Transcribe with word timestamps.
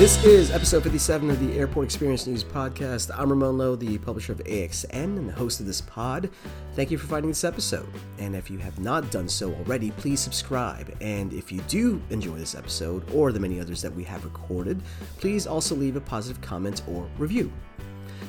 This 0.00 0.24
is 0.24 0.50
episode 0.50 0.84
57 0.84 1.28
of 1.28 1.46
the 1.46 1.58
Airport 1.58 1.84
Experience 1.84 2.26
News 2.26 2.42
Podcast. 2.42 3.10
I'm 3.14 3.28
Ramon 3.28 3.58
Lowe, 3.58 3.76
the 3.76 3.98
publisher 3.98 4.32
of 4.32 4.38
AXN 4.38 4.94
and 4.94 5.28
the 5.28 5.32
host 5.34 5.60
of 5.60 5.66
this 5.66 5.82
pod. 5.82 6.30
Thank 6.74 6.90
you 6.90 6.96
for 6.96 7.06
finding 7.06 7.30
this 7.30 7.44
episode. 7.44 7.86
And 8.18 8.34
if 8.34 8.50
you 8.50 8.56
have 8.56 8.78
not 8.78 9.10
done 9.10 9.28
so 9.28 9.52
already, 9.52 9.90
please 9.90 10.18
subscribe. 10.18 10.96
And 11.02 11.34
if 11.34 11.52
you 11.52 11.60
do 11.68 12.00
enjoy 12.08 12.38
this 12.38 12.54
episode 12.54 13.10
or 13.10 13.30
the 13.30 13.40
many 13.40 13.60
others 13.60 13.82
that 13.82 13.94
we 13.94 14.02
have 14.04 14.24
recorded, 14.24 14.80
please 15.18 15.46
also 15.46 15.74
leave 15.74 15.96
a 15.96 16.00
positive 16.00 16.40
comment 16.40 16.80
or 16.88 17.06
review. 17.18 17.52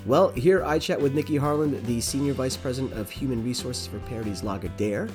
Well, 0.05 0.31
here 0.31 0.65
I 0.65 0.77
chat 0.77 0.99
with 0.99 1.13
Nikki 1.13 1.37
Harland, 1.37 1.85
the 1.85 2.01
Senior 2.01 2.33
Vice 2.33 2.57
President 2.57 2.91
of 2.99 3.09
Human 3.09 3.45
Resources 3.45 3.87
for 3.87 3.99
Paradies 3.99 4.41
Lagardère. 4.41 5.09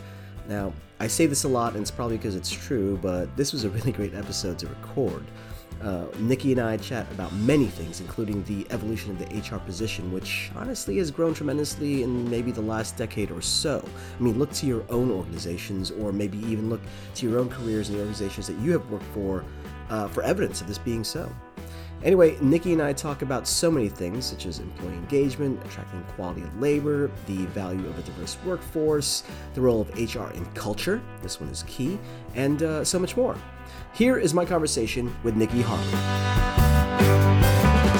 Now, 0.48 0.72
I 1.00 1.06
say 1.06 1.26
this 1.26 1.44
a 1.44 1.48
lot, 1.48 1.74
and 1.74 1.82
it's 1.82 1.90
probably 1.90 2.16
because 2.16 2.34
it's 2.34 2.50
true, 2.50 2.98
but 3.02 3.36
this 3.36 3.52
was 3.52 3.64
a 3.64 3.68
really 3.68 3.92
great 3.92 4.14
episode 4.14 4.58
to 4.60 4.68
record. 4.68 5.22
Uh, 5.82 6.06
Nikki 6.18 6.52
and 6.52 6.60
I 6.60 6.76
chat 6.78 7.10
about 7.12 7.32
many 7.34 7.66
things, 7.66 8.00
including 8.00 8.42
the 8.44 8.66
evolution 8.70 9.10
of 9.10 9.18
the 9.18 9.26
HR 9.38 9.58
position, 9.58 10.12
which 10.12 10.50
honestly 10.56 10.96
has 10.98 11.10
grown 11.10 11.34
tremendously 11.34 12.02
in 12.02 12.28
maybe 12.30 12.50
the 12.50 12.62
last 12.62 12.96
decade 12.96 13.30
or 13.30 13.42
so. 13.42 13.84
I 14.18 14.22
mean, 14.22 14.38
look 14.38 14.52
to 14.54 14.66
your 14.66 14.84
own 14.88 15.10
organizations, 15.10 15.90
or 15.90 16.12
maybe 16.12 16.38
even 16.38 16.70
look 16.70 16.80
to 17.16 17.28
your 17.28 17.38
own 17.38 17.48
careers 17.48 17.88
and 17.88 17.98
the 17.98 18.02
organizations 18.02 18.46
that 18.46 18.58
you 18.58 18.72
have 18.72 18.88
worked 18.90 19.04
for 19.12 19.44
uh, 19.90 20.08
for 20.08 20.22
evidence 20.22 20.60
of 20.60 20.66
this 20.66 20.78
being 20.78 21.04
so. 21.04 21.30
Anyway, 22.06 22.38
Nikki 22.40 22.72
and 22.72 22.80
I 22.80 22.92
talk 22.92 23.22
about 23.22 23.48
so 23.48 23.68
many 23.68 23.88
things, 23.88 24.24
such 24.24 24.46
as 24.46 24.60
employee 24.60 24.94
engagement, 24.94 25.60
attracting 25.66 26.00
quality 26.14 26.44
labor, 26.60 27.10
the 27.26 27.46
value 27.46 27.84
of 27.88 27.98
a 27.98 28.02
diverse 28.02 28.38
workforce, 28.44 29.24
the 29.54 29.60
role 29.60 29.80
of 29.80 29.88
HR 29.96 30.30
in 30.32 30.46
culture, 30.54 31.02
this 31.20 31.40
one 31.40 31.50
is 31.50 31.64
key, 31.64 31.98
and 32.36 32.62
uh, 32.62 32.84
so 32.84 33.00
much 33.00 33.16
more. 33.16 33.36
Here 33.92 34.18
is 34.18 34.32
my 34.34 34.44
conversation 34.44 35.12
with 35.24 35.34
Nikki 35.34 35.62
Harland. 35.62 35.90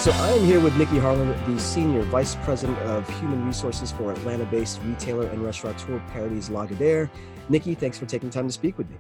So 0.00 0.12
I 0.12 0.31
am 0.34 0.44
here 0.44 0.61
with 0.61 0.77
Nikki 0.77 1.00
Harland, 1.00 1.34
the 1.53 1.61
Senior 1.61 2.03
Vice 2.03 2.36
President 2.44 2.78
of 2.83 3.09
Human 3.19 3.44
Resources 3.44 3.91
for 3.91 4.12
Atlanta-based 4.12 4.83
retailer 4.84 5.27
and 5.27 5.42
restaurateur 5.42 6.00
Paradies 6.12 6.48
Lagardère. 6.48 7.11
Nikki, 7.48 7.75
thanks 7.75 7.98
for 7.98 8.06
taking 8.06 8.31
time 8.31 8.47
to 8.47 8.53
speak 8.53 8.78
with 8.78 8.88
me. 8.88 8.98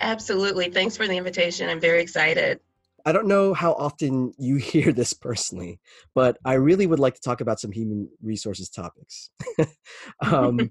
Absolutely. 0.00 0.70
Thanks 0.70 0.96
for 0.96 1.08
the 1.08 1.16
invitation. 1.16 1.68
I'm 1.68 1.80
very 1.80 2.00
excited. 2.00 2.60
I 3.06 3.12
don't 3.12 3.26
know 3.26 3.54
how 3.54 3.72
often 3.74 4.32
you 4.38 4.56
hear 4.72 4.92
this 4.92 5.12
personally, 5.12 5.80
but 6.14 6.38
I 6.44 6.54
really 6.54 6.86
would 6.86 6.98
like 6.98 7.14
to 7.14 7.20
talk 7.20 7.40
about 7.40 7.60
some 7.60 7.72
human 7.72 8.08
resources 8.22 8.68
topics. 8.68 9.30
um, 10.20 10.70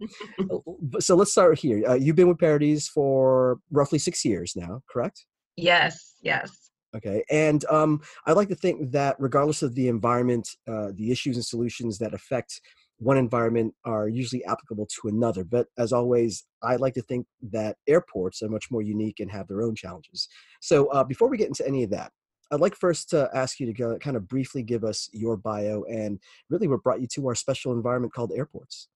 so 1.00 1.16
let's 1.16 1.31
start 1.31 1.59
here. 1.59 1.84
Uh, 1.88 1.95
you've 1.95 2.16
been 2.16 2.28
with 2.28 2.39
Paradies 2.39 2.88
for 2.88 3.59
roughly 3.72 4.00
six 4.00 4.26
years 4.26 4.54
now, 4.56 4.81
correct? 4.89 5.26
Yes, 5.56 6.16
yes. 6.22 6.72
Okay. 6.95 7.23
And 7.31 7.66
um, 7.66 8.02
I 8.28 8.34
like 8.34 8.50
to 8.50 8.56
think 8.56 8.92
that 8.92 9.16
regardless 9.17 9.64
of 9.64 9.73
the 9.73 9.88
environment, 9.88 10.48
uh, 10.67 10.89
the 10.94 11.11
issues 11.11 11.38
and 11.38 11.45
solutions 11.45 11.98
that 12.00 12.14
affect 12.14 12.61
one 12.98 13.17
environment 13.17 13.73
are 13.84 14.08
usually 14.08 14.45
applicable 14.45 14.88
to 14.88 15.08
another. 15.08 15.44
But 15.44 15.67
as 15.78 15.92
always, 15.92 16.45
I 16.61 16.76
like 16.76 16.94
to 16.94 17.02
think 17.02 17.26
that 17.52 17.78
airports 17.88 18.42
are 18.42 18.50
much 18.50 18.70
more 18.70 18.81
unique 18.81 19.20
and 19.20 19.31
have 19.31 19.48
their 19.48 19.64
own 19.64 19.76
challenges. 19.76 20.28
So 20.61 20.88
uh, 20.88 21.04
before 21.04 21.30
we 21.30 21.38
get 21.38 21.48
into 21.48 21.67
any 21.67 21.84
of 21.84 21.89
that, 21.89 22.11
I'd 22.53 22.59
like 22.59 22.75
first 22.75 23.09
to 23.09 23.29
ask 23.33 23.59
you 23.59 23.65
to 23.65 23.73
go, 23.73 23.97
kind 23.97 24.15
of 24.15 24.27
briefly 24.27 24.61
give 24.61 24.83
us 24.83 25.09
your 25.11 25.35
bio 25.35 25.83
and 25.85 26.19
really 26.49 26.67
what 26.67 26.83
brought 26.83 27.01
you 27.01 27.07
to 27.15 27.27
our 27.27 27.35
special 27.35 27.73
environment 27.73 28.13
called 28.13 28.31
airports. 28.31 28.89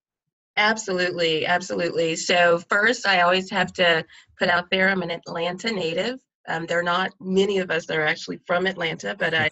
Absolutely, 0.58 1.46
absolutely. 1.46 2.16
So 2.16 2.60
first, 2.70 3.08
I 3.08 3.22
always 3.22 3.50
have 3.50 3.74
to 3.74 4.06
put 4.38 4.50
out 4.50 4.66
there 4.70 4.90
I'm 4.90 5.02
an 5.02 5.12
Atlanta 5.12 5.72
native. 5.72 6.20
Um, 6.48 6.66
there 6.68 6.80
are 6.80 6.84
not 6.84 7.12
many 7.20 7.58
of 7.58 7.72
us 7.72 7.88
that 7.88 7.98
are 7.98 8.06
actually 8.06 8.40
from 8.46 8.68
Atlanta, 8.68 9.16
but 9.18 9.34
I, 9.34 9.50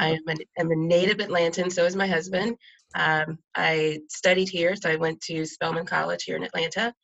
I 0.00 0.08
am, 0.08 0.26
an, 0.26 0.38
am 0.58 0.70
a 0.70 0.76
native 0.76 1.18
Atlantan. 1.18 1.70
So 1.70 1.84
is 1.84 1.96
my 1.96 2.06
husband. 2.06 2.56
Um, 2.94 3.38
I 3.54 4.00
studied 4.08 4.48
here, 4.48 4.74
so 4.74 4.90
I 4.90 4.96
went 4.96 5.20
to 5.22 5.44
Spelman 5.44 5.86
College 5.86 6.24
here 6.24 6.36
in 6.36 6.44
Atlanta, 6.44 6.94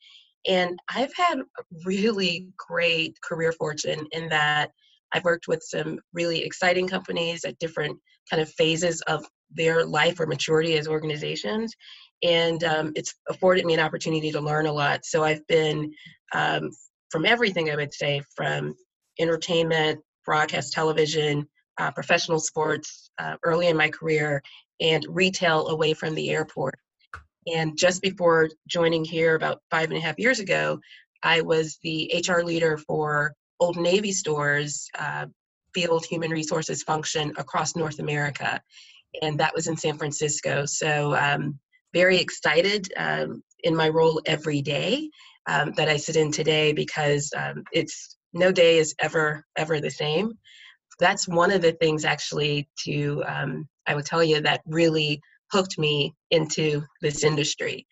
and 0.47 0.79
I've 0.89 1.13
had 1.15 1.39
really 1.85 2.47
great 2.57 3.15
career 3.21 3.51
fortune 3.51 4.07
in 4.11 4.29
that 4.29 4.71
I've 5.13 5.23
worked 5.23 5.47
with 5.47 5.61
some 5.63 5.99
really 6.13 6.43
exciting 6.43 6.87
companies 6.87 7.43
at 7.45 7.59
different 7.59 7.97
kind 8.29 8.41
of 8.41 8.49
phases 8.51 9.01
of 9.01 9.25
their 9.51 9.85
life 9.85 10.19
or 10.19 10.25
maturity 10.25 10.77
as 10.77 10.87
organizations. 10.87 11.73
And 12.23 12.63
um, 12.63 12.91
it's 12.95 13.13
afforded 13.29 13.65
me 13.65 13.73
an 13.73 13.79
opportunity 13.79 14.31
to 14.31 14.41
learn 14.41 14.67
a 14.67 14.73
lot. 14.73 15.05
So 15.05 15.23
I've 15.23 15.45
been 15.47 15.91
um, 16.33 16.69
from 17.09 17.25
everything 17.25 17.69
I 17.69 17.75
would 17.75 17.93
say 17.93 18.21
from 18.35 18.75
entertainment, 19.19 19.99
broadcast 20.25 20.71
television, 20.71 21.47
uh, 21.77 21.91
professional 21.91 22.39
sports 22.39 23.09
uh, 23.17 23.35
early 23.43 23.67
in 23.67 23.77
my 23.77 23.89
career, 23.89 24.41
and 24.79 25.05
retail 25.09 25.67
away 25.67 25.93
from 25.93 26.15
the 26.15 26.29
airport. 26.29 26.75
And 27.51 27.77
just 27.77 28.01
before 28.01 28.49
joining 28.67 29.03
here 29.03 29.35
about 29.35 29.61
five 29.71 29.89
and 29.89 29.97
a 29.97 30.01
half 30.01 30.19
years 30.19 30.39
ago, 30.39 30.79
I 31.23 31.41
was 31.41 31.79
the 31.83 32.23
HR 32.27 32.41
leader 32.41 32.77
for 32.77 33.33
Old 33.61 33.77
Navy 33.77 34.11
stores 34.11 34.89
uh, 34.99 35.27
field 35.73 36.05
human 36.05 36.31
resources 36.31 36.83
function 36.83 37.31
across 37.37 37.75
North 37.75 37.99
America. 37.99 38.59
And 39.21 39.39
that 39.39 39.53
was 39.53 39.67
in 39.67 39.77
San 39.77 39.97
Francisco. 39.97 40.65
So, 40.65 41.15
um, 41.15 41.59
very 41.93 42.17
excited 42.17 42.87
um, 42.97 43.43
in 43.63 43.75
my 43.75 43.89
role 43.89 44.21
every 44.25 44.61
day 44.61 45.09
um, 45.47 45.73
that 45.75 45.89
I 45.89 45.97
sit 45.97 46.15
in 46.15 46.31
today 46.31 46.73
because 46.73 47.31
um, 47.35 47.63
it's 47.73 48.17
no 48.33 48.51
day 48.51 48.77
is 48.77 48.95
ever 48.99 49.45
ever 49.57 49.79
the 49.81 49.91
same. 49.91 50.33
That's 50.99 51.27
one 51.27 51.51
of 51.51 51.61
the 51.61 51.73
things 51.73 52.05
actually 52.05 52.69
to 52.85 53.23
um, 53.27 53.67
I 53.87 53.95
would 53.95 54.05
tell 54.05 54.23
you 54.23 54.41
that 54.41 54.61
really 54.65 55.21
hooked 55.51 55.77
me 55.77 56.15
into 56.29 56.83
this 57.01 57.23
industry. 57.23 57.85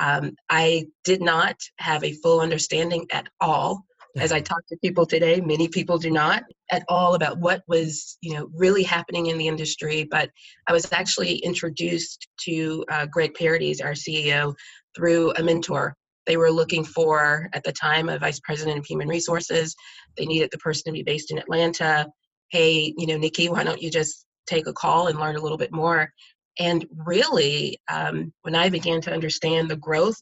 Um, 0.00 0.32
I 0.50 0.86
did 1.04 1.22
not 1.22 1.56
have 1.78 2.02
a 2.02 2.14
full 2.14 2.40
understanding 2.40 3.06
at 3.12 3.28
all 3.40 3.84
as 4.16 4.32
I 4.32 4.40
talk 4.40 4.66
to 4.68 4.76
people 4.82 5.06
today, 5.06 5.40
many 5.40 5.68
people 5.68 5.98
do 5.98 6.10
not 6.10 6.44
at 6.70 6.84
all 6.88 7.14
about 7.14 7.38
what 7.38 7.62
was, 7.66 8.16
you 8.20 8.34
know, 8.34 8.48
really 8.54 8.82
happening 8.82 9.26
in 9.26 9.38
the 9.38 9.48
industry. 9.48 10.06
But 10.08 10.30
I 10.68 10.72
was 10.72 10.92
actually 10.92 11.36
introduced 11.38 12.28
to 12.42 12.84
uh, 12.90 13.06
Greg 13.06 13.34
Paradies, 13.34 13.80
our 13.80 13.92
CEO, 13.92 14.54
through 14.96 15.32
a 15.32 15.42
mentor 15.42 15.96
they 16.26 16.36
were 16.36 16.50
looking 16.50 16.84
for, 16.84 17.48
at 17.52 17.64
the 17.64 17.72
time, 17.72 18.08
a 18.08 18.18
vice 18.18 18.40
president 18.40 18.78
of 18.78 18.86
human 18.86 19.08
resources. 19.08 19.74
They 20.16 20.26
needed 20.26 20.50
the 20.50 20.58
person 20.58 20.84
to 20.86 20.92
be 20.92 21.02
based 21.02 21.30
in 21.30 21.38
Atlanta. 21.38 22.06
Hey, 22.48 22.94
you 22.96 23.06
know, 23.06 23.18
Nikki, 23.18 23.48
why 23.48 23.64
don't 23.64 23.82
you 23.82 23.90
just 23.90 24.24
take 24.46 24.66
a 24.66 24.72
call 24.72 25.08
and 25.08 25.18
learn 25.18 25.36
a 25.36 25.40
little 25.40 25.58
bit 25.58 25.72
more? 25.72 26.10
And 26.58 26.86
really, 27.04 27.78
um, 27.92 28.32
when 28.42 28.54
I 28.54 28.68
began 28.68 29.00
to 29.02 29.12
understand 29.12 29.68
the 29.68 29.76
growth 29.76 30.20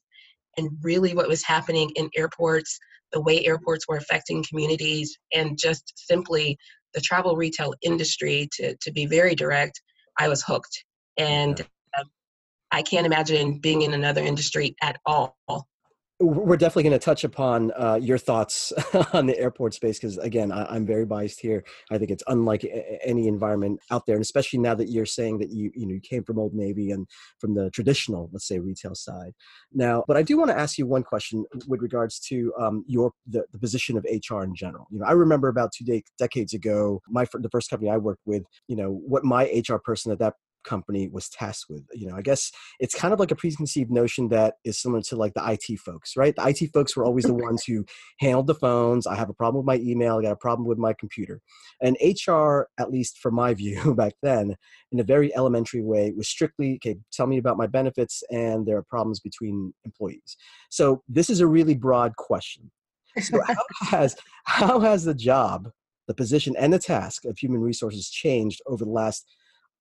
and 0.56 0.70
really 0.82 1.14
what 1.14 1.28
was 1.28 1.44
happening 1.44 1.90
in 1.96 2.10
airports, 2.16 2.78
the 3.12 3.20
way 3.20 3.44
airports 3.44 3.86
were 3.88 3.96
affecting 3.96 4.44
communities, 4.48 5.16
and 5.32 5.58
just 5.58 5.92
simply 5.96 6.56
the 6.94 7.00
travel 7.00 7.36
retail 7.36 7.74
industry, 7.82 8.48
to, 8.52 8.76
to 8.80 8.92
be 8.92 9.06
very 9.06 9.34
direct, 9.34 9.80
I 10.18 10.28
was 10.28 10.42
hooked. 10.42 10.84
And 11.16 11.60
uh, 11.96 12.04
I 12.70 12.82
can't 12.82 13.06
imagine 13.06 13.58
being 13.58 13.82
in 13.82 13.94
another 13.94 14.22
industry 14.22 14.74
at 14.82 14.98
all 15.06 15.36
we're 16.22 16.56
definitely 16.56 16.84
going 16.84 16.92
to 16.92 17.04
touch 17.04 17.24
upon 17.24 17.72
uh, 17.72 17.98
your 18.00 18.18
thoughts 18.18 18.72
on 19.12 19.26
the 19.26 19.38
airport 19.38 19.74
space 19.74 19.98
because 19.98 20.18
again 20.18 20.52
I, 20.52 20.76
am 20.76 20.86
very 20.86 21.04
biased 21.04 21.40
here. 21.40 21.64
I 21.90 21.98
think 21.98 22.10
it's 22.10 22.22
unlike 22.28 22.64
a- 22.64 23.06
any 23.06 23.26
environment 23.26 23.80
out 23.90 24.06
there 24.06 24.14
and 24.14 24.22
especially 24.22 24.60
now 24.60 24.74
that 24.74 24.88
you're 24.88 25.06
saying 25.06 25.38
that 25.38 25.50
you 25.50 25.70
you 25.74 25.86
know 25.86 25.94
you 25.94 26.00
came 26.00 26.22
from 26.22 26.38
old 26.38 26.54
navy 26.54 26.90
and 26.90 27.06
from 27.38 27.54
the 27.54 27.70
traditional 27.70 28.30
let's 28.32 28.46
say 28.46 28.58
retail 28.58 28.94
side. 28.94 29.32
Now 29.72 30.04
but 30.06 30.16
i 30.16 30.22
do 30.22 30.38
want 30.38 30.50
to 30.50 30.58
ask 30.58 30.78
you 30.78 30.86
one 30.86 31.02
question 31.02 31.44
with 31.66 31.82
regards 31.82 32.18
to 32.20 32.52
um, 32.58 32.84
your 32.86 33.12
the, 33.26 33.44
the 33.52 33.58
position 33.58 33.96
of 33.96 34.06
hr 34.30 34.42
in 34.42 34.54
general. 34.54 34.86
You 34.90 35.00
know 35.00 35.06
i 35.06 35.12
remember 35.12 35.48
about 35.48 35.72
two 35.72 35.84
de- 35.84 36.04
decades 36.18 36.54
ago 36.54 37.00
my 37.08 37.26
the 37.34 37.50
first 37.50 37.68
company 37.68 37.90
i 37.90 37.96
worked 37.96 38.22
with 38.26 38.44
you 38.68 38.76
know 38.76 38.90
what 38.90 39.24
my 39.24 39.44
hr 39.68 39.76
person 39.76 40.12
at 40.12 40.18
that 40.20 40.34
company 40.64 41.08
was 41.08 41.28
tasked 41.28 41.66
with 41.68 41.82
you 41.92 42.06
know 42.06 42.16
i 42.16 42.22
guess 42.22 42.50
it's 42.80 42.94
kind 42.94 43.12
of 43.12 43.20
like 43.20 43.30
a 43.30 43.36
preconceived 43.36 43.90
notion 43.90 44.28
that 44.28 44.54
is 44.64 44.80
similar 44.80 45.02
to 45.02 45.16
like 45.16 45.34
the 45.34 45.42
it 45.52 45.78
folks 45.78 46.16
right? 46.16 46.34
The 46.36 46.48
it 46.48 46.70
folks 46.72 46.96
were 46.96 47.04
always 47.04 47.24
the 47.24 47.34
ones 47.34 47.64
who 47.64 47.84
handled 48.20 48.46
the 48.46 48.54
phones 48.54 49.06
i 49.06 49.14
have 49.14 49.30
a 49.30 49.34
problem 49.34 49.64
with 49.64 49.66
my 49.66 49.82
email 49.84 50.18
i 50.18 50.22
got 50.22 50.32
a 50.32 50.36
problem 50.36 50.66
with 50.66 50.78
my 50.78 50.92
computer. 50.98 51.40
And 51.80 51.96
hr 52.26 52.62
at 52.78 52.90
least 52.90 53.18
from 53.18 53.34
my 53.34 53.54
view 53.54 53.94
back 53.96 54.14
then 54.22 54.56
in 54.90 55.00
a 55.00 55.04
very 55.04 55.34
elementary 55.34 55.82
way 55.82 56.12
was 56.16 56.28
strictly 56.28 56.74
okay 56.76 56.96
tell 57.12 57.26
me 57.26 57.38
about 57.38 57.56
my 57.56 57.66
benefits 57.66 58.22
and 58.30 58.66
there 58.66 58.76
are 58.76 58.82
problems 58.82 59.20
between 59.20 59.72
employees. 59.84 60.36
So 60.70 61.02
this 61.08 61.30
is 61.30 61.40
a 61.40 61.46
really 61.46 61.74
broad 61.74 62.16
question. 62.16 62.70
So 63.20 63.40
how 63.42 63.64
has 63.96 64.16
how 64.44 64.80
has 64.80 65.04
the 65.04 65.14
job 65.14 65.68
the 66.08 66.14
position 66.14 66.54
and 66.58 66.72
the 66.72 66.78
task 66.78 67.24
of 67.24 67.38
human 67.38 67.60
resources 67.60 68.10
changed 68.10 68.60
over 68.66 68.84
the 68.84 68.90
last 68.90 69.26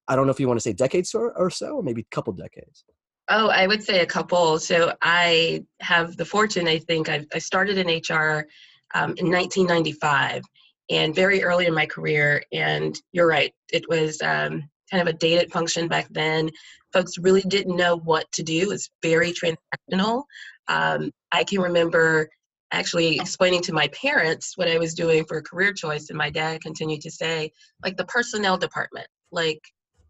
I 0.08 0.16
don't 0.16 0.26
know 0.26 0.32
if 0.32 0.40
you 0.40 0.48
want 0.48 0.60
to 0.60 0.64
say 0.64 0.74
decades 0.74 1.14
or, 1.14 1.38
or 1.38 1.50
so, 1.50 1.78
or 1.78 1.84
maybe 1.84 2.02
a 2.02 2.16
couple 2.16 2.34
decades. 2.34 2.84
Oh, 3.30 3.48
I 3.48 3.68
would 3.68 3.84
say 3.84 4.02
a 4.02 4.06
couple. 4.06 4.60
So 4.60 4.94
I 5.02 5.64
have 5.80 6.18
the 6.18 6.26
fortune, 6.26 6.68
I 6.68 6.80
think, 6.80 7.08
I've, 7.08 7.28
I 7.34 7.38
started 7.38 7.78
in 7.78 7.88
HR 7.88 8.46
um, 8.94 9.14
in 9.18 9.32
1995. 9.32 10.44
and 10.90 11.16
very 11.16 11.44
early 11.44 11.66
in 11.68 11.74
my 11.74 11.86
career. 11.86 12.44
And 12.52 13.00
you're 13.14 13.28
right, 13.28 13.54
it 13.72 13.88
was 13.88 14.22
um, 14.22 14.70
kind 14.90 15.02
of 15.02 15.08
a 15.08 15.18
dated 15.18 15.52
function 15.52 15.88
back 15.88 16.08
then. 16.12 16.50
Folks 16.92 17.18
really 17.18 17.42
didn't 17.42 17.78
know 17.78 17.98
what 17.98 18.30
to 18.34 18.44
do. 18.44 18.72
It's 18.72 18.90
very 19.02 19.32
transactional. 19.32 20.24
Um, 20.68 21.12
I 21.32 21.46
can 21.46 21.62
remember 21.62 22.30
actually 22.74 23.16
explaining 23.16 23.62
to 23.62 23.74
my 23.74 23.88
parents 23.90 24.58
what 24.58 24.70
I 24.70 24.78
was 24.78 24.94
doing 24.94 25.26
for 25.26 25.38
a 25.38 25.44
career 25.44 25.74
choice, 25.74 26.10
and 26.10 26.18
my 26.18 26.30
dad 26.30 26.62
continued 26.62 27.02
to 27.02 27.12
say, 27.12 27.52
like 27.84 27.98
the 27.98 28.06
personnel 28.06 28.58
department, 28.58 29.08
like 29.32 29.62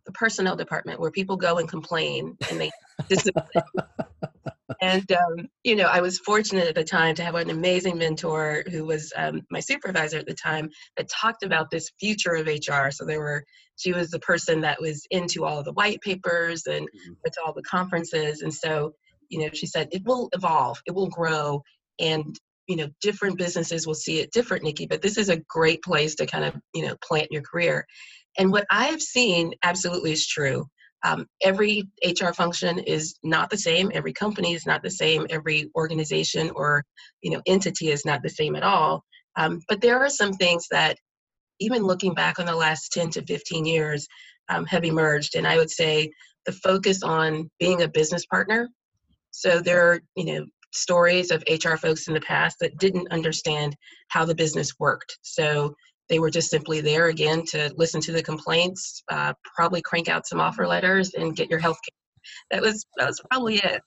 the 0.05 0.11
personnel 0.13 0.55
department 0.55 0.99
where 0.99 1.11
people 1.11 1.37
go 1.37 1.57
and 1.57 1.69
complain 1.69 2.37
and 2.49 2.59
they 2.59 2.71
and 4.81 5.11
um, 5.11 5.47
you 5.63 5.75
know, 5.75 5.85
I 5.85 6.01
was 6.01 6.19
fortunate 6.19 6.67
at 6.67 6.75
the 6.75 6.83
time 6.83 7.15
to 7.15 7.23
have 7.23 7.35
an 7.35 7.49
amazing 7.49 7.97
mentor 7.97 8.63
who 8.69 8.85
was 8.85 9.13
um, 9.15 9.41
my 9.51 9.59
supervisor 9.59 10.17
at 10.17 10.25
the 10.25 10.33
time 10.33 10.69
that 10.97 11.09
talked 11.09 11.43
about 11.43 11.69
this 11.69 11.91
future 11.99 12.33
of 12.33 12.47
HR. 12.47 12.89
So 12.89 13.05
there 13.05 13.19
were, 13.19 13.43
she 13.75 13.93
was 13.93 14.09
the 14.09 14.19
person 14.19 14.61
that 14.61 14.81
was 14.81 15.05
into 15.11 15.45
all 15.45 15.59
of 15.59 15.65
the 15.65 15.73
white 15.73 16.01
papers 16.01 16.65
and 16.65 16.87
mm-hmm. 16.87 17.13
went 17.23 17.33
to 17.33 17.41
all 17.45 17.53
the 17.53 17.63
conferences, 17.63 18.41
and 18.41 18.53
so 18.53 18.93
you 19.29 19.39
know, 19.39 19.49
she 19.53 19.65
said 19.65 19.87
it 19.91 20.03
will 20.05 20.29
evolve, 20.33 20.81
it 20.85 20.93
will 20.93 21.09
grow, 21.09 21.63
and 21.99 22.37
you 22.67 22.75
know, 22.75 22.87
different 23.01 23.37
businesses 23.37 23.87
will 23.87 23.95
see 23.95 24.19
it 24.19 24.31
different, 24.31 24.63
Nikki. 24.63 24.85
But 24.85 25.01
this 25.01 25.17
is 25.17 25.29
a 25.29 25.41
great 25.49 25.81
place 25.83 26.15
to 26.15 26.25
kind 26.25 26.45
of 26.45 26.55
you 26.73 26.85
know 26.85 26.95
plant 27.03 27.31
your 27.31 27.41
career. 27.41 27.85
And 28.37 28.51
what 28.51 28.65
I 28.71 28.85
have 28.85 29.01
seen 29.01 29.53
absolutely 29.63 30.11
is 30.11 30.27
true. 30.27 30.65
Um, 31.03 31.25
every 31.41 31.89
HR 32.05 32.31
function 32.31 32.79
is 32.79 33.15
not 33.23 33.49
the 33.49 33.57
same. 33.57 33.91
Every 33.93 34.13
company 34.13 34.53
is 34.53 34.65
not 34.65 34.83
the 34.83 34.91
same. 34.91 35.25
Every 35.29 35.69
organization 35.75 36.51
or 36.55 36.83
you 37.21 37.31
know 37.31 37.41
entity 37.47 37.89
is 37.89 38.05
not 38.05 38.21
the 38.21 38.29
same 38.29 38.55
at 38.55 38.63
all. 38.63 39.03
Um, 39.35 39.61
but 39.67 39.81
there 39.81 39.99
are 39.99 40.09
some 40.09 40.33
things 40.33 40.67
that, 40.71 40.97
even 41.59 41.83
looking 41.83 42.13
back 42.13 42.39
on 42.39 42.45
the 42.45 42.55
last 42.55 42.91
10 42.91 43.11
to 43.11 43.25
15 43.25 43.65
years, 43.65 44.07
um, 44.49 44.65
have 44.65 44.83
emerged. 44.83 45.35
And 45.35 45.47
I 45.47 45.57
would 45.57 45.69
say 45.69 46.11
the 46.45 46.51
focus 46.51 47.03
on 47.03 47.49
being 47.59 47.81
a 47.81 47.87
business 47.87 48.25
partner. 48.25 48.67
So 49.31 49.59
there 49.59 49.91
are 49.91 50.01
you 50.15 50.25
know 50.25 50.45
stories 50.73 51.31
of 51.31 51.43
HR 51.49 51.75
folks 51.75 52.07
in 52.07 52.13
the 52.13 52.21
past 52.21 52.57
that 52.59 52.77
didn't 52.77 53.11
understand 53.11 53.75
how 54.09 54.25
the 54.25 54.35
business 54.35 54.73
worked. 54.79 55.17
So 55.21 55.75
they 56.11 56.19
were 56.19 56.29
just 56.29 56.49
simply 56.49 56.81
there 56.81 57.07
again 57.07 57.45
to 57.45 57.73
listen 57.77 58.01
to 58.01 58.11
the 58.11 58.21
complaints, 58.21 59.01
uh, 59.09 59.33
probably 59.55 59.81
crank 59.81 60.09
out 60.09 60.27
some 60.27 60.41
offer 60.41 60.67
letters, 60.67 61.13
and 61.13 61.37
get 61.37 61.49
your 61.49 61.57
health 61.57 61.79
care. 61.87 62.29
That 62.51 62.61
was 62.61 62.85
that 62.97 63.07
was 63.07 63.21
probably 63.31 63.55
it. 63.55 63.81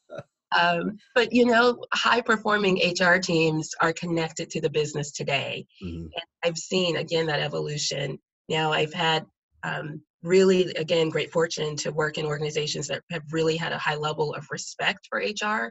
Um, 0.59 0.97
but 1.15 1.32
you 1.32 1.44
know, 1.44 1.85
high 1.93 2.23
performing 2.23 2.81
HR 2.82 3.19
teams 3.19 3.71
are 3.81 3.93
connected 3.93 4.49
to 4.50 4.61
the 4.61 4.71
business 4.71 5.12
today, 5.12 5.67
mm-hmm. 5.85 6.05
and 6.05 6.25
I've 6.43 6.56
seen 6.56 6.97
again 6.97 7.26
that 7.26 7.41
evolution. 7.41 8.19
Now 8.49 8.73
I've 8.73 8.94
had 8.94 9.27
um, 9.62 10.00
really 10.23 10.73
again 10.77 11.11
great 11.11 11.31
fortune 11.31 11.77
to 11.77 11.93
work 11.93 12.17
in 12.17 12.25
organizations 12.25 12.88
that 12.88 13.03
have 13.11 13.25
really 13.32 13.59
had 13.59 13.73
a 13.73 13.79
high 13.79 13.97
level 13.97 14.35
of 14.35 14.47
respect 14.50 15.09
for 15.11 15.19
HR, 15.19 15.70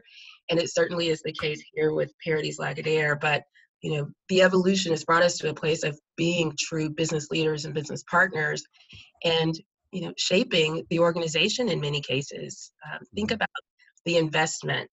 and 0.50 0.60
it 0.60 0.72
certainly 0.72 1.08
is 1.08 1.20
the 1.22 1.32
case 1.32 1.62
here 1.74 1.92
with 1.92 2.12
Paradies 2.24 2.60
Lagardère. 2.60 3.20
But 3.20 3.42
you 3.82 3.96
know 3.96 4.08
the 4.28 4.42
evolution 4.42 4.92
has 4.92 5.04
brought 5.04 5.24
us 5.24 5.36
to 5.38 5.50
a 5.50 5.54
place 5.54 5.82
of 5.82 5.98
being 6.16 6.52
true 6.58 6.90
business 6.90 7.28
leaders 7.30 7.64
and 7.64 7.74
business 7.74 8.02
partners 8.10 8.62
and 9.24 9.54
you 9.92 10.02
know 10.02 10.12
shaping 10.16 10.84
the 10.90 10.98
organization 10.98 11.68
in 11.68 11.80
many 11.80 12.00
cases. 12.00 12.72
Um, 12.84 13.00
think 13.14 13.30
mm-hmm. 13.30 13.36
about 13.36 13.48
the 14.04 14.16
investment 14.16 14.90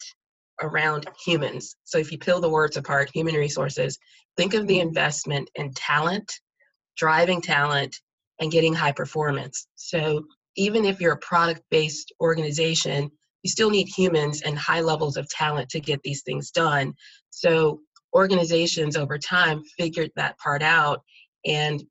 around 0.62 1.08
humans. 1.26 1.76
So 1.86 1.98
if 1.98 2.12
you 2.12 2.18
peel 2.18 2.40
the 2.40 2.50
words 2.50 2.78
apart 2.78 3.10
human 3.14 3.36
resources 3.36 3.98
think 4.38 4.54
of 4.54 4.68
the 4.68 4.80
investment 4.80 5.50
in 5.56 5.74
talent 5.74 6.32
driving 6.98 7.42
talent 7.42 7.96
and 8.40 8.52
getting 8.52 8.74
high 8.74 8.92
performance. 8.92 9.68
So 9.76 10.24
even 10.56 10.86
if 10.86 11.02
you're 11.02 11.14
a 11.14 11.20
product 11.20 11.62
based 11.70 12.12
organization 12.22 13.10
you 13.44 13.50
still 13.50 13.70
need 13.70 13.88
humans 13.88 14.42
and 14.44 14.58
high 14.58 14.82
levels 14.82 15.18
of 15.18 15.28
talent 15.30 15.70
to 15.70 15.80
get 15.80 16.02
these 16.04 16.22
things 16.24 16.52
done. 16.52 16.94
So 17.30 17.80
organizations 18.14 18.96
over 18.96 19.18
time 19.18 19.64
figured 19.78 20.12
that 20.16 20.38
part 20.38 20.62
out 20.62 21.02
and 21.46 21.84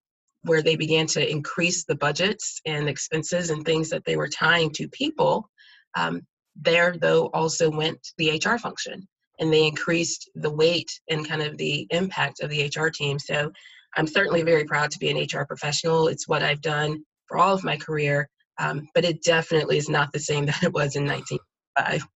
where 0.43 0.63
they 0.63 0.77
began 0.77 1.07
to 1.07 1.31
increase 1.31 1.85
the 1.85 1.97
budgets 1.97 2.61
and 2.67 2.89
expenses 2.89 3.51
and 3.51 3.65
things 3.65 3.91
that 3.91 4.05
they 4.07 4.17
were 4.17 4.29
tying 4.29 4.71
to 4.71 4.89
people 4.89 5.49
um, 5.97 6.23
there 6.57 6.97
though 7.01 7.27
also 7.29 7.71
went 7.71 7.99
the 8.19 8.41
hr 8.45 8.57
function 8.57 9.07
and 9.39 9.53
they 9.53 9.67
increased 9.67 10.31
the 10.35 10.51
weight 10.51 10.91
and 11.09 11.27
kind 11.27 11.43
of 11.43 11.57
the 11.57 11.87
impact 11.91 12.41
of 12.41 12.51
the 12.51 12.71
hr 12.77 12.89
team. 12.89 13.19
So 13.19 13.51
i'm 13.97 14.07
certainly 14.07 14.43
very 14.43 14.65
proud 14.65 14.91
to 14.91 14.99
be 14.99 15.11
an 15.11 15.27
hr 15.33 15.45
professional. 15.45 16.09
It's 16.09 16.29
what 16.29 16.43
i've 16.43 16.63
done 16.63 17.05
for 17.27 17.39
all 17.39 17.55
of 17.55 17.65
my 17.65 17.77
career 17.77 18.29
um, 18.59 18.89
but 18.95 19.05
it 19.07 19.23
definitely 19.23 19.79
is 19.79 19.89
not 19.89 20.13
the 20.13 20.19
same 20.19 20.47
that 20.47 20.63
it 20.63 20.73
was 20.73 20.97
in 20.97 21.07
1995 21.07 22.07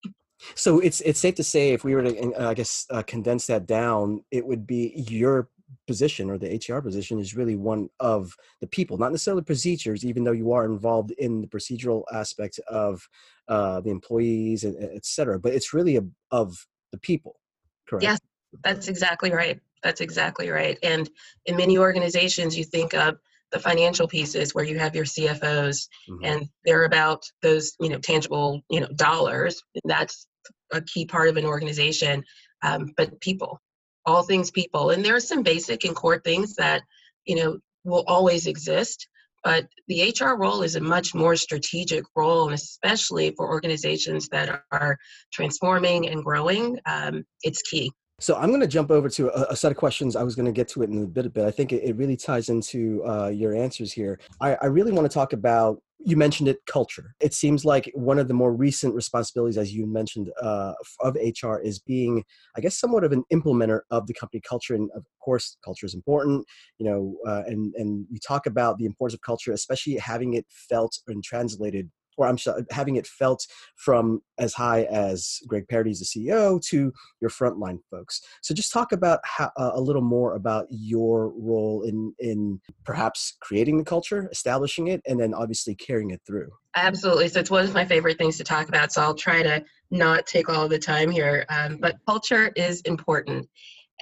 so 0.54 0.80
it's 0.80 1.00
it's 1.02 1.20
safe 1.20 1.34
to 1.36 1.44
say 1.44 1.70
if 1.70 1.84
we 1.84 1.94
were 1.94 2.02
to, 2.02 2.32
uh, 2.34 2.50
I 2.50 2.54
guess, 2.54 2.86
uh, 2.90 3.02
condense 3.02 3.46
that 3.46 3.66
down, 3.66 4.24
it 4.30 4.46
would 4.46 4.66
be 4.66 4.92
your 5.08 5.48
position 5.86 6.30
or 6.30 6.38
the 6.38 6.60
HR 6.68 6.80
position 6.80 7.18
is 7.18 7.34
really 7.34 7.56
one 7.56 7.88
of 8.00 8.34
the 8.60 8.66
people, 8.66 8.96
not 8.96 9.12
necessarily 9.12 9.42
procedures, 9.42 10.04
even 10.04 10.24
though 10.24 10.32
you 10.32 10.52
are 10.52 10.64
involved 10.64 11.10
in 11.12 11.40
the 11.40 11.46
procedural 11.46 12.04
aspect 12.12 12.58
of 12.68 13.06
uh, 13.48 13.80
the 13.80 13.90
employees, 13.90 14.64
and 14.64 14.76
et 14.78 15.04
cetera. 15.04 15.38
But 15.38 15.52
it's 15.54 15.74
really 15.74 15.96
a, 15.96 16.04
of 16.30 16.66
the 16.92 16.98
people, 16.98 17.40
correct? 17.86 18.04
Yes, 18.04 18.18
that's 18.62 18.88
exactly 18.88 19.32
right. 19.32 19.60
That's 19.82 20.00
exactly 20.00 20.48
right. 20.48 20.78
And 20.82 21.10
in 21.46 21.56
many 21.56 21.76
organizations, 21.76 22.56
you 22.56 22.64
think 22.64 22.94
of 22.94 23.18
the 23.52 23.58
financial 23.58 24.08
pieces 24.08 24.54
where 24.54 24.64
you 24.64 24.78
have 24.78 24.94
your 24.94 25.04
CFOs 25.04 25.88
mm-hmm. 26.08 26.24
and 26.24 26.48
they're 26.64 26.84
about 26.84 27.24
those, 27.42 27.74
you 27.80 27.88
know, 27.88 27.98
tangible, 27.98 28.62
you 28.68 28.80
know, 28.80 28.88
dollars. 28.96 29.62
That's 29.84 30.26
a 30.72 30.80
key 30.80 31.06
part 31.06 31.28
of 31.28 31.36
an 31.36 31.44
organization. 31.44 32.24
Um, 32.62 32.92
but 32.96 33.20
people, 33.20 33.60
all 34.06 34.22
things 34.22 34.50
people. 34.50 34.90
And 34.90 35.04
there 35.04 35.16
are 35.16 35.20
some 35.20 35.42
basic 35.42 35.84
and 35.84 35.94
core 35.94 36.20
things 36.20 36.54
that, 36.56 36.82
you 37.24 37.36
know, 37.36 37.58
will 37.84 38.04
always 38.06 38.46
exist. 38.46 39.06
But 39.44 39.66
the 39.88 40.14
HR 40.18 40.36
role 40.36 40.62
is 40.62 40.74
a 40.74 40.80
much 40.80 41.14
more 41.14 41.36
strategic 41.36 42.04
role, 42.16 42.46
and 42.46 42.54
especially 42.54 43.34
for 43.36 43.46
organizations 43.46 44.26
that 44.30 44.62
are 44.72 44.96
transforming 45.34 46.08
and 46.08 46.24
growing, 46.24 46.78
um, 46.86 47.24
it's 47.42 47.60
key. 47.60 47.92
So 48.20 48.36
I'm 48.36 48.50
going 48.50 48.60
to 48.60 48.68
jump 48.68 48.90
over 48.90 49.08
to 49.08 49.28
a, 49.28 49.52
a, 49.52 49.56
set 49.56 49.72
of 49.72 49.76
questions. 49.76 50.14
I 50.14 50.22
was 50.22 50.36
going 50.36 50.46
to 50.46 50.52
get 50.52 50.68
to 50.68 50.82
it 50.82 50.90
in 50.90 51.02
a 51.02 51.06
bit, 51.06 51.26
a 51.26 51.30
bit. 51.30 51.44
I 51.44 51.50
think 51.50 51.72
it, 51.72 51.82
it 51.82 51.96
really 51.96 52.16
ties 52.16 52.48
into 52.48 53.02
uh, 53.04 53.28
your 53.28 53.54
answers 53.54 53.92
here. 53.92 54.20
I, 54.40 54.54
I 54.54 54.66
really 54.66 54.92
want 54.92 55.10
to 55.10 55.12
talk 55.12 55.32
about. 55.32 55.82
You 56.06 56.16
mentioned 56.16 56.48
it, 56.48 56.58
culture. 56.66 57.14
It 57.20 57.32
seems 57.32 57.64
like 57.64 57.90
one 57.94 58.18
of 58.18 58.28
the 58.28 58.34
more 58.34 58.52
recent 58.52 58.94
responsibilities, 58.94 59.56
as 59.56 59.72
you 59.72 59.86
mentioned, 59.86 60.30
uh, 60.42 60.74
of 61.00 61.16
HR 61.16 61.56
is 61.56 61.78
being, 61.78 62.22
I 62.56 62.60
guess, 62.60 62.76
somewhat 62.76 63.04
of 63.04 63.12
an 63.12 63.24
implementer 63.32 63.80
of 63.90 64.06
the 64.06 64.12
company 64.12 64.42
culture. 64.46 64.74
And 64.74 64.90
of 64.94 65.04
course, 65.24 65.56
culture 65.64 65.86
is 65.86 65.94
important. 65.94 66.44
You 66.78 66.86
know, 66.86 67.16
uh, 67.26 67.42
and 67.46 67.74
and 67.76 68.06
you 68.10 68.18
talk 68.18 68.46
about 68.46 68.76
the 68.76 68.84
importance 68.84 69.14
of 69.14 69.22
culture, 69.22 69.52
especially 69.52 69.96
having 69.96 70.34
it 70.34 70.44
felt 70.50 70.98
and 71.08 71.24
translated 71.24 71.90
or 72.16 72.26
I'm 72.26 72.38
sorry, 72.38 72.64
having 72.70 72.96
it 72.96 73.06
felt 73.06 73.46
from 73.76 74.20
as 74.38 74.54
high 74.54 74.84
as 74.84 75.40
Greg 75.46 75.68
Paradies, 75.68 76.00
the 76.00 76.04
CEO, 76.04 76.60
to 76.66 76.92
your 77.20 77.30
frontline 77.30 77.78
folks. 77.90 78.20
So 78.42 78.54
just 78.54 78.72
talk 78.72 78.92
about 78.92 79.20
how, 79.24 79.50
uh, 79.56 79.72
a 79.74 79.80
little 79.80 80.02
more 80.02 80.34
about 80.34 80.66
your 80.70 81.30
role 81.36 81.82
in 81.82 82.14
in 82.18 82.60
perhaps 82.84 83.36
creating 83.40 83.78
the 83.78 83.84
culture, 83.84 84.28
establishing 84.32 84.88
it, 84.88 85.02
and 85.06 85.20
then 85.20 85.34
obviously 85.34 85.74
carrying 85.74 86.10
it 86.10 86.20
through. 86.26 86.50
Absolutely. 86.76 87.28
So 87.28 87.40
it's 87.40 87.50
one 87.50 87.64
of 87.64 87.74
my 87.74 87.84
favorite 87.84 88.18
things 88.18 88.36
to 88.38 88.44
talk 88.44 88.68
about. 88.68 88.92
So 88.92 89.00
I'll 89.02 89.14
try 89.14 89.42
to 89.42 89.64
not 89.90 90.26
take 90.26 90.48
all 90.48 90.68
the 90.68 90.78
time 90.78 91.10
here. 91.10 91.44
Um, 91.48 91.76
but 91.76 91.96
culture 92.06 92.52
is 92.56 92.80
important. 92.82 93.48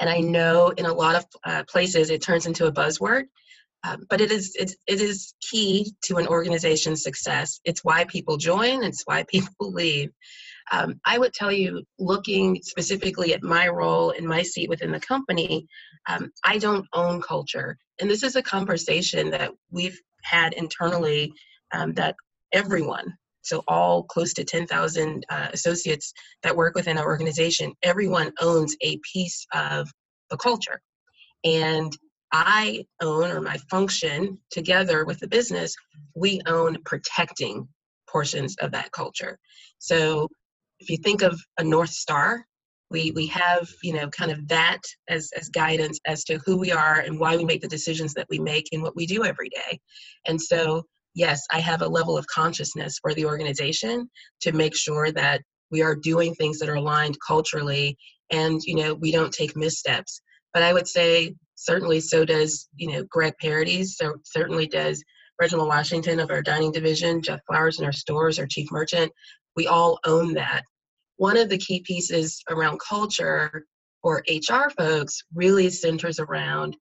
And 0.00 0.09
I 0.09 0.21
know 0.21 0.71
in 0.76 0.87
a 0.87 0.92
lot 0.92 1.16
of 1.16 1.26
uh, 1.45 1.64
places 1.64 2.11
it 2.11 2.23
turns 2.23 2.47
into 2.47 2.66
a 2.66 2.73
buzzword. 2.73 3.25
Um, 3.85 4.07
but 4.09 4.21
it 4.21 4.31
is 4.31 4.55
it, 4.55 4.75
it 4.87 5.01
is 5.01 5.35
key 5.41 5.93
to 6.05 6.17
an 6.17 6.29
organization's 6.29 7.03
success. 7.03 7.61
It's 7.65 7.85
why 7.85 8.05
people 8.05 8.37
join. 8.37 8.85
It's 8.85 9.03
why 9.05 9.25
people 9.29 9.73
leave. 9.73 10.11
Um, 10.71 11.01
I 11.05 11.19
would 11.19 11.33
tell 11.33 11.51
you, 11.51 11.83
looking 11.99 12.61
specifically 12.62 13.35
at 13.35 13.43
my 13.43 13.69
role 13.69 14.11
and 14.11 14.27
my 14.27 14.43
seat 14.43 14.69
within 14.69 14.93
the 14.93 15.01
company, 15.01 15.67
um, 16.09 16.31
I 16.45 16.59
don't 16.59 16.87
own 16.93 17.21
culture, 17.21 17.77
and 18.01 18.09
this 18.09 18.23
is 18.23 18.37
a 18.37 18.43
conversation 18.43 19.31
that 19.31 19.51
we've 19.71 20.01
had 20.23 20.53
internally 20.55 21.33
um, 21.73 21.93
that 21.95 22.15
everyone. 22.53 23.12
So 23.43 23.65
all 23.67 24.05
close 24.05 24.33
to 24.35 24.45
10,000 24.45 25.27
uh, 25.29 25.49
associates 25.53 26.12
that 26.45 26.57
work 26.57 26.77
within 26.77 26.97
our 26.97 27.07
organization, 27.07 27.73
everyone 27.83 28.33
owns 28.41 28.77
a 28.83 28.99
piece 29.12 29.45
of 29.53 29.91
the 30.31 30.37
culture. 30.37 30.81
And 31.45 31.93
I 32.33 32.87
own 33.03 33.31
or 33.31 33.41
my 33.41 33.59
function 33.71 34.39
together 34.51 35.05
with 35.05 35.21
the 35.21 35.29
business, 35.29 35.75
we 36.17 36.41
own 36.47 36.79
protecting 36.85 37.69
portions 38.09 38.57
of 38.61 38.73
that 38.73 38.93
culture. 38.93 39.39
So 39.79 40.29
if 40.81 40.91
you 40.91 40.97
think 40.97 41.23
of 41.23 41.41
a 41.59 41.65
North 41.65 41.91
Star, 41.91 42.47
we 42.93 43.11
we 43.12 43.27
have 43.27 43.69
you 43.83 43.95
know 43.95 44.09
kind 44.11 44.31
of 44.31 44.47
that 44.47 44.81
as 45.09 45.31
as 45.37 45.49
guidance 45.49 45.99
as 46.07 46.23
to 46.25 46.39
who 46.45 46.57
we 46.57 46.71
are 46.71 47.01
and 47.01 47.19
why 47.19 47.37
we 47.37 47.45
make 47.45 47.62
the 47.62 47.69
decisions 47.69 48.15
that 48.15 48.27
we 48.31 48.39
make 48.39 48.69
and 48.71 48.83
what 48.83 48.95
we 48.95 49.07
do 49.07 49.25
every 49.25 49.49
day 49.49 49.81
and 50.27 50.41
so 50.41 50.83
yes 51.15 51.45
i 51.51 51.59
have 51.59 51.83
a 51.83 51.89
level 51.89 52.17
of 52.17 52.27
consciousness 52.27 52.99
for 53.01 53.15
the 53.15 53.25
organization 53.25 54.09
to 54.41 54.53
make 54.53 54.77
sure 54.77 55.11
that 55.11 55.41
we 55.71 55.83
are 55.83 55.97
doing 55.97 56.35
things 56.35 56.59
that 56.59 56.69
are 56.69 56.77
aligned 56.77 57.17
culturally 57.27 57.97
and 58.31 58.61
you 58.65 58.77
know 58.77 58.95
we 58.95 59.11
don't 59.11 59.33
take 59.33 59.57
missteps 59.57 60.21
but 60.53 60.62
i 60.62 60.73
would 60.73 60.87
say 60.87 61.35
certainly 61.54 62.00
so 62.00 62.25
does 62.25 62.68
you 62.76 62.90
know 62.90 63.04
greg 63.11 63.35
Paradies 63.40 63.97
so 63.97 64.14
certainly 64.25 64.66
does 64.66 65.02
reginald 65.40 65.68
washington 65.68 66.21
of 66.21 66.30
our 66.30 66.42
dining 66.42 66.73
division 66.73 67.23
jeff 67.23 67.40
flowers 67.47 67.78
in 67.78 67.85
our 67.85 67.92
stores 67.92 68.38
our 68.38 68.47
chief 68.47 68.71
merchant 68.71 69.12
we 69.56 69.66
all 69.66 69.99
own 70.04 70.32
that 70.35 70.62
one 71.16 71.37
of 71.37 71.49
the 71.49 71.59
key 71.59 71.80
pieces 71.80 72.42
around 72.50 72.80
culture 72.80 73.64
or 74.02 74.25
HR 74.28 74.71
folks 74.76 75.23
really 75.35 75.71
centers 75.71 76.18
around 76.18 76.76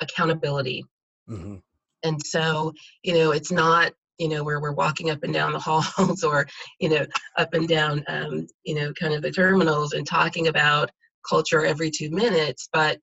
accountability. 0.00 0.84
Mm-hmm. 1.28 1.56
And 2.02 2.26
so, 2.26 2.72
you 3.02 3.14
know, 3.14 3.32
it's 3.32 3.52
not, 3.52 3.92
you 4.18 4.28
know, 4.28 4.42
where 4.42 4.60
we're 4.60 4.72
walking 4.72 5.10
up 5.10 5.22
and 5.22 5.32
down 5.32 5.52
the 5.52 5.58
halls 5.60 6.24
or, 6.24 6.46
you 6.80 6.88
know, 6.88 7.06
up 7.36 7.54
and 7.54 7.68
down, 7.68 8.02
um, 8.08 8.46
you 8.64 8.74
know, 8.74 8.92
kind 8.94 9.14
of 9.14 9.22
the 9.22 9.30
terminals 9.30 9.92
and 9.92 10.06
talking 10.06 10.48
about 10.48 10.90
culture 11.28 11.64
every 11.64 11.90
two 11.90 12.10
minutes, 12.10 12.68
but 12.72 12.98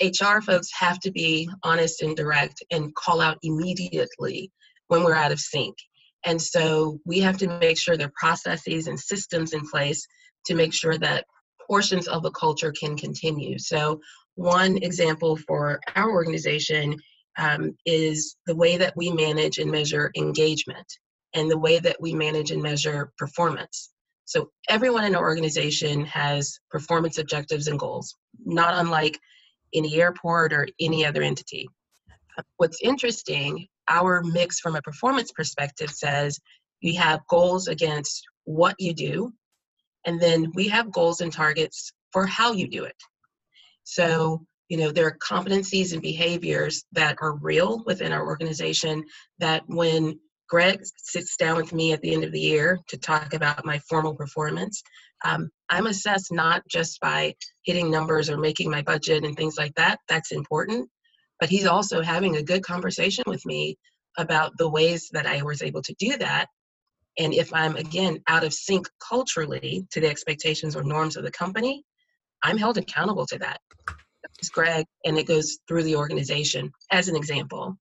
HR 0.00 0.40
folks 0.40 0.68
have 0.78 1.00
to 1.00 1.10
be 1.10 1.48
honest 1.62 2.02
and 2.02 2.16
direct 2.16 2.62
and 2.70 2.94
call 2.94 3.20
out 3.20 3.38
immediately 3.42 4.50
when 4.88 5.04
we're 5.04 5.14
out 5.14 5.32
of 5.32 5.40
sync. 5.40 5.76
And 6.24 6.40
so 6.40 6.98
we 7.04 7.20
have 7.20 7.38
to 7.38 7.58
make 7.58 7.78
sure 7.78 7.96
there 7.96 8.08
are 8.08 8.12
processes 8.18 8.86
and 8.86 8.98
systems 8.98 9.52
in 9.52 9.68
place 9.68 10.06
to 10.46 10.54
make 10.54 10.74
sure 10.74 10.98
that 10.98 11.24
portions 11.66 12.08
of 12.08 12.22
the 12.22 12.30
culture 12.30 12.72
can 12.72 12.96
continue. 12.96 13.58
So, 13.58 14.00
one 14.34 14.76
example 14.78 15.36
for 15.36 15.80
our 15.96 16.10
organization 16.10 16.96
um, 17.38 17.76
is 17.84 18.36
the 18.46 18.54
way 18.54 18.76
that 18.76 18.94
we 18.96 19.10
manage 19.10 19.58
and 19.58 19.70
measure 19.70 20.12
engagement 20.16 20.86
and 21.34 21.50
the 21.50 21.58
way 21.58 21.78
that 21.80 21.96
we 22.00 22.14
manage 22.14 22.52
and 22.52 22.62
measure 22.62 23.12
performance. 23.18 23.90
So, 24.24 24.50
everyone 24.68 25.04
in 25.04 25.14
our 25.14 25.22
organization 25.22 26.04
has 26.06 26.58
performance 26.70 27.18
objectives 27.18 27.68
and 27.68 27.78
goals, 27.78 28.14
not 28.44 28.74
unlike 28.74 29.18
any 29.74 30.00
airport 30.00 30.52
or 30.52 30.68
any 30.80 31.04
other 31.04 31.22
entity. 31.22 31.68
What's 32.56 32.80
interesting 32.82 33.66
our 33.88 34.22
mix 34.22 34.60
from 34.60 34.76
a 34.76 34.82
performance 34.82 35.32
perspective 35.32 35.90
says 35.90 36.38
you 36.80 36.98
have 36.98 37.26
goals 37.28 37.68
against 37.68 38.22
what 38.44 38.76
you 38.78 38.94
do, 38.94 39.32
and 40.06 40.20
then 40.20 40.52
we 40.54 40.68
have 40.68 40.92
goals 40.92 41.20
and 41.20 41.32
targets 41.32 41.92
for 42.12 42.26
how 42.26 42.52
you 42.52 42.68
do 42.68 42.84
it. 42.84 42.96
So, 43.84 44.44
you 44.68 44.76
know, 44.76 44.90
there 44.90 45.06
are 45.06 45.18
competencies 45.18 45.92
and 45.92 46.02
behaviors 46.02 46.84
that 46.92 47.16
are 47.20 47.36
real 47.36 47.82
within 47.86 48.12
our 48.12 48.26
organization 48.26 49.04
that 49.38 49.62
when 49.66 50.18
Greg 50.48 50.80
sits 50.96 51.36
down 51.36 51.56
with 51.56 51.72
me 51.72 51.92
at 51.92 52.00
the 52.00 52.14
end 52.14 52.24
of 52.24 52.32
the 52.32 52.40
year 52.40 52.78
to 52.88 52.96
talk 52.96 53.34
about 53.34 53.64
my 53.64 53.78
formal 53.80 54.14
performance, 54.14 54.82
um, 55.24 55.50
I'm 55.70 55.86
assessed 55.86 56.32
not 56.32 56.62
just 56.68 57.00
by 57.00 57.34
hitting 57.64 57.90
numbers 57.90 58.30
or 58.30 58.36
making 58.36 58.70
my 58.70 58.82
budget 58.82 59.24
and 59.24 59.36
things 59.36 59.56
like 59.58 59.74
that. 59.74 59.98
That's 60.08 60.32
important 60.32 60.88
but 61.40 61.48
he's 61.48 61.66
also 61.66 62.02
having 62.02 62.36
a 62.36 62.42
good 62.42 62.62
conversation 62.62 63.24
with 63.26 63.44
me 63.46 63.76
about 64.16 64.56
the 64.58 64.68
ways 64.68 65.08
that 65.12 65.26
I 65.26 65.42
was 65.42 65.62
able 65.62 65.82
to 65.82 65.94
do 65.98 66.16
that. 66.18 66.46
And 67.18 67.32
if 67.34 67.52
I'm, 67.54 67.76
again, 67.76 68.20
out 68.28 68.44
of 68.44 68.52
sync 68.52 68.88
culturally 69.06 69.86
to 69.92 70.00
the 70.00 70.08
expectations 70.08 70.76
or 70.76 70.82
norms 70.82 71.16
of 71.16 71.24
the 71.24 71.30
company, 71.30 71.84
I'm 72.42 72.58
held 72.58 72.78
accountable 72.78 73.26
to 73.26 73.38
that. 73.38 73.60
It's 74.38 74.50
Greg, 74.50 74.86
and 75.04 75.18
it 75.18 75.26
goes 75.26 75.58
through 75.66 75.84
the 75.84 75.96
organization 75.96 76.70
as 76.92 77.08
an 77.08 77.16
example. 77.16 77.76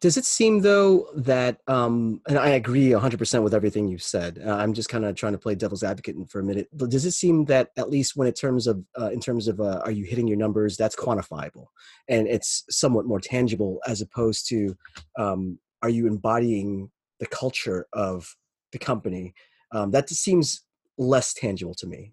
Does 0.00 0.16
it 0.16 0.24
seem 0.24 0.60
though 0.60 1.08
that, 1.14 1.60
um, 1.66 2.20
and 2.28 2.38
I 2.38 2.50
agree 2.50 2.90
100% 2.90 3.42
with 3.42 3.54
everything 3.54 3.88
you've 3.88 4.02
said. 4.02 4.42
Uh, 4.44 4.54
I'm 4.54 4.72
just 4.72 4.88
kind 4.88 5.04
of 5.04 5.14
trying 5.14 5.32
to 5.32 5.38
play 5.38 5.54
devil's 5.54 5.82
advocate 5.82 6.16
for 6.28 6.40
a 6.40 6.44
minute. 6.44 6.68
But 6.72 6.90
does 6.90 7.04
it 7.04 7.12
seem 7.12 7.44
that 7.46 7.70
at 7.76 7.90
least 7.90 8.16
when 8.16 8.28
in 8.28 8.34
terms 8.34 8.66
of, 8.66 8.84
uh, 8.98 9.10
in 9.10 9.20
terms 9.20 9.48
of, 9.48 9.60
uh, 9.60 9.80
are 9.84 9.90
you 9.90 10.04
hitting 10.04 10.26
your 10.26 10.36
numbers? 10.36 10.76
That's 10.76 10.96
quantifiable, 10.96 11.66
and 12.08 12.26
it's 12.26 12.64
somewhat 12.70 13.06
more 13.06 13.20
tangible 13.20 13.80
as 13.86 14.00
opposed 14.00 14.48
to, 14.48 14.76
um, 15.18 15.58
are 15.82 15.88
you 15.88 16.06
embodying 16.06 16.90
the 17.18 17.26
culture 17.26 17.86
of 17.92 18.36
the 18.72 18.78
company? 18.78 19.34
Um, 19.72 19.90
that 19.92 20.10
seems 20.10 20.62
less 20.98 21.32
tangible 21.32 21.74
to 21.74 21.86
me. 21.86 22.12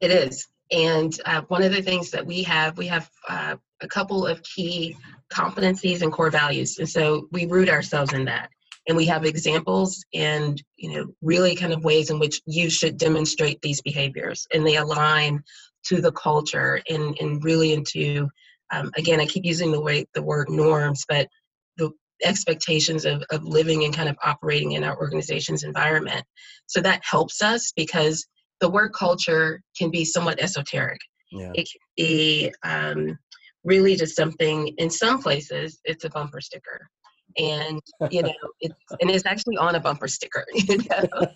It 0.00 0.10
is, 0.10 0.46
and 0.70 1.18
uh, 1.24 1.42
one 1.48 1.62
of 1.62 1.72
the 1.72 1.82
things 1.82 2.10
that 2.10 2.24
we 2.24 2.42
have, 2.44 2.78
we 2.78 2.86
have 2.86 3.10
uh, 3.28 3.56
a 3.80 3.88
couple 3.88 4.26
of 4.26 4.42
key 4.42 4.96
competencies 5.32 6.02
and 6.02 6.12
core 6.12 6.30
values. 6.30 6.78
And 6.78 6.88
so 6.88 7.28
we 7.32 7.46
root 7.46 7.68
ourselves 7.68 8.12
in 8.12 8.24
that. 8.26 8.50
And 8.88 8.96
we 8.96 9.04
have 9.06 9.26
examples 9.26 10.02
and, 10.14 10.62
you 10.76 10.92
know, 10.92 11.06
really 11.20 11.54
kind 11.54 11.74
of 11.74 11.84
ways 11.84 12.08
in 12.08 12.18
which 12.18 12.40
you 12.46 12.70
should 12.70 12.96
demonstrate 12.96 13.60
these 13.60 13.82
behaviors. 13.82 14.46
And 14.54 14.66
they 14.66 14.76
align 14.76 15.42
to 15.88 16.00
the 16.00 16.12
culture 16.12 16.80
and, 16.88 17.16
and 17.20 17.44
really 17.44 17.74
into, 17.74 18.28
um, 18.72 18.90
again, 18.96 19.20
I 19.20 19.26
keep 19.26 19.44
using 19.44 19.72
the 19.72 19.80
way 19.80 20.06
the 20.14 20.22
word 20.22 20.48
norms, 20.48 21.04
but 21.06 21.28
the 21.76 21.90
expectations 22.24 23.04
of, 23.04 23.22
of 23.30 23.44
living 23.44 23.84
and 23.84 23.94
kind 23.94 24.08
of 24.08 24.16
operating 24.24 24.72
in 24.72 24.84
our 24.84 24.96
organization's 24.96 25.64
environment. 25.64 26.24
So 26.66 26.80
that 26.80 27.02
helps 27.04 27.42
us 27.42 27.72
because 27.76 28.26
the 28.60 28.70
word 28.70 28.92
culture 28.92 29.60
can 29.76 29.90
be 29.90 30.04
somewhat 30.04 30.40
esoteric. 30.40 31.00
Yeah. 31.30 31.52
It 31.54 31.68
can 31.70 31.80
be 31.96 32.52
um, 32.64 33.18
really 33.64 33.96
just 33.96 34.16
something 34.16 34.68
in 34.78 34.90
some 34.90 35.22
places 35.22 35.80
it's 35.84 36.04
a 36.04 36.10
bumper 36.10 36.40
sticker. 36.40 36.88
And 37.36 37.80
you 38.10 38.22
know 38.22 38.32
it's 38.60 38.74
and 39.00 39.10
it's 39.10 39.26
actually 39.26 39.56
on 39.58 39.74
a 39.74 39.80
bumper 39.80 40.08
sticker 40.08 40.44
you 40.54 40.78
know? 40.78 41.26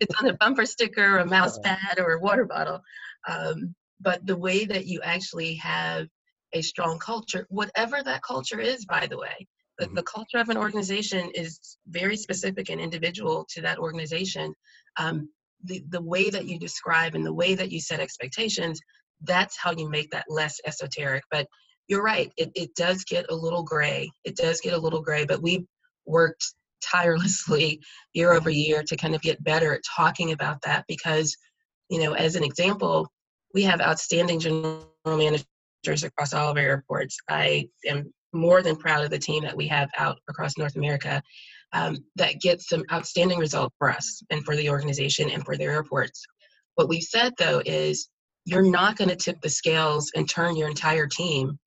It's 0.00 0.20
on 0.20 0.28
a 0.28 0.34
bumper 0.34 0.66
sticker 0.66 1.16
or 1.16 1.18
a 1.18 1.26
mouse 1.26 1.58
pad 1.58 1.98
or 1.98 2.12
a 2.12 2.20
water 2.20 2.44
bottle 2.44 2.80
um, 3.28 3.74
but 4.00 4.24
the 4.26 4.36
way 4.36 4.64
that 4.66 4.86
you 4.86 5.00
actually 5.02 5.54
have 5.54 6.06
a 6.52 6.60
strong 6.60 6.98
culture 6.98 7.46
whatever 7.48 8.02
that 8.02 8.22
culture 8.22 8.60
is 8.60 8.84
by 8.84 9.06
the 9.06 9.16
way 9.16 9.48
the, 9.78 9.86
mm-hmm. 9.86 9.94
the 9.96 10.02
culture 10.02 10.38
of 10.38 10.48
an 10.48 10.56
organization 10.56 11.30
is 11.34 11.76
very 11.88 12.16
specific 12.16 12.70
and 12.70 12.80
individual 12.80 13.46
to 13.50 13.62
that 13.62 13.78
organization. 13.78 14.54
Um, 14.96 15.28
the, 15.64 15.82
the 15.90 16.02
way 16.02 16.28
that 16.28 16.46
you 16.46 16.58
describe 16.58 17.14
and 17.14 17.24
the 17.24 17.32
way 17.32 17.54
that 17.54 17.70
you 17.70 17.80
set 17.80 18.00
expectations 18.00 18.80
that's 19.24 19.56
how 19.58 19.72
you 19.72 19.88
make 19.88 20.10
that 20.10 20.26
less 20.28 20.60
esoteric. 20.66 21.22
But 21.30 21.46
you're 21.88 22.02
right, 22.02 22.32
it, 22.36 22.50
it 22.54 22.74
does 22.74 23.04
get 23.04 23.26
a 23.30 23.34
little 23.34 23.62
gray. 23.62 24.10
It 24.24 24.36
does 24.36 24.60
get 24.60 24.72
a 24.72 24.78
little 24.78 25.02
gray, 25.02 25.24
but 25.24 25.42
we've 25.42 25.64
worked 26.06 26.44
tirelessly 26.84 27.80
year 28.14 28.32
over 28.32 28.50
year 28.50 28.82
to 28.84 28.96
kind 28.96 29.14
of 29.14 29.22
get 29.22 29.42
better 29.42 29.74
at 29.74 29.82
talking 29.96 30.32
about 30.32 30.62
that 30.62 30.84
because, 30.88 31.36
you 31.88 32.00
know, 32.00 32.14
as 32.14 32.36
an 32.36 32.44
example, 32.44 33.08
we 33.54 33.62
have 33.62 33.80
outstanding 33.80 34.40
general 34.40 34.86
managers 35.06 36.04
across 36.04 36.32
all 36.32 36.50
of 36.50 36.56
our 36.56 36.62
airports. 36.62 37.18
I 37.28 37.68
am 37.86 38.12
more 38.32 38.62
than 38.62 38.76
proud 38.76 39.04
of 39.04 39.10
the 39.10 39.18
team 39.18 39.42
that 39.42 39.56
we 39.56 39.68
have 39.68 39.90
out 39.98 40.18
across 40.28 40.56
North 40.56 40.76
America 40.76 41.22
um, 41.72 41.98
that 42.16 42.40
gets 42.40 42.68
some 42.68 42.84
outstanding 42.90 43.38
results 43.38 43.74
for 43.78 43.90
us 43.90 44.22
and 44.30 44.44
for 44.44 44.56
the 44.56 44.70
organization 44.70 45.30
and 45.30 45.44
for 45.44 45.56
their 45.56 45.72
airports. 45.72 46.24
What 46.74 46.88
we've 46.88 47.02
said 47.02 47.34
though 47.38 47.62
is 47.64 48.08
you're 48.44 48.68
not 48.68 48.96
going 48.96 49.10
to 49.10 49.16
tip 49.16 49.40
the 49.40 49.48
scales 49.48 50.10
and 50.14 50.28
turn 50.28 50.56
your 50.56 50.68
entire 50.68 51.06
team 51.06 51.58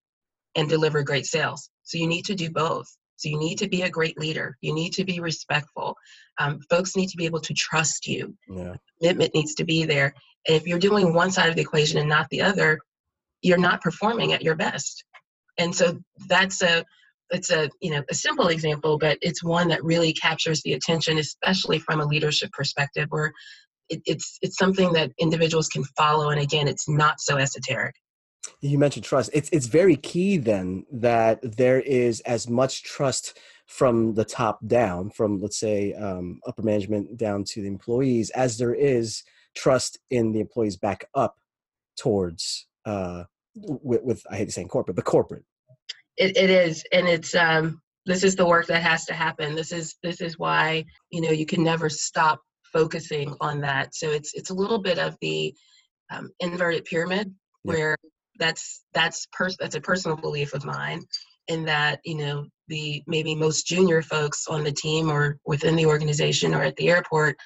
and 0.56 0.70
deliver 0.70 1.04
great 1.04 1.26
sales. 1.26 1.70
So 1.84 1.98
you 1.98 2.08
need 2.08 2.26
to 2.26 2.36
do 2.36 2.50
both. 2.50 2.88
So 3.18 3.30
you 3.30 3.38
need 3.38 3.58
to 3.60 3.70
be 3.70 3.84
a 3.84 3.90
great 3.90 4.18
leader. 4.20 4.58
You 4.62 4.74
need 4.74 4.94
to 4.94 5.06
be 5.06 5.20
respectful. 5.20 5.96
Um, 6.38 6.60
folks 6.70 6.96
need 6.96 7.08
to 7.10 7.18
be 7.18 7.26
able 7.26 7.40
to 7.42 7.54
trust 7.54 8.08
you. 8.08 8.36
Yeah. 8.50 8.76
Commitment 9.02 9.34
needs 9.34 9.56
to 9.56 9.64
be 9.64 9.86
there. 9.86 10.14
And 10.48 10.58
if 10.58 10.68
you're 10.68 10.80
doing 10.80 11.14
one 11.14 11.32
side 11.32 11.50
of 11.50 11.56
the 11.56 11.62
equation 11.62 11.98
and 11.98 12.10
not 12.10 12.28
the 12.30 12.42
other, 12.42 12.80
you're 13.42 13.58
not 13.58 13.82
performing 13.82 14.34
at 14.34 14.44
your 14.44 14.56
best. 14.56 15.04
And 15.58 15.74
so 15.74 16.00
that's 16.28 16.62
a 16.62 16.84
it's 17.32 17.50
a 17.50 17.70
you 17.82 17.92
know 17.92 18.04
a 18.10 18.14
simple 18.14 18.50
example, 18.50 18.98
but 18.98 19.18
it's 19.22 19.44
one 19.44 19.70
that 19.70 19.84
really 19.84 20.14
captures 20.14 20.62
the 20.62 20.74
attention, 20.74 21.18
especially 21.18 21.80
from 21.80 22.02
a 22.02 22.06
leadership 22.06 22.52
perspective, 22.52 23.08
where 23.10 23.32
it, 23.90 24.02
it's 24.06 24.38
it's 24.42 24.58
something 24.58 24.94
that 24.94 25.12
individuals 25.20 25.68
can 25.68 25.84
follow 25.98 26.30
and 26.30 26.42
again 26.42 26.68
it's 26.68 26.88
not 26.88 27.20
so 27.20 27.38
esoteric. 27.38 27.96
You 28.62 28.78
mentioned 28.78 29.06
trust. 29.06 29.30
It's 29.34 29.50
it's 29.52 29.68
very 29.68 29.96
key 29.96 30.38
then 30.38 30.86
that 30.92 31.40
there 31.42 31.80
is 31.82 32.22
as 32.22 32.48
much 32.48 32.84
trust 32.84 33.38
from 33.66 34.14
the 34.14 34.26
top 34.26 34.60
down 34.68 35.10
from 35.10 35.42
let's 35.42 35.60
say 35.60 35.94
um, 35.94 36.40
upper 36.48 36.62
management 36.62 37.18
down 37.18 37.44
to 37.44 37.62
the 37.62 37.68
employees 37.68 38.30
as 38.32 38.58
there 38.58 38.76
is 38.76 39.24
trust 39.56 40.00
in 40.12 40.32
the 40.32 40.40
employees 40.40 40.78
back 40.78 41.06
up 41.16 41.38
towards 41.98 42.68
uh, 42.86 43.24
with, 43.56 44.04
with 44.04 44.24
i 44.30 44.36
hate 44.36 44.52
saying 44.52 44.68
corporate 44.68 44.96
but 44.96 45.06
corporate. 45.06 45.44
It, 46.18 46.38
it 46.38 46.50
is 46.50 46.84
and 46.92 47.08
it's 47.08 47.36
um 47.36 47.82
this 48.06 48.24
is 48.24 48.36
the 48.36 48.46
work 48.46 48.68
that 48.68 48.84
has 48.84 49.06
to 49.06 49.14
happen. 49.14 49.56
This 49.56 49.72
is 49.72 49.96
this 50.04 50.22
is 50.22 50.38
why 50.38 50.86
you 51.10 51.22
know 51.22 51.32
you 51.32 51.46
can 51.46 51.64
never 51.64 51.90
stop 51.90 52.42
focusing 52.76 53.34
on 53.40 53.62
that. 53.62 53.96
So 53.96 54.12
it's 54.12 54.34
it's 54.34 54.50
a 54.50 54.54
little 54.54 54.80
bit 54.80 55.00
of 55.00 55.18
the 55.22 55.56
um, 56.12 56.30
inverted 56.42 56.84
pyramid 56.86 57.34
where 57.64 57.96
that's 58.38 58.84
that's 58.94 59.28
pers- 59.32 59.58
that's 59.60 59.76
a 59.76 59.82
personal 59.82 60.18
belief 60.18 60.54
of 60.54 60.66
mine 60.66 61.02
in 61.48 61.64
that 61.66 62.00
you 62.04 62.18
know 62.18 62.46
the 62.68 63.02
maybe 63.08 63.34
most 63.34 63.66
junior 63.66 64.02
folks 64.02 64.48
on 64.48 64.64
the 64.64 64.72
team 64.72 65.10
or 65.10 65.38
within 65.46 65.76
the 65.76 65.86
organization 65.86 66.54
or 66.54 66.64
at 66.64 66.76
the 66.76 66.90
airport 66.90 67.38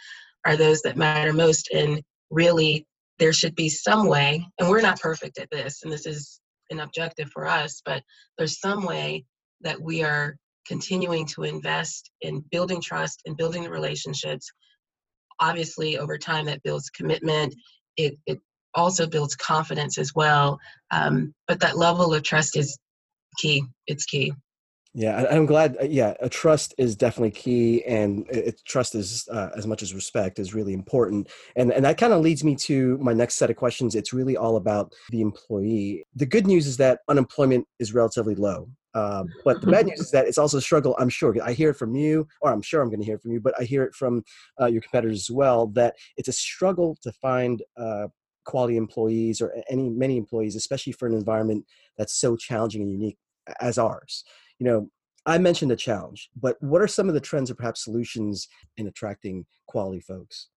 are 0.46 0.56
those 0.56 0.82
that 0.82 0.98
matter 0.98 1.32
most 1.34 1.70
and 1.74 2.02
really 2.32 2.88
there 3.20 3.34
should 3.34 3.56
be 3.56 3.70
some 3.70 4.08
way 4.08 4.46
and 4.60 4.70
we're 4.70 4.82
not 4.82 5.00
perfect 5.00 5.38
at 5.38 5.50
this 5.52 5.84
and 5.84 5.92
this 5.92 6.06
is 6.06 6.40
an 6.70 6.80
objective 6.80 7.30
for 7.32 7.46
us 7.46 7.82
but 7.86 8.02
there's 8.38 8.60
some 8.60 8.86
way 8.86 9.24
that 9.62 9.80
we 9.80 10.02
are 10.02 10.38
continuing 10.66 11.26
to 11.26 11.44
invest 11.44 12.10
in 12.22 12.44
building 12.52 12.82
trust 12.82 13.22
and 13.26 13.36
building 13.36 13.64
the 13.64 13.70
relationships 13.70 14.50
obviously 15.40 15.98
over 15.98 16.18
time 16.18 16.46
that 16.46 16.64
builds 16.64 16.90
commitment 16.90 17.54
it, 17.98 18.18
it 18.26 18.40
also 18.76 19.08
builds 19.08 19.36
confidence 19.36 19.98
as 19.98 20.14
well 20.16 20.60
um, 20.92 21.34
but 21.48 21.60
that 21.60 21.78
level 21.78 22.14
of 22.14 22.24
trust 22.24 22.58
is 22.58 22.78
key 23.40 23.64
it's 23.88 24.06
key 24.06 24.34
yeah, 24.96 25.28
I'm 25.30 25.46
glad. 25.46 25.78
Uh, 25.80 25.86
yeah, 25.86 26.16
a 26.20 26.30
trust 26.30 26.74
is 26.80 26.96
definitely 26.96 27.32
key, 27.32 27.86
and 27.86 28.26
it, 28.30 28.60
trust 28.66 28.96
is 28.96 29.28
uh, 29.32 29.50
as 29.56 29.68
much 29.68 29.84
as 29.84 29.94
respect 29.94 30.40
is 30.40 30.56
really 30.56 30.74
important. 30.74 31.30
And 31.56 31.72
and 31.72 31.86
that 31.86 32.00
kind 32.00 32.12
of 32.12 32.22
leads 32.22 32.44
me 32.44 32.56
to 32.56 32.98
my 32.98 33.14
next 33.14 33.36
set 33.36 33.52
of 33.52 33.56
questions. 33.56 33.94
It's 33.94 34.14
really 34.14 34.36
all 34.36 34.56
about 34.56 34.92
the 35.12 35.22
employee. 35.22 36.06
The 36.16 36.26
good 36.26 36.48
news 36.48 36.66
is 36.66 36.78
that 36.78 37.02
unemployment 37.08 37.68
is 37.78 37.94
relatively 37.94 38.34
low, 38.34 38.68
uh, 38.94 39.24
but 39.44 39.62
the 39.62 39.68
bad 39.68 39.86
news 39.88 40.00
is 40.00 40.12
that 40.12 40.28
it's 40.28 40.38
also 40.38 40.58
a 40.58 40.62
struggle. 40.62 40.96
I'm 41.00 41.10
sure 41.10 41.36
I 41.44 41.54
hear 41.54 41.72
it 41.72 41.76
from 41.76 41.96
you, 41.96 42.28
or 42.42 42.52
I'm 42.52 42.62
sure 42.62 42.82
I'm 42.82 42.90
going 42.90 43.00
to 43.00 43.06
hear 43.06 43.20
from 43.20 43.32
you, 43.32 43.40
but 43.40 43.54
I 43.60 43.64
hear 43.64 43.84
it 43.84 43.94
from 43.94 44.24
uh, 44.60 44.66
your 44.66 44.82
competitors 44.82 45.30
as 45.30 45.32
well. 45.32 45.68
That 45.68 45.96
it's 46.18 46.30
a 46.30 46.34
struggle 46.34 46.98
to 47.04 47.12
find 47.14 47.62
uh, 47.78 48.08
quality 48.46 48.78
employees 48.78 49.42
or 49.42 49.54
any 49.70 49.90
many 49.90 50.18
employees, 50.18 50.56
especially 50.56 50.94
for 50.94 51.08
an 51.08 51.14
environment 51.14 51.66
that's 51.98 52.20
so 52.20 52.36
challenging 52.36 52.82
and 52.82 52.92
unique 52.92 53.18
as 53.62 53.78
ours 53.78 54.24
you 54.60 54.66
know, 54.66 54.90
I 55.26 55.38
mentioned 55.38 55.72
a 55.72 55.76
challenge, 55.76 56.30
but 56.40 56.62
what 56.62 56.82
are 56.82 56.88
some 56.88 57.08
of 57.08 57.14
the 57.14 57.22
trends 57.22 57.50
or 57.50 57.56
perhaps 57.56 57.84
solutions 57.84 58.48
in 58.78 58.88
attracting 58.88 59.46
quality 59.68 60.02
folks? 60.02 60.50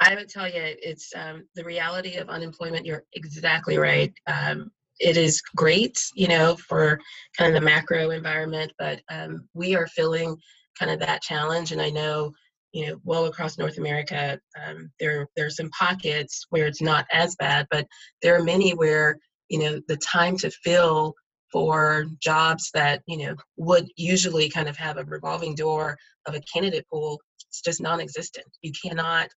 I 0.00 0.14
would 0.14 0.28
tell 0.28 0.46
you, 0.46 0.60
it's 0.62 1.12
um, 1.16 1.48
the 1.56 1.64
reality 1.64 2.16
of 2.16 2.28
unemployment. 2.28 2.86
You're 2.86 3.04
exactly 3.14 3.78
right. 3.78 4.12
Um, 4.28 4.70
it 5.00 5.16
is 5.16 5.42
great, 5.56 5.98
you 6.14 6.28
know, 6.28 6.56
for 6.56 6.98
kind 7.36 7.54
of 7.54 7.60
the 7.60 7.64
macro 7.64 8.10
environment, 8.10 8.72
but 8.78 9.00
um, 9.10 9.48
we 9.54 9.76
are 9.76 9.86
feeling 9.88 10.36
kind 10.78 10.90
of 10.90 11.00
that 11.00 11.22
challenge. 11.22 11.72
And 11.72 11.80
I 11.80 11.90
know, 11.90 12.32
you 12.72 12.86
know, 12.86 13.00
well 13.04 13.26
across 13.26 13.58
North 13.58 13.78
America, 13.78 14.38
um, 14.64 14.90
there 15.00 15.26
there 15.36 15.46
are 15.46 15.50
some 15.50 15.70
pockets 15.70 16.46
where 16.50 16.66
it's 16.66 16.82
not 16.82 17.06
as 17.12 17.36
bad, 17.36 17.66
but 17.70 17.86
there 18.22 18.36
are 18.36 18.44
many 18.44 18.72
where 18.72 19.18
you 19.48 19.58
know 19.58 19.80
the 19.88 19.96
time 19.98 20.36
to 20.38 20.50
fill 20.50 21.14
for 21.50 22.06
jobs 22.20 22.70
that 22.74 23.02
you 23.06 23.16
know 23.16 23.36
would 23.56 23.88
usually 23.96 24.48
kind 24.48 24.68
of 24.68 24.76
have 24.76 24.98
a 24.98 25.04
revolving 25.04 25.54
door 25.54 25.96
of 26.26 26.34
a 26.34 26.42
candidate 26.52 26.86
pool 26.92 27.20
it's 27.48 27.62
just 27.62 27.80
non-existent 27.80 28.46
you 28.62 28.72
cannot 28.84 29.28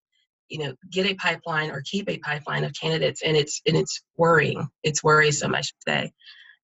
you 0.51 0.60
know 0.60 0.74
get 0.89 1.05
a 1.05 1.15
pipeline 1.15 1.72
or 1.72 1.81
keep 1.86 2.10
a 2.10 2.17
pipeline 2.20 2.63
of 2.63 2.74
candidates 2.79 3.22
and 3.24 3.36
it's 3.36 3.62
and 3.65 3.77
it's 3.77 4.01
worrying. 4.17 4.67
It's 4.84 5.03
worrisome 5.03 5.55
i 5.55 5.62
should 5.62 5.84
say. 5.88 6.12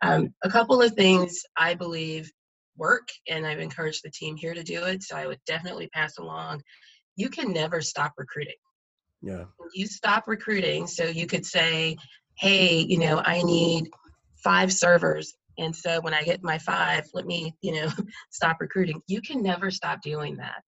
Um, 0.01 0.33
a 0.43 0.49
couple 0.49 0.81
of 0.81 0.93
things 0.93 1.41
i 1.57 1.73
believe 1.73 2.31
work 2.77 3.07
and 3.27 3.47
i've 3.47 3.59
encouraged 3.59 4.01
the 4.03 4.11
team 4.11 4.35
here 4.35 4.53
to 4.53 4.63
do 4.63 4.83
it 4.83 5.01
so 5.01 5.15
i 5.15 5.25
would 5.25 5.39
definitely 5.45 5.87
pass 5.93 6.17
along. 6.17 6.61
You 7.15 7.29
can 7.29 7.51
never 7.51 7.81
stop 7.81 8.13
recruiting. 8.15 8.53
Yeah. 9.23 9.45
You 9.73 9.87
stop 9.87 10.27
recruiting 10.27 10.85
so 10.85 11.05
you 11.05 11.25
could 11.25 11.45
say 11.45 11.97
hey 12.37 12.79
you 12.79 12.99
know 12.99 13.21
i 13.25 13.41
need 13.41 13.89
five 14.43 14.71
servers 14.71 15.33
and 15.57 15.75
so 15.75 15.99
when 16.01 16.13
i 16.13 16.21
get 16.21 16.43
my 16.43 16.59
five 16.59 17.05
let 17.15 17.25
me 17.25 17.55
you 17.61 17.73
know 17.73 17.89
stop 18.31 18.57
recruiting. 18.59 19.01
You 19.07 19.21
can 19.21 19.41
never 19.41 19.71
stop 19.71 20.01
doing 20.01 20.37
that. 20.37 20.61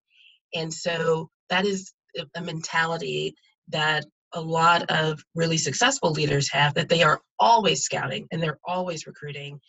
And 0.56 0.74
so 0.74 1.30
that 1.50 1.66
is 1.66 1.92
a 2.36 2.42
mentality 2.42 3.36
that 3.70 4.06
a 4.34 4.42
lot 4.42 4.90
of 4.90 5.20
really 5.36 5.58
successful 5.58 6.12
leaders 6.12 6.52
have 6.52 6.74
that 6.76 6.90
they 6.90 7.02
are 7.02 7.20
always 7.40 7.84
scouting 7.84 8.28
and 8.32 8.42
they're 8.42 8.60
always 8.66 9.08
recruiting. 9.08 9.60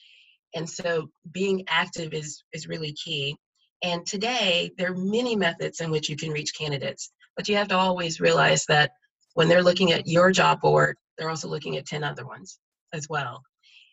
And 0.55 0.69
so 0.69 1.09
being 1.33 1.65
active 1.69 2.13
is 2.13 2.43
is 2.53 2.67
really 2.67 2.93
key. 2.93 3.37
And 3.83 4.05
today 4.07 4.71
there 4.77 4.93
are 4.93 4.97
many 4.97 5.37
methods 5.37 5.81
in 5.81 5.91
which 5.91 6.09
you 6.09 6.17
can 6.17 6.31
reach 6.31 6.57
candidates 6.59 7.11
but 7.37 7.49
you 7.49 7.57
have 7.57 7.69
to 7.69 7.77
always 7.77 8.21
realize 8.21 8.65
that 8.67 8.91
when 9.35 9.49
they're 9.49 9.63
looking 9.63 9.93
at 9.93 10.07
your 10.07 10.31
job 10.31 10.61
board 10.61 10.97
they're 11.17 11.31
also 11.31 11.49
looking 11.49 11.77
at 11.77 11.87
10 11.87 12.03
other 12.03 12.27
ones 12.27 12.59
as 12.93 13.09
well. 13.09 13.43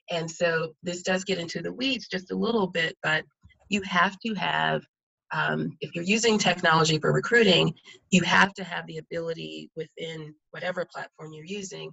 And 0.10 0.30
so 0.30 0.74
this 0.84 1.02
does 1.02 1.24
get 1.24 1.40
into 1.40 1.62
the 1.62 1.74
weeds 1.74 2.08
just 2.08 2.32
a 2.32 2.36
little 2.36 2.68
bit, 2.68 2.98
but 3.04 3.26
you 3.70 3.82
have 3.84 4.18
to 4.26 4.34
have, 4.36 4.82
um, 5.32 5.78
if 5.82 5.94
you're 5.94 6.04
using 6.04 6.38
technology 6.38 6.98
for 7.00 7.12
recruiting, 7.12 7.74
you 8.12 8.24
have 8.24 8.54
to 8.54 8.64
have 8.64 8.88
the 8.88 8.98
ability 8.98 9.70
within 9.76 10.34
whatever 10.52 10.86
platform 10.86 11.34
you're 11.34 11.46
using 11.46 11.92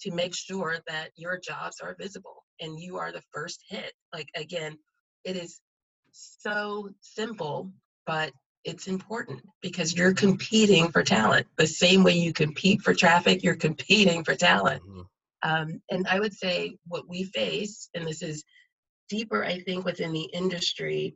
to 0.00 0.12
make 0.12 0.34
sure 0.34 0.78
that 0.86 1.10
your 1.16 1.38
jobs 1.38 1.80
are 1.82 1.96
visible 1.98 2.44
and 2.60 2.78
you 2.78 2.96
are 2.96 3.12
the 3.12 3.22
first 3.32 3.62
hit. 3.68 3.92
Like, 4.12 4.28
again, 4.36 4.78
it 5.24 5.36
is 5.36 5.60
so 6.12 6.90
simple, 7.00 7.72
but 8.06 8.32
it's 8.64 8.88
important 8.88 9.42
because 9.62 9.94
you're 9.94 10.14
competing 10.14 10.90
for 10.90 11.02
talent. 11.02 11.46
The 11.56 11.66
same 11.66 12.02
way 12.02 12.12
you 12.12 12.32
compete 12.32 12.82
for 12.82 12.94
traffic, 12.94 13.42
you're 13.42 13.56
competing 13.56 14.24
for 14.24 14.34
talent. 14.34 14.82
Mm-hmm. 14.82 15.00
Um, 15.42 15.80
and 15.90 16.06
I 16.08 16.18
would 16.18 16.34
say 16.34 16.76
what 16.88 17.08
we 17.08 17.24
face, 17.24 17.88
and 17.94 18.06
this 18.06 18.22
is 18.22 18.44
deeper, 19.08 19.44
I 19.44 19.60
think, 19.60 19.84
within 19.84 20.12
the 20.12 20.28
industry 20.32 21.14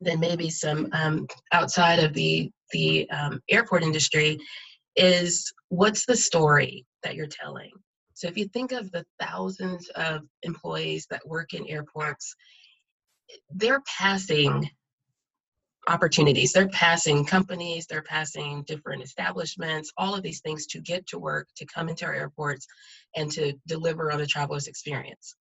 than 0.00 0.20
maybe 0.20 0.50
some 0.50 0.88
um, 0.92 1.26
outside 1.52 1.98
of 1.98 2.14
the 2.14 2.50
the 2.72 3.08
um, 3.10 3.40
airport 3.48 3.82
industry, 3.82 4.38
is 4.96 5.52
what's 5.68 6.04
the 6.04 6.16
story 6.16 6.84
that 7.02 7.14
you're 7.14 7.26
telling. 7.26 7.70
So 8.14 8.26
if 8.26 8.36
you 8.36 8.46
think 8.48 8.72
of 8.72 8.90
the 8.90 9.06
thousands 9.20 9.88
of 9.90 10.22
employees 10.42 11.06
that 11.10 11.26
work 11.26 11.54
in 11.54 11.66
airports, 11.68 12.34
they're 13.54 13.82
passing 13.98 14.68
opportunities. 15.88 16.52
They're 16.52 16.68
passing 16.68 17.24
companies, 17.24 17.86
they're 17.86 18.02
passing 18.02 18.62
different 18.66 19.02
establishments, 19.02 19.92
all 19.96 20.14
of 20.14 20.22
these 20.22 20.40
things 20.40 20.66
to 20.66 20.80
get 20.80 21.06
to 21.08 21.18
work, 21.18 21.48
to 21.56 21.66
come 21.66 21.88
into 21.88 22.04
our 22.04 22.14
airports, 22.14 22.66
and 23.16 23.30
to 23.32 23.54
deliver 23.66 24.12
on 24.12 24.18
the 24.18 24.26
traveler's 24.26 24.66
experience. 24.66 25.34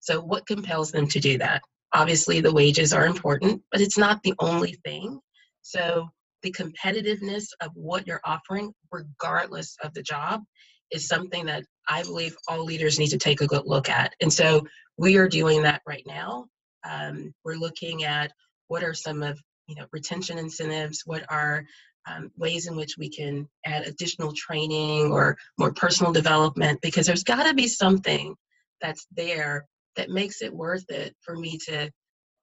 So, 0.00 0.20
what 0.20 0.46
compels 0.46 0.92
them 0.92 1.08
to 1.08 1.20
do 1.20 1.38
that? 1.38 1.62
Obviously, 1.92 2.40
the 2.40 2.52
wages 2.52 2.92
are 2.92 3.06
important, 3.06 3.62
but 3.72 3.80
it's 3.80 3.98
not 3.98 4.22
the 4.22 4.34
only 4.40 4.76
thing. 4.84 5.20
So, 5.62 6.08
the 6.42 6.52
competitiveness 6.52 7.46
of 7.60 7.72
what 7.74 8.06
you're 8.06 8.20
offering, 8.24 8.72
regardless 8.92 9.76
of 9.82 9.92
the 9.94 10.02
job, 10.02 10.42
is 10.90 11.08
something 11.08 11.46
that 11.46 11.64
I 11.88 12.02
believe 12.02 12.36
all 12.48 12.64
leaders 12.64 12.98
need 12.98 13.08
to 13.08 13.18
take 13.18 13.40
a 13.40 13.46
good 13.46 13.64
look 13.66 13.88
at. 13.88 14.12
And 14.20 14.32
so, 14.32 14.66
we 14.96 15.16
are 15.16 15.28
doing 15.28 15.62
that 15.62 15.82
right 15.86 16.04
now. 16.06 16.46
Um, 16.88 17.32
we're 17.44 17.54
looking 17.54 18.04
at 18.04 18.32
what 18.68 18.84
are 18.84 18.94
some 18.94 19.22
of 19.22 19.40
you 19.66 19.74
know 19.74 19.86
retention 19.92 20.38
incentives 20.38 21.02
what 21.04 21.24
are 21.30 21.64
um, 22.08 22.30
ways 22.36 22.66
in 22.66 22.76
which 22.76 22.96
we 22.98 23.10
can 23.10 23.46
add 23.66 23.86
additional 23.86 24.32
training 24.32 25.12
or 25.12 25.36
more 25.58 25.72
personal 25.72 26.12
development 26.12 26.80
because 26.80 27.06
there's 27.06 27.24
got 27.24 27.44
to 27.44 27.54
be 27.54 27.68
something 27.68 28.34
that's 28.80 29.06
there 29.14 29.66
that 29.98 30.10
makes 30.10 30.42
it 30.42 30.52
worth 30.52 30.88
it 30.88 31.14
for 31.20 31.36
me 31.36 31.58
to 31.66 31.90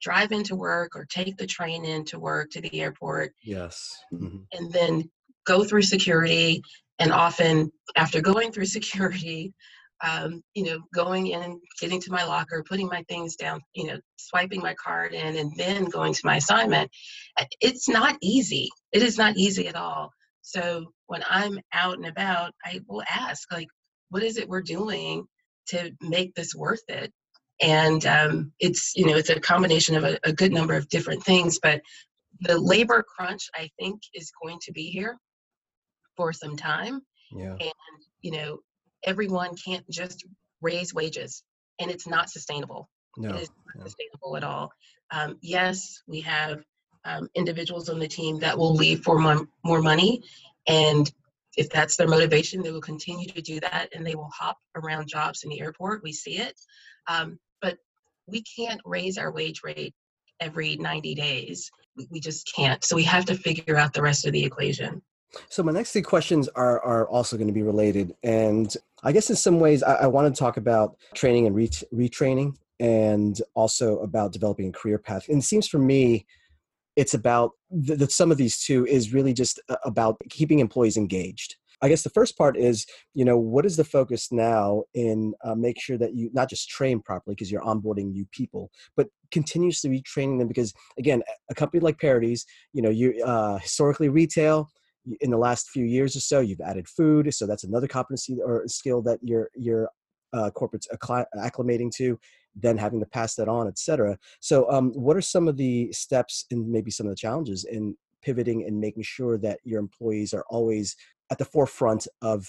drive 0.01 0.31
into 0.31 0.55
work 0.55 0.95
or 0.95 1.05
take 1.09 1.35
the 1.37 1.47
train 1.47 1.83
into 1.83 2.19
work 2.19 2.49
to 2.51 2.61
the 2.61 2.81
airport 2.81 3.31
yes 3.43 3.89
mm-hmm. 4.13 4.37
and 4.53 4.71
then 4.71 5.03
go 5.47 5.63
through 5.63 5.81
security 5.81 6.61
and 6.99 7.11
often 7.11 7.71
after 7.95 8.21
going 8.21 8.51
through 8.51 8.65
security 8.79 9.53
um, 10.03 10.41
you 10.53 10.65
know, 10.65 10.79
going 10.93 11.27
in, 11.27 11.59
getting 11.79 12.01
to 12.01 12.11
my 12.11 12.25
locker, 12.25 12.63
putting 12.67 12.87
my 12.87 13.03
things 13.07 13.35
down, 13.35 13.61
you 13.73 13.87
know, 13.87 13.97
swiping 14.17 14.61
my 14.61 14.73
card 14.73 15.13
in, 15.13 15.37
and 15.37 15.51
then 15.57 15.85
going 15.85 16.13
to 16.13 16.21
my 16.25 16.37
assignment. 16.37 16.91
It's 17.61 17.87
not 17.87 18.17
easy. 18.21 18.69
It 18.91 19.01
is 19.01 19.17
not 19.17 19.37
easy 19.37 19.67
at 19.67 19.75
all. 19.75 20.11
So 20.41 20.91
when 21.07 21.23
I'm 21.29 21.59
out 21.73 21.97
and 21.97 22.05
about, 22.05 22.51
I 22.63 22.81
will 22.87 23.03
ask, 23.09 23.51
like, 23.51 23.67
what 24.09 24.23
is 24.23 24.37
it 24.37 24.49
we're 24.49 24.61
doing 24.61 25.25
to 25.69 25.91
make 26.01 26.35
this 26.35 26.53
worth 26.53 26.83
it? 26.87 27.11
And 27.61 28.05
um, 28.05 28.51
it's, 28.59 28.95
you 28.95 29.05
know, 29.05 29.15
it's 29.15 29.29
a 29.29 29.39
combination 29.39 29.95
of 29.95 30.03
a, 30.03 30.19
a 30.23 30.33
good 30.33 30.51
number 30.51 30.73
of 30.73 30.89
different 30.89 31.23
things, 31.23 31.59
but 31.61 31.81
the 32.41 32.57
labor 32.57 33.03
crunch, 33.03 33.49
I 33.55 33.69
think, 33.79 34.01
is 34.13 34.31
going 34.43 34.59
to 34.63 34.71
be 34.73 34.89
here 34.89 35.17
for 36.17 36.33
some 36.33 36.57
time. 36.57 37.01
Yeah. 37.31 37.53
And, 37.53 37.71
you 38.21 38.31
know, 38.31 38.59
everyone 39.05 39.55
can't 39.55 39.89
just 39.89 40.25
raise 40.61 40.93
wages 40.93 41.43
and 41.79 41.91
it's 41.91 42.07
not 42.07 42.29
sustainable 42.29 42.89
no, 43.17 43.29
it 43.29 43.41
is 43.41 43.49
not 43.49 43.75
no. 43.77 43.83
sustainable 43.83 44.35
at 44.35 44.43
all 44.43 44.71
um, 45.11 45.37
yes 45.41 46.01
we 46.07 46.21
have 46.21 46.63
um, 47.03 47.29
individuals 47.35 47.89
on 47.89 47.99
the 47.99 48.07
team 48.07 48.39
that 48.39 48.57
will 48.57 48.73
leave 48.73 49.03
for 49.03 49.19
more, 49.19 49.47
more 49.63 49.81
money 49.81 50.23
and 50.67 51.11
if 51.57 51.69
that's 51.69 51.95
their 51.95 52.07
motivation, 52.07 52.61
they 52.61 52.71
will 52.71 52.81
continue 52.81 53.27
to 53.27 53.41
do 53.41 53.59
that 53.61 53.89
and 53.93 54.05
they 54.05 54.15
will 54.15 54.29
hop 54.33 54.57
around 54.75 55.07
jobs 55.07 55.43
in 55.43 55.49
the 55.49 55.61
airport. 55.61 56.03
We 56.03 56.11
see 56.11 56.37
it. 56.37 56.59
Um, 57.07 57.39
but 57.61 57.77
we 58.27 58.43
can't 58.43 58.81
raise 58.85 59.17
our 59.17 59.31
wage 59.31 59.61
rate 59.63 59.93
every 60.39 60.75
90 60.77 61.15
days. 61.15 61.71
We, 62.11 62.19
just 62.19 62.51
can't. 62.53 62.83
So 62.83 62.95
we 62.95 63.03
have 63.03 63.25
to 63.25 63.35
figure 63.35 63.77
out 63.77 63.93
the 63.93 64.01
rest 64.01 64.25
of 64.25 64.33
the 64.33 64.43
equation. 64.43 65.01
So 65.49 65.63
my 65.63 65.71
next 65.71 65.91
three 65.91 66.01
questions 66.01 66.47
are 66.49 66.81
are 66.81 67.07
also 67.07 67.35
going 67.35 67.47
to 67.47 67.53
be 67.53 67.63
related, 67.63 68.15
and 68.23 68.73
I 69.03 69.11
guess 69.11 69.29
in 69.29 69.35
some 69.35 69.59
ways 69.59 69.83
I, 69.83 69.95
I 69.95 70.07
want 70.07 70.33
to 70.33 70.39
talk 70.39 70.55
about 70.55 70.95
training 71.13 71.45
and 71.45 71.53
ret- 71.53 71.83
retraining, 71.93 72.55
and 72.79 73.41
also 73.53 73.99
about 73.99 74.31
developing 74.31 74.69
a 74.69 74.71
career 74.71 74.97
path. 74.97 75.27
And 75.27 75.39
it 75.39 75.45
seems 75.45 75.67
for 75.67 75.77
me, 75.77 76.25
it's 76.95 77.13
about 77.13 77.51
the 77.69 78.07
some 78.09 78.31
of 78.31 78.37
these 78.37 78.59
two 78.59 78.85
is 78.85 79.13
really 79.13 79.33
just 79.33 79.59
uh, 79.69 79.75
about 79.83 80.17
keeping 80.29 80.59
employees 80.59 80.95
engaged. 80.97 81.55
I 81.81 81.89
guess 81.89 82.03
the 82.03 82.09
first 82.09 82.37
part 82.37 82.57
is, 82.57 82.85
you 83.13 83.25
know, 83.25 83.37
what 83.37 83.65
is 83.65 83.77
the 83.77 83.83
focus 83.83 84.31
now 84.31 84.83
in 84.93 85.33
uh, 85.43 85.55
make 85.55 85.79
sure 85.79 85.97
that 85.97 86.15
you 86.15 86.29
not 86.33 86.49
just 86.49 86.69
train 86.69 87.01
properly 87.01 87.35
because 87.35 87.51
you're 87.51 87.61
onboarding 87.61 88.11
new 88.11 88.25
people, 88.31 88.71
but 88.95 89.07
continuously 89.31 89.89
retraining 89.89 90.39
them 90.39 90.47
because 90.47 90.73
again, 90.97 91.21
a 91.49 91.55
company 91.55 91.81
like 91.81 91.99
Paradies, 91.99 92.45
you 92.73 92.81
know, 92.81 92.89
you 92.89 93.21
uh, 93.25 93.57
historically 93.57 94.09
retail 94.09 94.69
in 95.21 95.29
the 95.29 95.37
last 95.37 95.69
few 95.69 95.85
years 95.85 96.15
or 96.15 96.19
so, 96.19 96.39
you've 96.39 96.61
added 96.61 96.87
food, 96.87 97.31
so 97.33 97.45
that's 97.45 97.63
another 97.63 97.87
competency 97.87 98.37
or 98.43 98.63
skill 98.67 99.01
that 99.03 99.19
your 99.21 99.49
your 99.55 99.89
uh, 100.33 100.49
corporates 100.51 100.87
acclimating 101.37 101.91
to 101.95 102.19
then 102.55 102.77
having 102.77 102.99
to 102.99 103.05
pass 103.05 103.35
that 103.35 103.47
on, 103.47 103.67
et 103.67 103.77
cetera. 103.77 104.17
So, 104.39 104.69
um, 104.71 104.91
what 104.93 105.17
are 105.17 105.21
some 105.21 105.47
of 105.47 105.57
the 105.57 105.91
steps 105.91 106.45
and 106.51 106.69
maybe 106.69 106.91
some 106.91 107.05
of 107.05 107.11
the 107.11 107.17
challenges 107.17 107.65
in 107.65 107.95
pivoting 108.21 108.65
and 108.65 108.79
making 108.79 109.03
sure 109.03 109.37
that 109.37 109.59
your 109.63 109.79
employees 109.79 110.33
are 110.33 110.45
always 110.49 110.95
at 111.31 111.37
the 111.37 111.45
forefront 111.45 112.07
of 112.21 112.47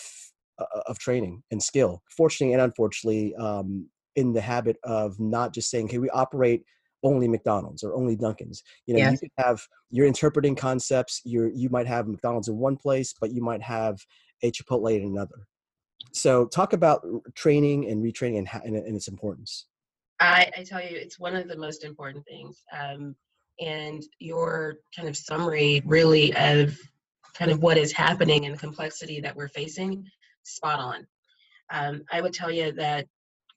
uh, 0.59 0.81
of 0.87 0.99
training 0.99 1.43
and 1.51 1.63
skill? 1.63 2.03
Fortunately 2.17 2.53
and 2.53 2.63
unfortunately, 2.63 3.35
um, 3.37 3.89
in 4.15 4.33
the 4.33 4.41
habit 4.41 4.77
of 4.85 5.19
not 5.21 5.53
just 5.53 5.71
saying, 5.71 5.87
"Okay, 5.87 5.99
we 5.99 6.11
operate." 6.11 6.65
only 7.03 7.29
McDonald's 7.29 7.85
or 7.85 7.95
only 7.95 8.17
Dunkin's. 8.17 8.63
You 8.87 8.95
know, 8.95 8.99
yes. 8.99 9.13
you 9.13 9.19
could 9.19 9.45
have 9.45 9.63
you're 9.91 10.07
interpreting 10.07 10.57
concepts. 10.57 11.21
You're 11.25 11.51
you 11.51 11.69
might 11.69 11.87
have 11.87 12.09
McDonald's 12.09 12.49
in 12.49 12.57
one 12.57 12.77
place, 12.77 13.15
but 13.21 13.33
you 13.33 13.43
might 13.43 13.63
have 13.63 14.01
a 14.43 14.51
Chipotle 14.51 14.97
in 14.97 15.05
another. 15.05 15.47
So, 16.13 16.47
talk 16.47 16.73
about 16.73 17.07
training 17.35 17.89
and 17.91 18.03
retraining 18.03 18.39
and, 18.39 18.49
and, 18.65 18.77
and 18.77 18.97
its 18.97 19.09
importance. 19.09 19.67
I, 20.21 20.51
I 20.57 20.63
tell 20.65 20.81
you, 20.81 20.97
it's 20.97 21.19
one 21.19 21.37
of 21.37 21.49
the 21.49 21.57
most 21.57 21.85
important 21.85 22.25
things. 22.27 22.63
Um, 22.73 23.15
and 23.61 24.03
your 24.19 24.79
kind 24.95 25.09
of 25.09 25.17
summary, 25.17 25.83
really, 25.85 26.35
of 26.37 26.79
kind 27.37 27.51
of 27.51 27.63
what 27.63 27.77
is 27.77 27.93
happening 27.93 28.47
and 28.47 28.55
the 28.55 28.59
complexity 28.59 29.21
that 29.21 29.37
we're 29.37 29.49
facing, 29.49 30.05
spot 30.43 30.79
on. 30.79 31.07
Um, 31.73 32.03
I 32.13 32.21
would 32.21 32.33
tell 32.33 32.51
you 32.51 32.73
that 32.73 33.07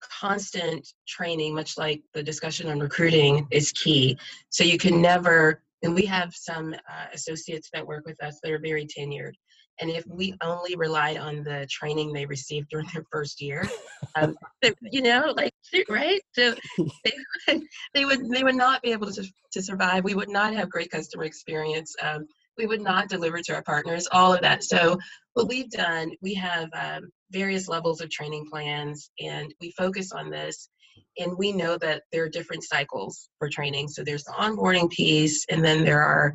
constant 0.01 0.87
training, 1.07 1.53
much 1.53 1.77
like 1.77 2.01
the 2.13 2.23
discussion 2.23 2.69
on 2.69 2.79
recruiting, 2.79 3.47
is 3.51 3.71
key. 3.71 4.17
So 4.49 4.63
you 4.63 4.77
can 4.77 5.01
never, 5.01 5.61
and 5.83 5.93
we 5.93 6.05
have 6.05 6.33
some 6.33 6.73
uh, 6.73 7.05
associates 7.13 7.69
that 7.73 7.85
work 7.85 8.05
with 8.05 8.21
us 8.23 8.39
that 8.43 8.51
are 8.51 8.59
very 8.59 8.85
tenured. 8.85 9.33
And 9.81 9.89
if 9.89 10.05
we 10.07 10.35
only 10.43 10.75
relied 10.75 11.17
on 11.17 11.41
the 11.43 11.65
training 11.71 12.11
they 12.11 12.25
received 12.25 12.67
during 12.69 12.87
their 12.93 13.05
first 13.09 13.41
year, 13.41 13.65
um, 14.15 14.35
you 14.81 15.01
know, 15.01 15.33
like 15.37 15.53
right, 15.89 16.19
so 16.33 16.53
they, 17.47 17.61
they 17.93 18.03
would 18.03 18.29
they 18.29 18.43
would 18.43 18.55
not 18.55 18.81
be 18.81 18.91
able 18.91 19.09
to 19.11 19.25
to 19.53 19.61
survive. 19.61 20.03
We 20.03 20.15
would 20.15 20.27
not 20.27 20.53
have 20.53 20.69
great 20.69 20.91
customer 20.91 21.23
experience. 21.23 21.95
Um, 22.01 22.27
we 22.59 22.67
would 22.67 22.81
not 22.81 23.09
deliver 23.09 23.41
to 23.41 23.55
our 23.55 23.63
partners. 23.63 24.07
All 24.11 24.33
of 24.33 24.41
that. 24.41 24.63
So 24.63 24.99
what 25.33 25.47
we've 25.47 25.69
done, 25.71 26.11
we 26.21 26.35
have 26.35 26.69
um, 26.73 27.09
various 27.31 27.67
levels 27.67 28.01
of 28.01 28.11
training 28.11 28.45
plans, 28.51 29.09
and 29.19 29.51
we 29.61 29.71
focus 29.71 30.11
on 30.11 30.29
this. 30.29 30.69
And 31.17 31.37
we 31.37 31.53
know 31.53 31.77
that 31.77 32.03
there 32.11 32.23
are 32.23 32.29
different 32.29 32.63
cycles 32.63 33.29
for 33.39 33.49
training. 33.49 33.87
So 33.87 34.03
there's 34.03 34.25
the 34.25 34.33
onboarding 34.33 34.89
piece, 34.91 35.45
and 35.49 35.63
then 35.63 35.85
there 35.85 36.01
are 36.01 36.33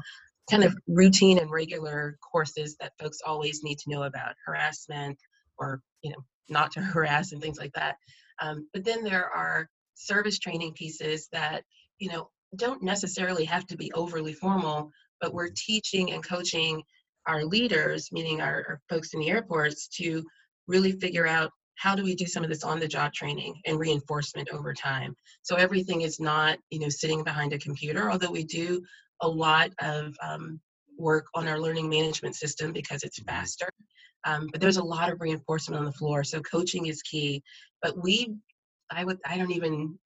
kind 0.50 0.64
of 0.64 0.76
routine 0.88 1.38
and 1.38 1.50
regular 1.50 2.18
courses 2.32 2.76
that 2.80 2.92
folks 2.98 3.18
always 3.24 3.62
need 3.62 3.78
to 3.78 3.90
know 3.90 4.02
about 4.02 4.34
harassment 4.44 5.18
or 5.58 5.80
you 6.02 6.10
know 6.10 6.22
not 6.48 6.72
to 6.72 6.80
harass 6.80 7.32
and 7.32 7.40
things 7.40 7.58
like 7.58 7.72
that 7.72 7.96
um, 8.42 8.68
but 8.74 8.84
then 8.84 9.02
there 9.02 9.26
are 9.26 9.68
service 9.94 10.38
training 10.38 10.72
pieces 10.74 11.28
that 11.32 11.62
you 11.98 12.10
know 12.10 12.28
don't 12.56 12.82
necessarily 12.82 13.44
have 13.44 13.66
to 13.66 13.76
be 13.76 13.90
overly 13.92 14.32
formal 14.32 14.90
but 15.20 15.34
we're 15.34 15.50
teaching 15.54 16.12
and 16.12 16.26
coaching 16.26 16.82
our 17.26 17.44
leaders 17.44 18.10
meaning 18.12 18.40
our, 18.40 18.64
our 18.68 18.80
folks 18.88 19.14
in 19.14 19.20
the 19.20 19.30
airports 19.30 19.88
to 19.88 20.22
really 20.66 20.92
figure 20.92 21.26
out 21.26 21.50
how 21.76 21.96
do 21.96 22.04
we 22.04 22.14
do 22.14 22.26
some 22.26 22.44
of 22.44 22.48
this 22.48 22.62
on 22.62 22.78
the 22.78 22.86
job 22.86 23.12
training 23.12 23.54
and 23.66 23.78
reinforcement 23.78 24.48
over 24.50 24.72
time 24.72 25.14
so 25.42 25.56
everything 25.56 26.02
is 26.02 26.20
not 26.20 26.58
you 26.70 26.78
know 26.78 26.88
sitting 26.88 27.24
behind 27.24 27.52
a 27.52 27.58
computer 27.58 28.10
although 28.10 28.30
we 28.30 28.44
do 28.44 28.82
a 29.22 29.28
lot 29.28 29.70
of 29.80 30.14
um, 30.22 30.60
work 30.98 31.26
on 31.34 31.48
our 31.48 31.58
learning 31.58 31.88
management 31.88 32.36
system 32.36 32.72
because 32.72 33.02
it's 33.02 33.20
mm-hmm. 33.20 33.36
faster. 33.36 33.68
Um, 34.26 34.48
but 34.50 34.60
there's 34.60 34.78
a 34.78 34.84
lot 34.84 35.12
of 35.12 35.20
reinforcement 35.20 35.78
on 35.78 35.84
the 35.84 35.92
floor. 35.92 36.24
So 36.24 36.40
coaching 36.40 36.86
is 36.86 37.02
key. 37.02 37.42
But 37.82 38.02
we, 38.02 38.34
I 38.90 39.04
would, 39.04 39.18
I 39.26 39.36
don't 39.36 39.52
even 39.52 39.98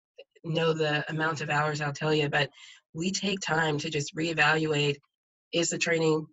know 0.45 0.73
the 0.73 1.05
amount 1.11 1.40
of 1.40 1.51
hours 1.51 1.81
I'll 1.81 1.92
tell 1.92 2.14
you, 2.14 2.29
but 2.29 2.49
we 2.96 3.11
take 3.11 3.40
time 3.40 3.78
to 3.78 3.90
just 3.90 4.16
reevaluate 4.16 4.96
is 5.52 5.70
the 5.70 5.78
training 5.78 6.26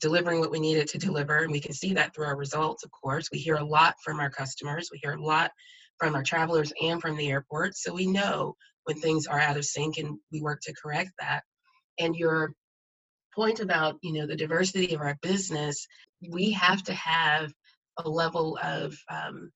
delivering 0.00 0.40
what 0.40 0.50
we 0.50 0.60
need 0.60 0.76
it 0.76 0.88
to 0.88 0.98
deliver? 0.98 1.38
And 1.38 1.52
we 1.52 1.60
can 1.60 1.72
see 1.72 1.94
that 1.94 2.14
through 2.14 2.26
our 2.26 2.36
results, 2.36 2.84
of 2.84 2.90
course. 2.90 3.28
We 3.32 3.38
hear 3.38 3.56
a 3.56 3.64
lot 3.64 3.94
from 4.04 4.20
our 4.20 4.30
customers, 4.30 4.90
we 4.92 5.00
hear 5.02 5.12
a 5.12 5.22
lot 5.22 5.50
from 5.98 6.14
our 6.14 6.22
travelers 6.22 6.72
and 6.80 7.00
from 7.00 7.16
the 7.16 7.30
airport. 7.30 7.76
So 7.76 7.94
we 7.94 8.06
know 8.06 8.54
when 8.84 8.98
things 9.00 9.26
are 9.26 9.38
out 9.38 9.56
of 9.56 9.64
sync 9.64 9.98
and 9.98 10.18
we 10.32 10.40
work 10.40 10.60
to 10.62 10.74
correct 10.74 11.12
that 11.20 11.42
and 11.98 12.16
your 12.16 12.52
point 13.34 13.60
about 13.60 13.96
you 14.02 14.12
know 14.12 14.26
the 14.26 14.36
diversity 14.36 14.94
of 14.94 15.00
our 15.00 15.16
business 15.22 15.86
we 16.30 16.50
have 16.50 16.82
to 16.82 16.92
have 16.92 17.52
a 17.98 18.08
level 18.08 18.58
of 18.62 18.96
um, 19.10 19.50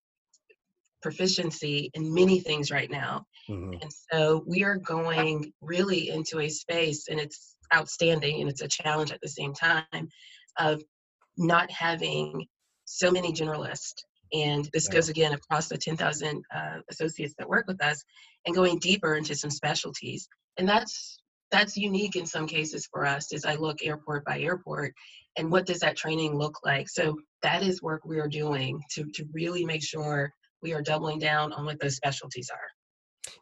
proficiency 1.06 1.88
in 1.94 2.12
many 2.12 2.40
things 2.40 2.72
right 2.72 2.90
now 2.90 3.24
mm-hmm. 3.48 3.74
and 3.80 3.90
so 4.10 4.42
we 4.44 4.64
are 4.64 4.76
going 4.76 5.52
really 5.60 6.08
into 6.08 6.40
a 6.40 6.48
space 6.48 7.06
and 7.08 7.20
it's 7.20 7.54
outstanding 7.72 8.40
and 8.40 8.50
it's 8.50 8.60
a 8.62 8.66
challenge 8.66 9.12
at 9.12 9.20
the 9.22 9.28
same 9.28 9.54
time 9.54 10.08
of 10.58 10.82
not 11.38 11.70
having 11.70 12.44
so 12.86 13.08
many 13.08 13.32
generalists 13.32 14.02
and 14.32 14.68
this 14.72 14.88
yeah. 14.88 14.94
goes 14.94 15.08
again 15.08 15.32
across 15.32 15.68
the 15.68 15.78
10,000 15.78 16.42
uh, 16.52 16.78
associates 16.90 17.34
that 17.38 17.48
work 17.48 17.68
with 17.68 17.80
us 17.84 18.02
and 18.44 18.56
going 18.56 18.76
deeper 18.80 19.14
into 19.14 19.36
some 19.36 19.50
specialties 19.50 20.26
and 20.58 20.68
that's 20.68 21.20
that's 21.52 21.76
unique 21.76 22.16
in 22.16 22.26
some 22.26 22.48
cases 22.48 22.88
for 22.92 23.06
us 23.06 23.32
as 23.32 23.44
I 23.44 23.54
look 23.54 23.76
airport 23.84 24.24
by 24.24 24.40
airport 24.40 24.92
and 25.38 25.52
what 25.52 25.66
does 25.66 25.78
that 25.80 25.96
training 25.96 26.36
look 26.36 26.58
like. 26.64 26.88
So 26.88 27.16
that 27.42 27.62
is 27.62 27.80
work 27.80 28.04
we 28.04 28.18
are 28.18 28.26
doing 28.26 28.80
to, 28.94 29.04
to 29.14 29.24
really 29.32 29.64
make 29.64 29.84
sure 29.84 30.32
we 30.66 30.72
are 30.72 30.82
doubling 30.82 31.20
down 31.20 31.52
on 31.52 31.64
what 31.64 31.78
those 31.78 31.94
specialties 31.94 32.50
are. 32.52 32.68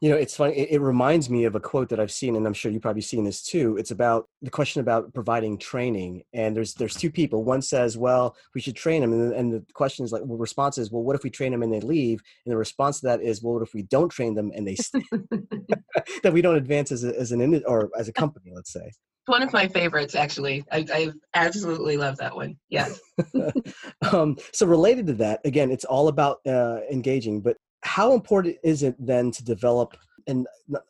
You 0.03 0.11
know, 0.11 0.17
it's 0.17 0.37
funny. 0.37 0.55
It, 0.59 0.73
it, 0.73 0.81
reminds 0.81 1.31
me 1.31 1.45
of 1.45 1.55
a 1.55 1.61
quote 1.61 1.89
that 1.89 1.99
I've 1.99 2.13
seen, 2.13 2.37
and 2.37 2.47
I'm 2.47 2.53
sure 2.53 2.71
you've 2.71 2.83
probably 2.83 3.01
seen 3.01 3.25
this 3.25 3.43
too. 3.43 3.77
It's 3.79 3.91
about 3.91 4.29
the 4.43 4.51
question 4.51 4.83
about 4.83 5.15
providing 5.15 5.57
training. 5.57 6.23
And 6.35 6.55
there's 6.55 6.75
there's 6.75 6.95
two 6.95 7.11
people. 7.11 7.45
One 7.45 7.63
says, 7.63 7.97
"Well, 7.97 8.37
we 8.55 8.61
should 8.61 8.77
train 8.77 9.01
them," 9.01 9.13
and, 9.13 9.33
and 9.33 9.53
the 9.53 9.65
question 9.73 10.05
is 10.05 10.13
like, 10.13 10.23
well, 10.25 10.37
response 10.37 10.77
is, 10.77 10.91
"Well, 10.91 11.03
what 11.03 11.17
if 11.17 11.25
we 11.25 11.31
train 11.31 11.53
them 11.53 11.63
and 11.63 11.73
they 11.73 11.81
leave?" 11.81 12.21
And 12.45 12.53
the 12.53 12.59
response 12.59 13.01
to 13.01 13.07
that 13.07 13.23
is, 13.23 13.43
"Well, 13.43 13.55
what 13.55 13.63
if 13.63 13.73
we 13.73 13.83
don't 13.83 14.11
train 14.11 14.35
them 14.35 14.53
and 14.55 14.67
they 14.67 14.75
stay? 14.75 15.03
that 16.23 16.33
we 16.33 16.43
don't 16.43 16.57
advance 16.57 16.93
as 16.93 17.05
a, 17.05 17.19
as 17.19 17.33
an 17.33 17.63
or 17.67 17.91
as 17.99 18.09
a 18.09 18.13
company, 18.13 18.53
let's 18.55 18.73
say." 18.73 18.91
One 19.27 19.43
of 19.43 19.53
my 19.53 19.69
favorites 19.69 20.15
actually. 20.15 20.65
I, 20.71 20.87
I 20.93 21.13
absolutely 21.35 21.97
love 21.97 22.17
that 22.19 22.35
one. 22.35 22.57
Yes 22.69 23.01
um, 24.13 24.37
so 24.53 24.67
related 24.67 25.07
to 25.07 25.13
that 25.15 25.41
again 25.45 25.71
it's 25.71 25.85
all 25.85 26.09
about 26.09 26.39
uh, 26.47 26.81
engaging 26.91 27.41
but 27.41 27.57
how 27.83 28.13
important 28.13 28.57
is 28.65 28.83
it 28.83 28.95
then 28.99 29.31
to 29.31 29.45
develop 29.45 29.97
and 30.27 30.47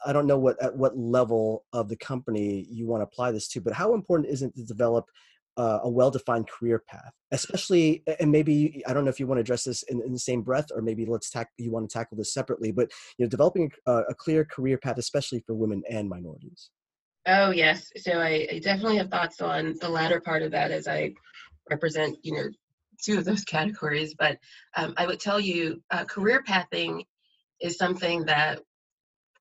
i 0.06 0.12
don't 0.12 0.26
know 0.26 0.38
what 0.38 0.60
at 0.62 0.74
what 0.76 0.96
level 0.96 1.64
of 1.72 1.88
the 1.88 1.96
company 1.96 2.66
you 2.70 2.86
want 2.86 3.00
to 3.00 3.04
apply 3.04 3.30
this 3.32 3.48
to 3.48 3.60
but 3.60 3.72
how 3.72 3.94
important 3.94 4.28
is 4.28 4.42
it 4.42 4.54
to 4.54 4.64
develop 4.64 5.06
uh, 5.56 5.78
a 5.84 5.88
well-defined 5.88 6.48
career 6.48 6.82
path 6.88 7.12
especially 7.32 8.02
and 8.20 8.30
maybe 8.30 8.82
i 8.86 8.92
don't 8.92 9.04
know 9.04 9.10
if 9.10 9.20
you 9.20 9.26
want 9.26 9.36
to 9.38 9.40
address 9.42 9.64
this 9.64 9.82
in, 9.84 10.00
in 10.02 10.12
the 10.12 10.18
same 10.18 10.42
breath 10.42 10.66
or 10.74 10.82
maybe 10.82 11.04
let's 11.04 11.30
tack 11.30 11.48
you 11.58 11.70
want 11.70 11.88
to 11.88 11.92
tackle 11.92 12.16
this 12.16 12.32
separately 12.32 12.72
but 12.72 12.90
you 13.18 13.24
know 13.24 13.28
developing 13.28 13.70
a, 13.86 13.98
a 14.08 14.14
clear 14.14 14.44
career 14.44 14.78
path 14.78 14.98
especially 14.98 15.42
for 15.46 15.54
women 15.54 15.82
and 15.88 16.08
minorities 16.08 16.70
oh 17.26 17.50
yes 17.50 17.90
so 17.96 18.12
I, 18.12 18.46
I 18.52 18.58
definitely 18.58 18.98
have 18.98 19.10
thoughts 19.10 19.40
on 19.40 19.76
the 19.80 19.88
latter 19.88 20.20
part 20.20 20.42
of 20.42 20.52
that 20.52 20.70
as 20.70 20.86
i 20.86 21.12
represent 21.70 22.18
you 22.22 22.32
know 22.32 22.48
two 23.04 23.18
of 23.18 23.24
those 23.24 23.44
categories. 23.44 24.14
But 24.14 24.38
um, 24.76 24.94
I 24.96 25.06
would 25.06 25.20
tell 25.20 25.40
you, 25.40 25.82
uh, 25.90 26.04
career 26.04 26.42
pathing 26.42 27.04
is 27.60 27.76
something 27.76 28.24
that 28.24 28.60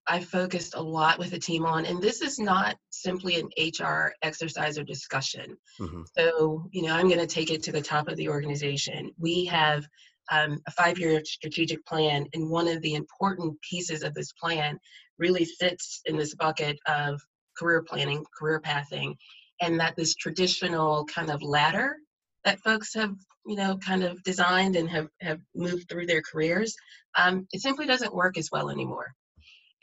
I 0.05 0.19
focused 0.19 0.75
a 0.75 0.81
lot 0.81 1.17
with 1.17 1.31
the 1.31 1.39
team 1.39 1.65
on, 1.65 1.85
and 1.85 2.01
this 2.01 2.21
is 2.21 2.37
not 2.37 2.75
simply 2.89 3.39
an 3.39 3.49
HR 3.57 4.13
exercise 4.21 4.77
or 4.77 4.83
discussion. 4.83 5.55
Mm-hmm. 5.79 6.01
So, 6.17 6.67
you 6.71 6.81
know, 6.81 6.93
I'm 6.93 7.07
going 7.07 7.21
to 7.21 7.27
take 7.27 7.51
it 7.51 7.63
to 7.63 7.71
the 7.71 7.81
top 7.81 8.09
of 8.09 8.17
the 8.17 8.27
organization. 8.27 9.11
We 9.17 9.45
have 9.45 9.85
um, 10.29 10.61
a 10.67 10.71
five 10.71 10.99
year 10.99 11.23
strategic 11.23 11.85
plan, 11.85 12.27
and 12.33 12.49
one 12.49 12.67
of 12.67 12.81
the 12.81 12.95
important 12.95 13.59
pieces 13.61 14.03
of 14.03 14.13
this 14.13 14.33
plan 14.33 14.77
really 15.17 15.45
sits 15.45 16.01
in 16.05 16.17
this 16.17 16.35
bucket 16.35 16.77
of 16.85 17.21
career 17.57 17.81
planning, 17.81 18.25
career 18.37 18.59
pathing, 18.59 19.15
and 19.61 19.79
that 19.79 19.95
this 19.95 20.15
traditional 20.15 21.05
kind 21.05 21.29
of 21.29 21.41
ladder 21.41 21.97
that 22.45 22.59
folks 22.59 22.93
have 22.93 23.15
you 23.45 23.55
know 23.55 23.77
kind 23.77 24.03
of 24.03 24.21
designed 24.23 24.75
and 24.75 24.89
have 24.89 25.07
have 25.21 25.39
moved 25.55 25.87
through 25.89 26.05
their 26.05 26.21
careers 26.21 26.75
um, 27.17 27.47
it 27.51 27.61
simply 27.61 27.85
doesn't 27.85 28.15
work 28.15 28.37
as 28.37 28.49
well 28.51 28.69
anymore. 28.69 29.13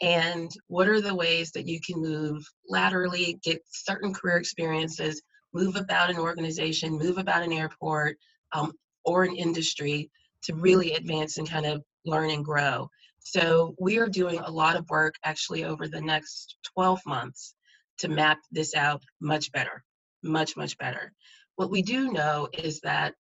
And 0.02 0.50
what 0.68 0.88
are 0.88 1.00
the 1.00 1.14
ways 1.14 1.52
that 1.52 1.66
you 1.66 1.78
can 1.80 2.00
move 2.00 2.42
laterally 2.68 3.38
get 3.42 3.61
certain 3.70 4.14
career 4.14 4.38
experiences 4.38 5.20
move 5.52 5.76
about 5.76 6.11
an 6.11 6.18
organization 6.18 6.96
move 6.96 7.18
about 7.18 7.42
an 7.42 7.52
airport 7.52 8.16
um, 8.52 8.72
or 9.04 9.24
an 9.24 9.37
industry 9.37 10.11
to 10.44 10.54
really 10.54 10.94
advance 10.94 11.37
and 11.38 11.48
kind 11.48 11.66
of 11.66 11.83
learn 12.06 12.30
and 12.30 12.44
grow? 12.44 12.88
So 13.18 13.74
we 13.78 13.98
are 13.98 14.09
doing 14.09 14.38
a 14.38 14.50
lot 14.50 14.76
of 14.76 14.88
work 14.88 15.14
actually 15.24 15.64
over 15.64 15.87
the 15.87 16.00
next 16.00 16.56
12 16.74 17.00
months 17.06 17.54
to 18.00 18.08
map 18.08 18.38
this 18.50 18.74
out 18.74 19.02
much 19.20 19.50
better 19.52 19.84
much 20.22 20.56
much 20.56 20.76
better 20.78 21.12
what 21.60 21.70
we 21.70 21.82
do 21.82 22.10
know 22.10 22.48
is 22.54 22.80
that 22.80 23.12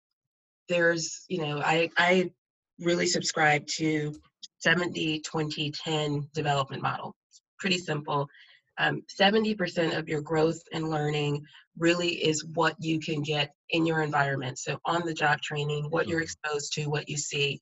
there's, 0.69 1.25
you 1.27 1.41
know, 1.41 1.59
I, 1.59 1.89
I 1.97 2.31
really 2.79 3.07
subscribe 3.07 3.67
to 3.77 4.13
70 4.59 5.19
20 5.21 5.71
10 5.71 6.29
development 6.33 6.81
model. 6.81 7.15
It's 7.29 7.41
pretty 7.59 7.79
simple. 7.79 8.29
Um, 8.77 9.01
70% 9.19 9.97
of 9.97 10.07
your 10.07 10.21
growth 10.21 10.61
and 10.71 10.89
learning 10.89 11.43
really 11.77 12.11
is 12.11 12.45
what 12.53 12.75
you 12.79 12.99
can 12.99 13.23
get 13.23 13.51
in 13.71 13.85
your 13.85 14.03
environment. 14.03 14.57
So, 14.57 14.79
on 14.85 15.05
the 15.05 15.13
job 15.13 15.41
training, 15.41 15.87
what 15.89 16.07
you're 16.07 16.19
mm-hmm. 16.19 16.23
exposed 16.23 16.71
to, 16.75 16.85
what 16.85 17.09
you 17.09 17.17
see. 17.17 17.59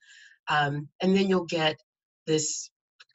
Um, 0.47 0.87
and 1.01 1.15
then 1.15 1.27
you'll 1.27 1.45
get 1.45 1.77
this 2.27 2.69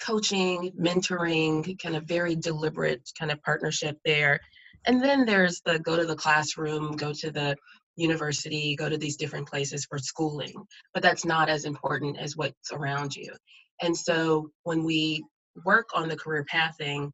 coaching, 0.05 0.73
mentoring, 0.79 1.81
kind 1.81 1.97
of 1.97 2.05
very 2.05 2.35
deliberate 2.35 3.09
kind 3.19 3.31
of 3.31 3.43
partnership 3.43 3.97
there 4.05 4.41
and 4.87 5.03
then 5.03 5.25
there's 5.25 5.61
the 5.65 5.79
go 5.79 5.97
to 5.97 6.07
the 6.07 6.17
classroom, 6.17 6.97
go 6.97 7.13
to 7.13 7.31
the 7.31 7.57
university, 7.97 8.75
go 8.75 8.89
to 8.89 8.99
these 8.99 9.17
different 9.17 9.49
places 9.49 9.85
for 9.85 9.99
schooling. 9.99 10.55
But 10.95 11.03
that's 11.03 11.25
not 11.25 11.49
as 11.49 11.65
important 11.65 12.19
as 12.19 12.37
what's 12.37 12.73
around 12.73 13.15
you. 13.15 13.33
And 13.81 13.97
so 13.97 14.51
when 14.65 14.85
we 14.85 15.25
work 15.65 15.91
on 15.95 16.09
the 16.09 16.17
career 16.17 16.45
pathing, 16.49 17.13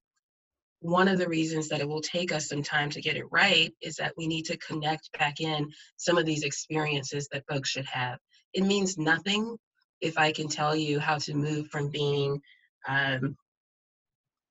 one 0.80 1.08
of 1.08 1.18
the 1.18 1.28
reasons 1.28 1.68
that 1.68 1.80
it 1.80 1.88
will 1.88 2.00
take 2.00 2.30
us 2.30 2.48
some 2.48 2.62
time 2.62 2.88
to 2.90 3.00
get 3.00 3.16
it 3.16 3.24
right 3.32 3.74
is 3.82 3.96
that 3.96 4.14
we 4.16 4.28
need 4.28 4.44
to 4.44 4.56
connect 4.58 5.10
back 5.18 5.40
in 5.40 5.68
some 5.96 6.16
of 6.16 6.24
these 6.24 6.44
experiences 6.44 7.28
that 7.32 7.44
folks 7.50 7.68
should 7.68 7.86
have. 7.86 8.18
It 8.54 8.62
means 8.62 8.96
nothing 8.96 9.56
if 10.00 10.16
I 10.16 10.30
can 10.30 10.46
tell 10.46 10.76
you 10.76 11.00
how 11.00 11.18
to 11.18 11.34
move 11.34 11.66
from 11.68 11.90
being 11.90 12.40
um, 12.86 13.36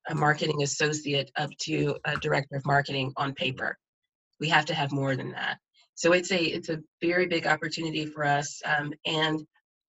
a 0.10 0.16
marketing 0.16 0.64
associate 0.64 1.32
up 1.36 1.50
to 1.62 1.98
a 2.06 2.18
director 2.18 2.56
of 2.56 2.66
marketing 2.66 3.12
on 3.18 3.34
paper. 3.34 3.78
We 4.40 4.50
have 4.50 4.66
to 4.66 4.74
have 4.74 4.92
more 4.92 5.16
than 5.16 5.32
that. 5.32 5.58
So 5.96 6.14
it's 6.14 6.32
a 6.32 6.42
it's 6.42 6.70
a 6.70 6.80
very 7.02 7.28
big 7.28 7.48
opportunity 7.48 8.06
for 8.06 8.24
us. 8.24 8.62
Um, 8.66 8.94
and 9.06 9.46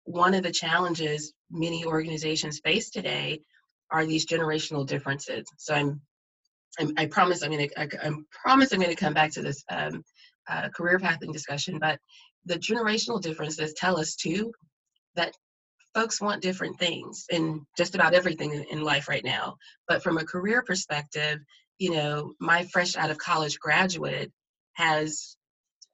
one 0.04 0.34
of 0.34 0.42
the 0.42 0.52
challenges 0.52 1.32
many 1.50 1.84
organizations 1.84 2.60
face 2.62 2.90
today 2.90 3.40
are 3.90 4.04
these 4.04 4.26
generational 4.26 4.86
differences. 4.86 5.44
So 5.56 5.74
I'm, 5.74 6.00
I'm 6.78 6.92
i 6.98 7.06
promise 7.06 7.42
I'm 7.42 7.50
gonna 7.50 7.68
I, 7.76 7.88
I 8.02 8.10
promise 8.42 8.72
I'm 8.72 8.80
gonna 8.80 8.94
come 8.94 9.14
back 9.14 9.32
to 9.32 9.42
this 9.42 9.64
um, 9.70 10.04
uh, 10.48 10.68
career 10.70 10.98
pathing 10.98 11.32
discussion. 11.32 11.78
But 11.78 11.98
the 12.44 12.58
generational 12.58 13.20
differences 13.20 13.72
tell 13.72 13.98
us 13.98 14.14
too 14.14 14.52
that 15.16 15.34
folks 15.94 16.20
want 16.20 16.42
different 16.42 16.78
things 16.78 17.26
in 17.30 17.64
just 17.76 17.94
about 17.94 18.14
everything 18.14 18.64
in 18.70 18.82
life 18.82 19.08
right 19.08 19.24
now. 19.24 19.56
But 19.88 20.02
from 20.02 20.18
a 20.18 20.24
career 20.24 20.62
perspective, 20.62 21.38
you 21.78 21.92
know, 21.92 22.34
my 22.40 22.64
fresh 22.64 22.96
out 22.96 23.10
of 23.10 23.18
college 23.18 23.58
graduate 23.58 24.32
has 24.74 25.36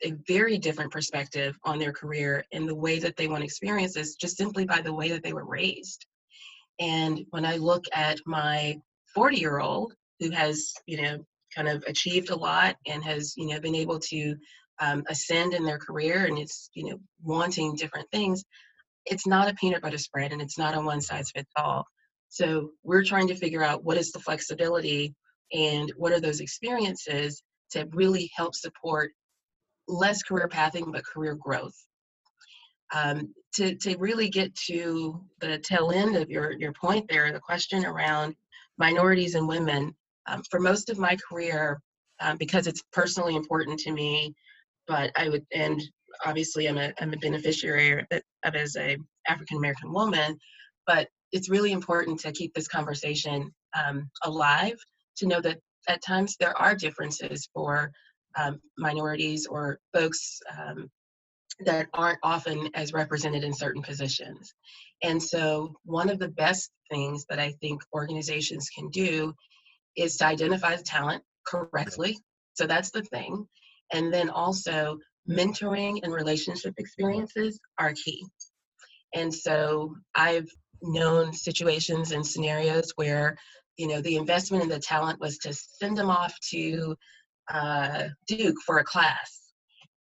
a 0.03 0.13
very 0.27 0.59
different 0.59 0.91
perspective 0.91 1.59
on 1.65 1.79
their 1.79 1.93
career 1.93 2.45
and 2.53 2.69
the 2.69 2.75
way 2.75 2.99
that 2.99 3.17
they 3.17 3.29
want 3.29 3.45
experiences 3.45 4.17
just 4.17 4.37
simply 4.37 4.65
by 4.65 4.81
the 4.81 4.95
way 4.95 5.11
that 5.11 5.23
they 5.23 5.33
were 5.33 5.45
raised. 5.45 6.07
And 6.79 7.27
when 7.31 7.45
I 7.45 7.57
look 7.57 7.85
at 7.93 8.19
my 8.27 8.81
40 9.15 9.37
year 9.37 9.61
old 9.61 9.93
who 10.19 10.31
has, 10.31 10.73
you 10.87 11.03
know, 11.03 11.19
kind 11.55 11.69
of 11.69 11.85
achieved 11.87 12.31
a 12.31 12.37
lot 12.37 12.77
and 12.87 13.05
has, 13.05 13.35
you 13.37 13.49
know, 13.49 13.61
been 13.61 13.75
able 13.75 13.99
to 13.99 14.37
um, 14.81 15.05
ascend 15.09 15.53
in 15.53 15.65
their 15.65 15.79
career 15.79 16.25
and 16.25 16.39
is, 16.39 16.71
you 16.75 16.91
know, 16.91 16.99
wanting 17.23 17.75
different 17.75 18.11
things, 18.11 18.45
it's 19.07 19.27
not 19.27 19.49
a 19.49 19.55
peanut 19.55 19.83
butter 19.83 19.99
spread 19.99 20.33
and 20.33 20.43
it's 20.43 20.59
not 20.59 20.75
a 20.75 20.81
one 20.81 21.01
size 21.01 21.31
fits 21.31 21.51
all. 21.57 21.85
So 22.29 22.71
we're 22.85 23.05
trying 23.05 23.29
to 23.29 23.35
figure 23.35 23.63
out 23.63 23.85
what 23.85 23.97
is 23.97 24.13
the 24.13 24.21
flexibility 24.21 25.15
and 25.53 25.93
what 25.97 26.13
are 26.13 26.21
those 26.21 26.41
experiences 26.41 27.43
to 27.73 27.89
really 27.93 28.31
help 28.35 28.55
support 28.55 29.13
less 29.89 30.23
career 30.23 30.49
pathing 30.49 30.93
but 30.93 31.05
career 31.05 31.35
growth. 31.35 31.75
Um, 32.95 33.35
to, 33.55 33.75
to 33.77 33.97
really 33.99 34.29
get 34.29 34.55
to 34.67 35.25
the 35.41 35.59
tail 35.59 35.91
end 35.93 36.17
of 36.17 36.31
your, 36.31 36.53
your 36.53 36.73
point 36.73 37.09
there, 37.09 37.33
the 37.33 37.41
question 37.41 37.85
around 37.85 38.35
minorities 38.79 39.35
and 39.35 39.47
women, 39.47 39.95
um, 40.27 40.43
for 40.51 40.61
most 40.61 40.91
of 40.91 40.99
my 40.99 41.17
career, 41.29 41.81
um, 42.21 42.37
because 42.37 42.67
it's 42.67 42.83
personally 42.93 43.35
important 43.35 43.79
to 43.81 43.93
me, 43.93 44.35
but 44.87 45.11
I 45.17 45.29
would, 45.29 45.45
and 45.53 45.81
obviously 46.25 46.69
I'm 46.69 46.79
a, 46.79 46.93
I'm 47.01 47.13
a 47.13 47.19
beneficiary 47.19 48.05
of 48.11 48.55
as 48.55 48.77
a 48.77 48.97
African 49.29 49.59
American 49.59 49.93
woman, 49.93 50.39
but 50.87 51.09
it's 51.33 51.49
really 51.49 51.73
important 51.73 52.21
to 52.21 52.33
keep 52.33 52.53
this 52.55 52.69
conversation 52.69 53.53
um, 53.81 54.11
alive 54.25 54.77
to 55.19 55.27
know 55.27 55.41
that 55.41 55.59
at 55.89 56.03
times 56.03 56.37
there 56.39 56.57
are 56.57 56.75
differences 56.75 57.49
for 57.55 57.91
um, 58.37 58.61
minorities 58.79 59.47
or 59.47 59.79
folks 59.95 60.41
um, 60.59 60.89
that 61.61 61.89
aren't 61.95 62.19
often 62.23 62.71
as 62.75 62.93
represented 62.93 63.45
in 63.45 63.53
certain 63.53 63.83
positions. 63.83 64.55
And 65.03 65.23
so, 65.23 65.75
one 65.85 66.11
of 66.11 66.19
the 66.19 66.29
best 66.29 66.71
things 66.91 67.25
that 67.29 67.39
I 67.39 67.53
think 67.61 67.83
organizations 67.95 68.69
can 68.71 68.89
do 68.91 69.35
is 69.97 70.17
to 70.19 70.27
identify 70.27 70.77
the 70.77 70.83
talent 70.83 71.23
correctly. 71.47 72.19
So, 72.55 72.67
that's 72.67 72.91
the 72.91 73.03
thing. 73.03 73.47
And 73.93 74.13
then 74.13 74.31
also, 74.31 74.99
mentoring 75.29 76.01
and 76.03 76.13
relationship 76.13 76.75
experiences 76.79 77.61
are 77.79 77.93
key. 77.93 78.25
And 79.15 79.33
so 79.35 79.95
I've 80.15 80.49
known 80.83 81.33
situations 81.33 82.13
and 82.13 82.27
scenarios 82.27 82.93
where, 82.97 83.37
you 83.77 83.89
know, 83.89 84.01
the 84.01 84.17
investment 84.17 84.63
in 84.63 84.69
the 84.69 84.79
talent 84.79 85.21
was 85.21 85.39
to 85.39 85.53
send 85.53 85.97
them 85.97 86.11
off 86.11 86.35
to 86.51 86.97
uh, 87.53 88.09
Duke 88.27 88.57
for 88.65 88.79
a 88.79 88.85
class. 88.85 89.53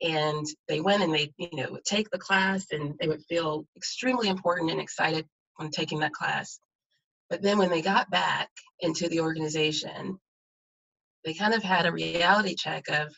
And 0.01 0.45
they 0.67 0.79
went 0.79 1.03
and 1.03 1.13
they, 1.13 1.33
you 1.37 1.49
know, 1.53 1.71
would 1.71 1.83
take 1.83 2.09
the 2.09 2.17
class 2.17 2.67
and 2.71 2.93
they 2.99 3.07
would 3.07 3.23
feel 3.27 3.65
extremely 3.75 4.29
important 4.29 4.71
and 4.71 4.79
excited 4.79 5.27
when 5.57 5.69
taking 5.71 5.99
that 5.99 6.13
class. 6.13 6.59
But 7.29 7.41
then 7.41 7.57
when 7.57 7.69
they 7.69 7.81
got 7.81 8.09
back 8.09 8.49
into 8.79 9.09
the 9.09 9.19
organization, 9.19 10.17
they 11.25 11.33
kind 11.33 11.53
of 11.53 11.61
had 11.61 11.85
a 11.85 11.91
reality 11.91 12.55
check 12.55 12.87
of 12.89 13.13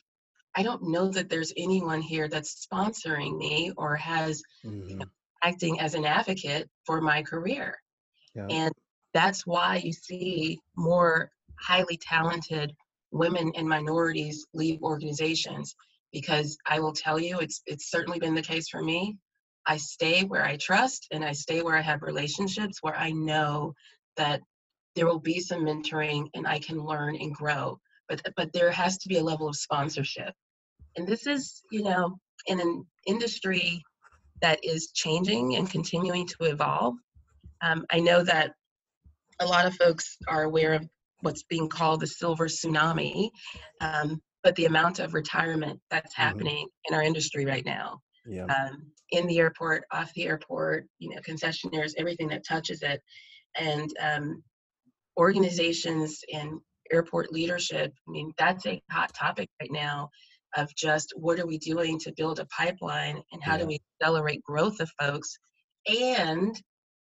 I 0.55 0.63
don't 0.63 0.89
know 0.89 1.09
that 1.09 1.29
there's 1.29 1.53
anyone 1.55 2.01
here 2.01 2.27
that's 2.27 2.67
sponsoring 2.67 3.37
me 3.37 3.71
or 3.77 3.95
has 3.95 4.41
mm-hmm. 4.65 4.89
you 4.89 4.95
know, 4.97 5.05
acting 5.43 5.79
as 5.79 5.95
an 5.95 6.05
advocate 6.05 6.69
for 6.85 7.01
my 7.01 7.23
career. 7.23 7.77
Yeah. 8.35 8.47
And 8.49 8.73
that's 9.13 9.45
why 9.45 9.77
you 9.77 9.93
see 9.93 10.59
more 10.75 11.31
highly 11.59 11.97
talented 11.97 12.73
women 13.11 13.51
and 13.55 13.67
minorities 13.67 14.45
leave 14.53 14.81
organizations 14.81 15.75
because 16.13 16.57
I 16.67 16.79
will 16.79 16.93
tell 16.93 17.19
you 17.19 17.39
it's 17.39 17.61
it's 17.65 17.89
certainly 17.89 18.19
been 18.19 18.35
the 18.35 18.41
case 18.41 18.69
for 18.69 18.81
me. 18.81 19.17
I 19.65 19.77
stay 19.77 20.23
where 20.23 20.45
I 20.45 20.57
trust 20.57 21.07
and 21.11 21.23
I 21.23 21.33
stay 21.33 21.61
where 21.61 21.77
I 21.77 21.81
have 21.81 22.01
relationships 22.01 22.79
where 22.81 22.97
I 22.97 23.11
know 23.11 23.73
that 24.17 24.41
there 24.95 25.05
will 25.05 25.19
be 25.19 25.39
some 25.39 25.65
mentoring 25.65 26.27
and 26.33 26.47
I 26.47 26.59
can 26.59 26.77
learn 26.77 27.15
and 27.15 27.33
grow 27.33 27.79
but 28.11 28.33
but 28.35 28.53
there 28.53 28.71
has 28.71 28.97
to 28.97 29.07
be 29.07 29.17
a 29.17 29.23
level 29.23 29.47
of 29.47 29.55
sponsorship 29.55 30.33
and 30.97 31.07
this 31.07 31.25
is 31.27 31.61
you 31.71 31.83
know 31.83 32.17
in 32.47 32.59
an 32.59 32.85
industry 33.07 33.81
that 34.41 34.59
is 34.63 34.91
changing 34.93 35.55
and 35.55 35.69
continuing 35.69 36.27
to 36.27 36.43
evolve 36.43 36.95
um, 37.61 37.85
i 37.91 37.99
know 37.99 38.23
that 38.23 38.51
a 39.39 39.45
lot 39.45 39.65
of 39.65 39.75
folks 39.75 40.17
are 40.27 40.43
aware 40.43 40.73
of 40.73 40.87
what's 41.21 41.43
being 41.43 41.69
called 41.69 41.99
the 41.99 42.07
silver 42.07 42.47
tsunami 42.47 43.29
um, 43.79 44.21
but 44.43 44.55
the 44.55 44.65
amount 44.65 44.99
of 44.99 45.13
retirement 45.13 45.79
that's 45.89 46.13
mm-hmm. 46.13 46.23
happening 46.23 46.65
mm-hmm. 46.65 46.93
in 46.93 46.95
our 46.95 47.03
industry 47.03 47.45
right 47.45 47.65
now 47.65 47.99
yeah. 48.25 48.45
um, 48.45 48.85
in 49.11 49.25
the 49.27 49.39
airport 49.39 49.83
off 49.91 50.13
the 50.13 50.25
airport 50.25 50.85
you 50.99 51.09
know 51.09 51.21
concessionaires 51.21 51.93
everything 51.97 52.27
that 52.27 52.45
touches 52.45 52.81
it 52.81 53.01
and 53.57 53.89
um, 54.01 54.43
organizations 55.17 56.21
and 56.33 56.59
airport 56.91 57.31
leadership, 57.31 57.93
I 58.07 58.11
mean, 58.11 58.33
that's 58.37 58.65
a 58.65 58.81
hot 58.91 59.13
topic 59.13 59.49
right 59.61 59.71
now 59.71 60.09
of 60.57 60.73
just 60.75 61.13
what 61.15 61.39
are 61.39 61.47
we 61.47 61.57
doing 61.57 61.97
to 61.99 62.13
build 62.17 62.39
a 62.39 62.45
pipeline 62.45 63.21
and 63.31 63.43
how 63.43 63.53
yeah. 63.53 63.59
do 63.59 63.67
we 63.67 63.79
accelerate 64.01 64.43
growth 64.43 64.79
of 64.79 64.91
folks 64.99 65.37
and 65.87 66.61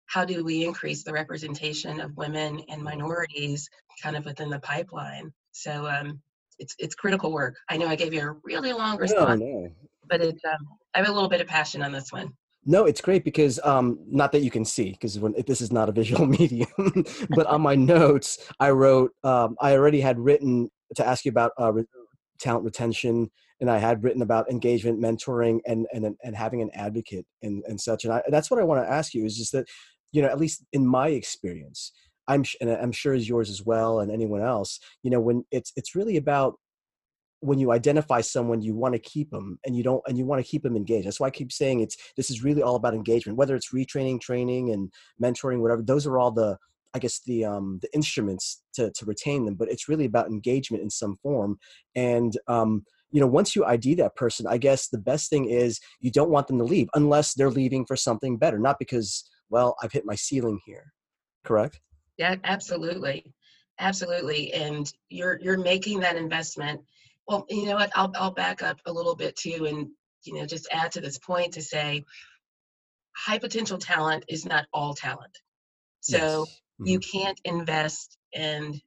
how 0.08 0.26
do 0.26 0.44
we 0.44 0.65
increase 0.65 1.04
the 1.04 1.13
representation 1.13 2.00
of 2.00 2.15
women 2.18 2.62
and 2.70 2.84
minorities 2.84 3.70
kind 4.02 4.15
of 4.15 4.26
within 4.26 4.50
the 4.50 4.60
pipeline 4.60 5.32
so 5.52 5.88
um, 5.88 6.20
it's 6.58 6.76
it's 6.80 6.96
critical 6.96 7.32
work 7.32 7.56
i 7.70 7.78
know 7.78 7.88
i 7.88 7.96
gave 7.96 8.13
you 8.13 8.22
a 8.22 8.36
really 8.44 8.74
long 8.74 8.98
response 8.98 9.39
no, 9.39 9.46
no. 9.46 9.70
but 10.10 10.22
it's 10.22 10.44
um, 10.46 10.68
i 10.94 11.00
have 11.00 11.08
a 11.08 11.12
little 11.12 11.30
bit 11.30 11.42
of 11.42 11.48
passion 11.48 11.82
on 11.82 11.92
this 11.92 12.12
one 12.12 12.32
no, 12.65 12.86
it's 12.86 13.02
great 13.02 13.24
because 13.24 13.60
um, 13.63 14.00
not 14.08 14.32
that 14.34 14.41
you 14.41 14.52
can 14.52 14.65
see 14.65 14.91
because 14.91 15.19
this 15.48 15.62
is 15.62 15.72
not 15.72 15.89
a 15.89 15.91
visual 16.02 16.26
medium, 16.26 16.67
but 17.30 17.48
on 17.48 17.62
my 17.62 17.76
notes 17.76 18.38
I 18.60 18.72
wrote 18.72 19.12
um, 19.24 19.56
I 19.62 19.74
already 19.74 20.02
had 20.02 20.19
written 20.19 20.69
to 20.95 21.06
ask 21.06 21.26
you 21.26 21.30
about 21.30 21.52
uh, 21.58 21.72
talent 22.39 22.65
retention 22.65 23.30
and 23.62 23.69
I 23.69 23.78
had 23.78 24.04
written 24.04 24.22
about 24.22 24.50
engagement, 24.50 25.02
mentoring, 25.02 25.60
and 25.65 25.86
and 25.93 26.15
and 26.24 26.36
having 26.36 26.62
an 26.62 26.69
advocate 26.74 27.26
and 27.41 27.63
and 27.67 27.80
such. 27.80 28.06
And, 28.06 28.13
I, 28.13 28.22
that's 28.30 28.50
what 28.50 28.60
I 28.60 28.63
want 28.63 28.84
to 28.84 28.91
ask 28.91 29.13
you 29.13 29.26
is 29.26 29.38
just 29.38 29.52
that, 29.52 29.67
you 30.12 30.22
know, 30.22 30.30
at 30.30 30.39
least 30.39 30.63
in 30.72 30.88
my 30.88 31.10
experience, 31.10 31.91
I'm 32.28 32.43
and 32.62 32.69
I'm 32.69 32.91
sure 32.91 33.13
is 33.13 33.28
yours 33.28 33.50
as 33.50 33.63
well, 33.65 34.00
and 34.00 34.12
anyone 34.12 34.41
else. 34.41 34.80
You 35.04 35.12
know, 35.12 35.19
when 35.19 35.43
it's 35.52 35.74
it's 35.76 35.95
really 35.95 36.17
about 36.17 36.56
when 37.41 37.58
you 37.60 37.71
identify 37.71 38.19
someone 38.21 38.62
you 38.62 38.75
want 38.75 38.93
to 38.93 38.99
keep 38.99 39.30
them 39.32 39.58
and 39.65 39.75
you 39.75 39.84
don't 39.84 40.02
and 40.08 40.17
you 40.17 40.25
want 40.25 40.43
to 40.43 40.49
keep 40.49 40.63
them 40.63 40.75
engaged 40.75 41.08
that's 41.08 41.19
why 41.19 41.28
i 41.28 41.32
keep 41.32 41.52
saying 41.52 41.80
it's 41.80 41.95
this 42.17 42.30
is 42.30 42.43
really 42.43 42.62
all 42.62 42.75
about 42.75 42.93
engagement 42.93 43.38
whether 43.38 43.56
it's 43.56 43.73
retraining 43.73 44.19
training 44.19 44.71
and 44.71 44.91
mentoring 45.21 45.62
whatever 45.62 45.82
those 45.82 46.06
are 46.06 46.19
all 46.19 46.32
the 46.32 46.58
I 46.93 46.99
guess 46.99 47.19
the 47.25 47.45
um, 47.45 47.80
the 47.82 47.93
instruments 47.93 48.63
to 48.73 48.91
to 48.91 49.06
retain 49.06 49.45
them, 49.45 49.56
but 49.56 49.69
it's 49.69 49.88
really 49.88 50.06
about 50.06 50.28
engagement 50.28 50.84
in 50.84 50.89
some 50.89 51.15
form. 51.17 51.60
And 51.95 52.38
um, 52.47 52.84
you 53.12 53.19
know, 53.19 53.28
once 53.28 53.56
you 53.56 53.65
ID 53.65 53.95
that 53.95 54.15
person, 54.15 54.47
I 54.47 54.58
guess 54.58 54.88
the 54.88 54.97
best 54.97 55.30
thing 55.30 55.49
is 55.49 55.80
you 55.99 56.12
don't 56.12 56.30
want 56.30 56.47
them 56.47 56.58
to 56.60 56.63
leave 56.63 56.89
unless 56.95 57.34
they're 57.34 57.49
leaving 57.49 57.86
for 57.86 57.95
something 57.95 58.38
better, 58.38 58.60
not 58.60 58.80
because 58.80 59.30
well 59.49 59.75
I've 59.82 59.91
hit 59.91 60.06
my 60.06 60.15
ceiling 60.15 60.60
here. 60.65 60.93
Correct? 61.43 61.80
Yeah, 62.17 62.36
absolutely, 62.43 63.34
absolutely. 63.80 64.54
And 64.54 64.91
you're 65.10 65.39
you're 65.41 65.58
making 65.60 65.99
that 66.02 66.15
investment. 66.15 66.82
Well, 67.30 67.46
you 67.50 67.65
know 67.68 67.76
what? 67.76 67.92
I'll 67.96 68.12
I'll 68.15 68.32
back 68.32 68.62
up 68.62 68.82
a 68.86 68.92
little 68.92 69.15
bit 69.15 69.38
too, 69.38 69.65
and 69.65 69.88
you 70.24 70.34
know, 70.34 70.46
just 70.46 70.68
add 70.72 70.92
to 70.92 71.02
this 71.02 71.18
point 71.18 71.54
to 71.54 71.62
say, 71.62 72.04
high 73.15 73.39
potential 73.39 73.78
talent 73.78 74.26
is 74.28 74.46
not 74.46 74.65
all 74.74 74.94
talent. 74.94 75.38
So 76.02 76.18
yes 76.46 76.60
you 76.80 77.00
mm-hmm. 77.00 77.18
can't 77.18 77.39
invest 77.46 78.18
and 78.34 78.82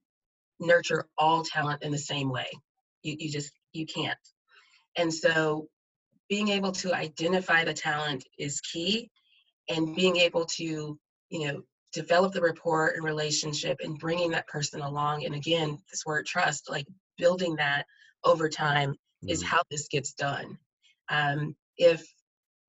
nurture 0.61 1.07
all 1.19 1.45
talent 1.45 1.83
in 1.83 1.91
the 1.93 1.99
same 1.99 2.31
way 2.31 2.47
you, 3.03 3.17
you 3.19 3.31
just 3.31 3.53
you 3.73 3.87
can't 3.87 4.19
and 4.97 5.13
so 5.13 5.67
being 6.29 6.49
able 6.49 6.73
to 6.73 6.95
identify 6.95 7.65
the 7.65 7.75
talent 7.75 8.25
is 8.39 8.61
key 8.61 9.11
and 9.69 9.95
being 9.95 10.17
able 10.17 10.45
to 10.45 10.99
you 11.31 11.47
know 11.47 11.63
develop 11.93 12.33
the 12.33 12.41
rapport 12.41 12.89
and 12.91 13.05
relationship 13.05 13.79
and 13.83 13.99
bringing 13.99 14.31
that 14.31 14.47
person 14.47 14.81
along 14.81 15.25
and 15.25 15.35
again 15.35 15.77
this 15.91 16.07
word 16.07 16.25
trust 16.25 16.71
like 16.71 16.87
building 17.19 17.57
that 17.57 17.85
over 18.25 18.49
time 18.49 18.91
mm-hmm. 18.91 19.29
is 19.29 19.43
how 19.43 19.63
this 19.71 19.89
gets 19.89 20.13
done. 20.13 20.59
Um, 21.09 21.55
if 21.79 22.05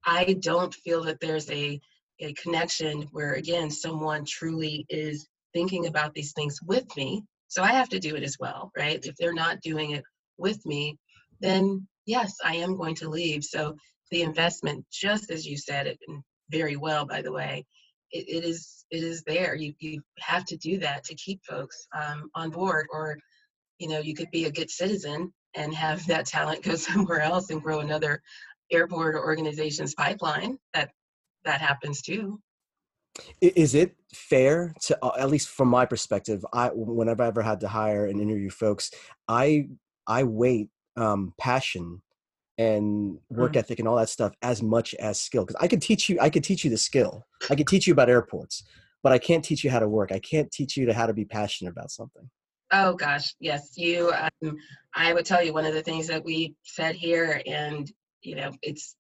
i 0.06 0.36
don't 0.40 0.74
feel 0.74 1.04
that 1.04 1.20
there's 1.20 1.50
a 1.52 1.80
a 2.20 2.34
connection 2.34 3.02
where 3.12 3.34
again 3.34 3.70
someone 3.70 4.24
truly 4.26 4.86
is 4.90 5.28
thinking 5.54 5.88
about 5.88 6.14
these 6.14 6.34
things 6.34 6.60
with 6.66 6.86
me 6.96 7.24
so 7.48 7.62
i 7.62 7.72
have 7.72 7.90
to 7.90 8.00
do 8.00 8.16
it 8.16 8.24
as 8.24 8.38
well 8.40 8.72
right? 8.78 9.06
If 9.06 9.16
they're 9.18 9.34
not 9.34 9.62
doing 9.62 9.92
it 9.92 10.04
with 10.38 10.66
me 10.66 10.98
then 11.42 11.88
yes 12.06 12.36
i 12.44 12.56
am 12.56 12.78
going 12.78 12.96
to 12.96 13.10
leave. 13.10 13.44
So 13.44 13.76
the 14.12 14.22
investment 14.22 14.86
just 14.92 15.32
as 15.32 15.46
you 15.46 15.58
said 15.58 15.88
it 15.88 16.00
very 16.50 16.76
well 16.76 17.06
by 17.06 17.22
the 17.22 17.32
way 17.32 17.66
it, 18.12 18.26
it 18.28 18.44
is 18.46 18.86
it 18.92 19.04
is 19.04 19.24
there. 19.24 19.56
You 19.56 19.74
you 19.80 20.02
have 20.20 20.46
to 20.46 20.58
do 20.58 20.78
that 20.80 21.04
to 21.06 21.16
keep 21.16 21.44
folks 21.44 21.88
um, 21.96 22.30
on 22.36 22.52
board 22.52 22.86
or 22.92 23.18
you 23.80 23.90
know 23.90 24.00
you 24.00 24.14
could 24.14 24.32
be 24.32 24.46
a 24.46 24.52
good 24.52 24.70
citizen 24.70 25.34
and 25.56 25.74
have 25.74 26.06
that 26.08 26.26
talent 26.26 26.64
go 26.64 26.76
somewhere 26.90 27.22
else 27.22 27.50
and 27.50 27.62
grow 27.62 27.80
another 27.80 28.22
airport 28.72 29.16
organization's 29.16 29.94
pipeline 29.94 30.58
that 30.74 30.92
that 31.46 31.62
happens 31.62 32.02
too. 32.02 32.40
Is 33.42 33.76
it 33.76 33.96
fair 34.14 34.74
to, 34.84 34.98
at 35.20 35.30
least 35.30 35.50
from 35.50 35.68
my 35.68 35.86
perspective, 35.86 36.44
I 36.52 36.72
whenever 36.74 37.22
I 37.22 37.28
ever 37.28 37.44
had 37.44 37.60
to 37.60 37.68
hire 37.68 38.08
and 38.08 38.20
interview 38.20 38.50
folks, 38.50 38.90
I 39.28 39.68
I 40.08 40.24
weight 40.24 40.70
um, 40.98 41.34
passion 41.40 42.02
and 42.58 43.18
work 43.30 43.54
mm. 43.54 43.58
ethic 43.58 43.80
and 43.80 43.88
all 43.88 43.96
that 43.96 44.10
stuff 44.10 44.34
as 44.42 44.62
much 44.62 44.94
as 44.96 45.20
skill 45.20 45.44
because 45.44 45.60
I 45.60 45.68
could 45.68 45.82
teach 45.82 46.08
you 46.08 46.20
I 46.22 46.30
could 46.30 46.44
teach 46.44 46.64
you 46.64 46.70
the 46.70 46.78
skill 46.78 47.26
I 47.50 47.56
could 47.56 47.68
teach 47.68 47.88
you 47.88 47.94
about 47.94 48.10
airports 48.10 48.64
but 49.02 49.12
I 49.12 49.18
can't 49.18 49.44
teach 49.44 49.64
you 49.64 49.72
how 49.72 49.80
to 49.80 49.88
work 49.88 50.12
I 50.12 50.20
can't 50.20 50.52
teach 50.52 50.78
you 50.78 50.86
to 50.86 50.94
how 50.94 51.08
to 51.08 51.14
be 51.14 51.26
passionate 51.26 51.72
about 51.72 51.90
something. 51.90 52.30
Oh 52.76 52.96
gosh, 52.96 53.36
yes. 53.40 53.78
You, 53.78 54.12
um, 54.12 54.58
I 54.96 55.14
would 55.14 55.26
tell 55.26 55.44
you 55.44 55.54
one 55.54 55.66
of 55.66 55.76
the 55.76 55.84
things 55.84 56.08
that 56.08 56.26
we 56.26 56.56
said 56.64 56.96
here, 56.96 57.42
and 57.46 57.90
you 58.22 58.36
know, 58.36 58.52
it's 58.64 58.96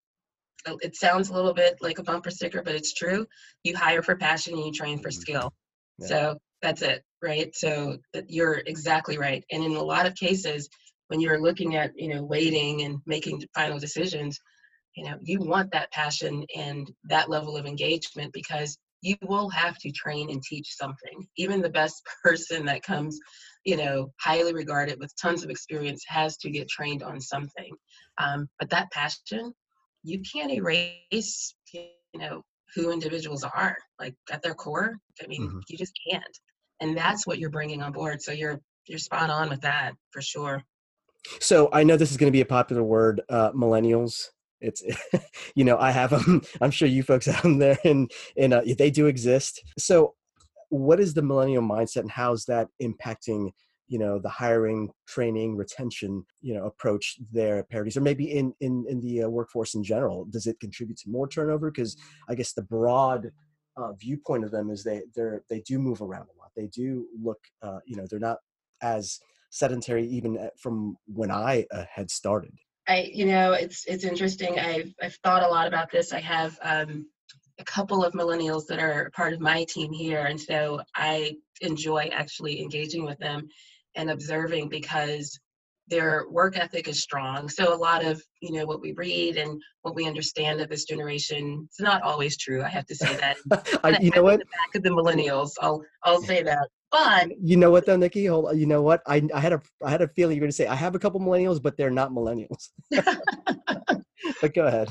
it 0.81 0.95
sounds 0.95 1.29
a 1.29 1.33
little 1.33 1.53
bit 1.53 1.77
like 1.81 1.97
a 1.97 2.03
bumper 2.03 2.29
sticker, 2.29 2.61
but 2.61 2.75
it's 2.75 2.93
true. 2.93 3.25
You 3.63 3.75
hire 3.75 4.03
for 4.03 4.15
passion 4.15 4.53
and 4.53 4.65
you 4.65 4.71
train 4.71 4.99
for 4.99 5.09
mm-hmm. 5.09 5.19
skill. 5.19 5.53
Yeah. 5.97 6.07
So 6.07 6.37
that's 6.61 6.83
it, 6.83 7.03
right? 7.21 7.53
So 7.55 7.97
you're 8.27 8.61
exactly 8.65 9.17
right. 9.17 9.43
And 9.51 9.63
in 9.63 9.75
a 9.75 9.81
lot 9.81 10.05
of 10.05 10.15
cases, 10.15 10.69
when 11.07 11.19
you're 11.19 11.41
looking 11.41 11.75
at, 11.75 11.91
you 11.95 12.13
know, 12.13 12.23
waiting 12.23 12.83
and 12.83 12.99
making 13.05 13.43
final 13.55 13.79
decisions, 13.79 14.39
you 14.95 15.03
know, 15.03 15.17
you 15.21 15.39
want 15.39 15.71
that 15.71 15.91
passion 15.91 16.45
and 16.55 16.89
that 17.05 17.29
level 17.29 17.57
of 17.57 17.65
engagement 17.65 18.31
because 18.33 18.77
you 19.01 19.15
will 19.23 19.49
have 19.49 19.77
to 19.79 19.91
train 19.91 20.29
and 20.29 20.41
teach 20.41 20.75
something. 20.75 21.27
Even 21.37 21.61
the 21.61 21.69
best 21.69 22.01
person 22.23 22.65
that 22.65 22.83
comes, 22.83 23.19
you 23.65 23.77
know, 23.77 24.11
highly 24.19 24.53
regarded 24.53 24.99
with 24.99 25.13
tons 25.21 25.43
of 25.43 25.49
experience 25.49 26.03
has 26.07 26.37
to 26.37 26.49
get 26.49 26.67
trained 26.67 27.01
on 27.01 27.21
something. 27.21 27.73
Um, 28.17 28.49
but 28.59 28.69
that 28.69 28.91
passion 28.91 29.53
you 30.03 30.21
can't 30.21 30.51
erase 30.51 31.55
you 31.73 31.87
know 32.19 32.43
who 32.75 32.91
individuals 32.91 33.43
are 33.43 33.77
like 33.99 34.15
at 34.31 34.41
their 34.41 34.53
core. 34.53 34.97
I 35.23 35.27
mean 35.27 35.47
mm-hmm. 35.47 35.59
you 35.67 35.77
just 35.77 35.97
can't. 36.09 36.37
And 36.81 36.97
that's 36.97 37.25
what 37.25 37.39
you're 37.39 37.49
bringing 37.49 37.81
on 37.81 37.91
board. 37.91 38.21
So 38.21 38.31
you're 38.31 38.59
you're 38.87 38.99
spot 38.99 39.29
on 39.29 39.49
with 39.49 39.61
that 39.61 39.93
for 40.11 40.21
sure. 40.21 40.63
So 41.39 41.69
i 41.71 41.83
know 41.83 41.97
this 41.97 42.11
is 42.11 42.17
going 42.17 42.31
to 42.31 42.35
be 42.35 42.41
a 42.41 42.45
popular 42.45 42.83
word 42.83 43.21
uh, 43.29 43.51
millennials. 43.51 44.27
It's 44.59 44.83
you 45.55 45.63
know 45.63 45.77
i 45.77 45.91
have 45.91 46.09
them 46.11 46.41
i'm 46.61 46.71
sure 46.71 46.87
you 46.87 47.03
folks 47.03 47.27
out 47.27 47.43
there 47.43 47.77
and 47.83 48.11
and 48.37 48.53
uh, 48.53 48.61
they 48.77 48.91
do 48.91 49.07
exist. 49.07 49.63
So 49.77 50.15
what 50.73 50.99
is 50.99 51.13
the 51.13 51.21
millennial 51.21 51.63
mindset 51.63 52.01
and 52.01 52.11
how's 52.11 52.45
that 52.45 52.67
impacting 52.81 53.51
you 53.87 53.99
know 53.99 54.17
the 54.17 54.29
hiring 54.29 54.89
training 55.07 55.55
retention 55.55 56.25
you 56.41 56.53
know 56.53 56.65
approach 56.65 57.17
there 57.31 57.63
Paradies 57.69 57.95
or 57.95 58.01
maybe 58.01 58.31
in 58.31 58.53
in 58.59 58.85
in 58.89 58.99
the 59.01 59.23
uh, 59.23 59.29
workforce 59.29 59.75
in 59.75 59.83
general 59.83 60.25
does 60.25 60.47
it 60.47 60.59
contribute 60.59 60.97
to 60.97 61.09
more 61.09 61.27
turnover? 61.27 61.69
Because 61.69 61.95
i 62.29 62.35
guess 62.35 62.53
the 62.53 62.63
broad 62.63 63.31
uh, 63.77 63.93
viewpoint 63.93 64.43
of 64.43 64.51
them 64.51 64.69
is 64.69 64.83
they 64.83 65.01
they're 65.15 65.43
they 65.49 65.61
do 65.61 65.79
move 65.79 66.01
around 66.01 66.23
a 66.23 66.39
lot. 66.39 66.51
They 66.55 66.67
do 66.67 67.05
look 67.21 67.39
uh, 67.61 67.79
you 67.85 67.95
know 67.95 68.05
they're 68.09 68.19
not 68.19 68.37
as 68.81 69.19
sedentary 69.49 70.07
even 70.07 70.37
uh, 70.37 70.49
from 70.59 70.97
when 71.05 71.29
i 71.31 71.65
uh, 71.71 71.85
had 71.93 72.09
started. 72.09 72.53
I 72.87 73.09
you 73.13 73.25
know 73.25 73.53
it's 73.53 73.85
it's 73.85 74.03
interesting. 74.03 74.59
I've 74.59 74.93
i've 75.01 75.15
thought 75.23 75.43
a 75.43 75.47
lot 75.47 75.67
about 75.67 75.91
this. 75.91 76.13
I 76.13 76.19
have 76.19 76.57
um 76.63 77.07
a 77.63 77.71
couple 77.71 78.03
of 78.03 78.13
millennials 78.13 78.65
that 78.67 78.79
are 78.79 79.09
part 79.11 79.31
of 79.33 79.39
my 79.39 79.63
team 79.63 79.91
here 79.93 80.25
and 80.25 80.39
so 80.39 80.81
i 80.95 81.33
enjoy 81.61 82.09
actually 82.11 82.61
engaging 82.61 83.05
with 83.05 83.17
them 83.19 83.47
and 83.95 84.09
observing 84.09 84.67
because 84.67 85.39
their 85.87 86.25
work 86.29 86.57
ethic 86.57 86.87
is 86.87 87.01
strong. 87.01 87.49
So 87.49 87.73
a 87.73 87.75
lot 87.75 88.05
of 88.05 88.21
you 88.41 88.53
know 88.53 88.65
what 88.65 88.81
we 88.81 88.93
read 88.93 89.35
and 89.35 89.61
what 89.81 89.95
we 89.95 90.07
understand 90.07 90.61
of 90.61 90.69
this 90.69 90.85
generation, 90.85 91.67
it's 91.69 91.81
not 91.81 92.01
always 92.03 92.37
true. 92.37 92.63
I 92.63 92.69
have 92.69 92.85
to 92.87 92.95
say 92.95 93.15
that. 93.17 93.37
I, 93.83 93.97
you 93.99 94.09
know 94.11 94.23
what? 94.23 94.39
The 94.39 94.45
back 94.45 94.75
of 94.75 94.83
the 94.83 94.89
millennials, 94.89 95.51
I'll 95.61 95.83
I'll 96.03 96.21
say 96.21 96.41
that. 96.43 96.67
But 96.91 97.29
you 97.41 97.57
know 97.57 97.69
what 97.69 97.85
though, 97.85 97.97
Nikki? 97.97 98.25
Hold 98.27 98.47
on. 98.47 98.57
You 98.57 98.65
know 98.65 98.81
what? 98.81 99.01
I 99.07 99.27
I 99.33 99.39
had 99.39 99.53
a 99.53 99.61
I 99.83 99.89
had 99.91 100.01
a 100.01 100.07
feeling 100.07 100.35
you 100.35 100.41
were 100.41 100.45
going 100.45 100.51
to 100.51 100.55
say 100.55 100.67
I 100.67 100.75
have 100.75 100.95
a 100.95 100.99
couple 100.99 101.19
millennials, 101.19 101.61
but 101.61 101.75
they're 101.75 101.89
not 101.91 102.11
millennials. 102.11 102.69
but 104.41 104.53
go 104.53 104.67
ahead. 104.67 104.89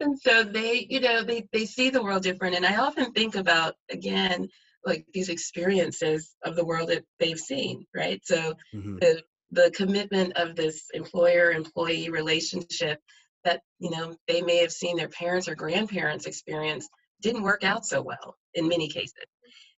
And 0.00 0.18
so 0.18 0.42
they, 0.44 0.86
you 0.88 1.00
know, 1.00 1.22
they 1.22 1.46
they 1.52 1.66
see 1.66 1.90
the 1.90 2.02
world 2.02 2.22
different, 2.22 2.56
and 2.56 2.66
I 2.66 2.76
often 2.76 3.12
think 3.12 3.34
about 3.34 3.74
again 3.90 4.48
like 4.84 5.04
these 5.12 5.28
experiences 5.28 6.34
of 6.44 6.56
the 6.56 6.64
world 6.64 6.88
that 6.90 7.04
they've 7.18 7.38
seen, 7.38 7.86
right? 7.94 8.20
So 8.24 8.54
mm-hmm. 8.74 8.96
the 9.00 9.22
the 9.50 9.70
commitment 9.74 10.36
of 10.36 10.56
this 10.56 10.84
employer 10.92 11.50
employee 11.52 12.10
relationship 12.10 13.00
that 13.44 13.62
you 13.78 13.90
know 13.90 14.14
they 14.26 14.42
may 14.42 14.58
have 14.58 14.72
seen 14.72 14.96
their 14.96 15.08
parents 15.08 15.48
or 15.48 15.54
grandparents 15.54 16.26
experience 16.26 16.88
didn't 17.22 17.42
work 17.42 17.64
out 17.64 17.86
so 17.86 18.02
well 18.02 18.36
in 18.54 18.68
many 18.68 18.88
cases 18.88 19.24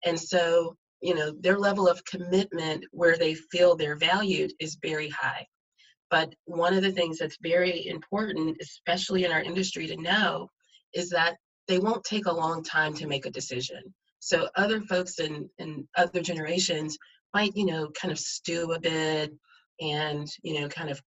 and 0.04 0.18
so 0.18 0.76
you 1.02 1.14
know 1.14 1.32
their 1.40 1.58
level 1.58 1.88
of 1.88 2.04
commitment 2.04 2.84
where 2.92 3.16
they 3.18 3.34
feel 3.34 3.74
they're 3.74 3.96
valued 3.96 4.52
is 4.60 4.78
very 4.80 5.08
high 5.08 5.44
but 6.10 6.32
one 6.44 6.74
of 6.74 6.82
the 6.82 6.92
things 6.92 7.18
that's 7.18 7.38
very 7.42 7.86
important 7.86 8.56
especially 8.60 9.24
in 9.24 9.32
our 9.32 9.42
industry 9.42 9.86
to 9.86 9.96
know 9.96 10.48
is 10.94 11.10
that 11.10 11.36
they 11.68 11.78
won't 11.78 12.04
take 12.04 12.26
a 12.26 12.32
long 12.32 12.62
time 12.62 12.94
to 12.94 13.06
make 13.06 13.26
a 13.26 13.30
decision. 13.30 13.82
So 14.20 14.48
other 14.56 14.80
folks 14.80 15.18
in, 15.18 15.48
in 15.58 15.86
other 15.96 16.20
generations 16.20 16.96
might 17.34 17.52
you 17.54 17.66
know 17.66 17.90
kind 17.90 18.12
of 18.12 18.18
stew 18.18 18.72
a 18.72 18.80
bit 18.80 19.32
and 19.80 20.26
you 20.42 20.60
know 20.60 20.68
kind 20.68 20.90
of 20.90 21.00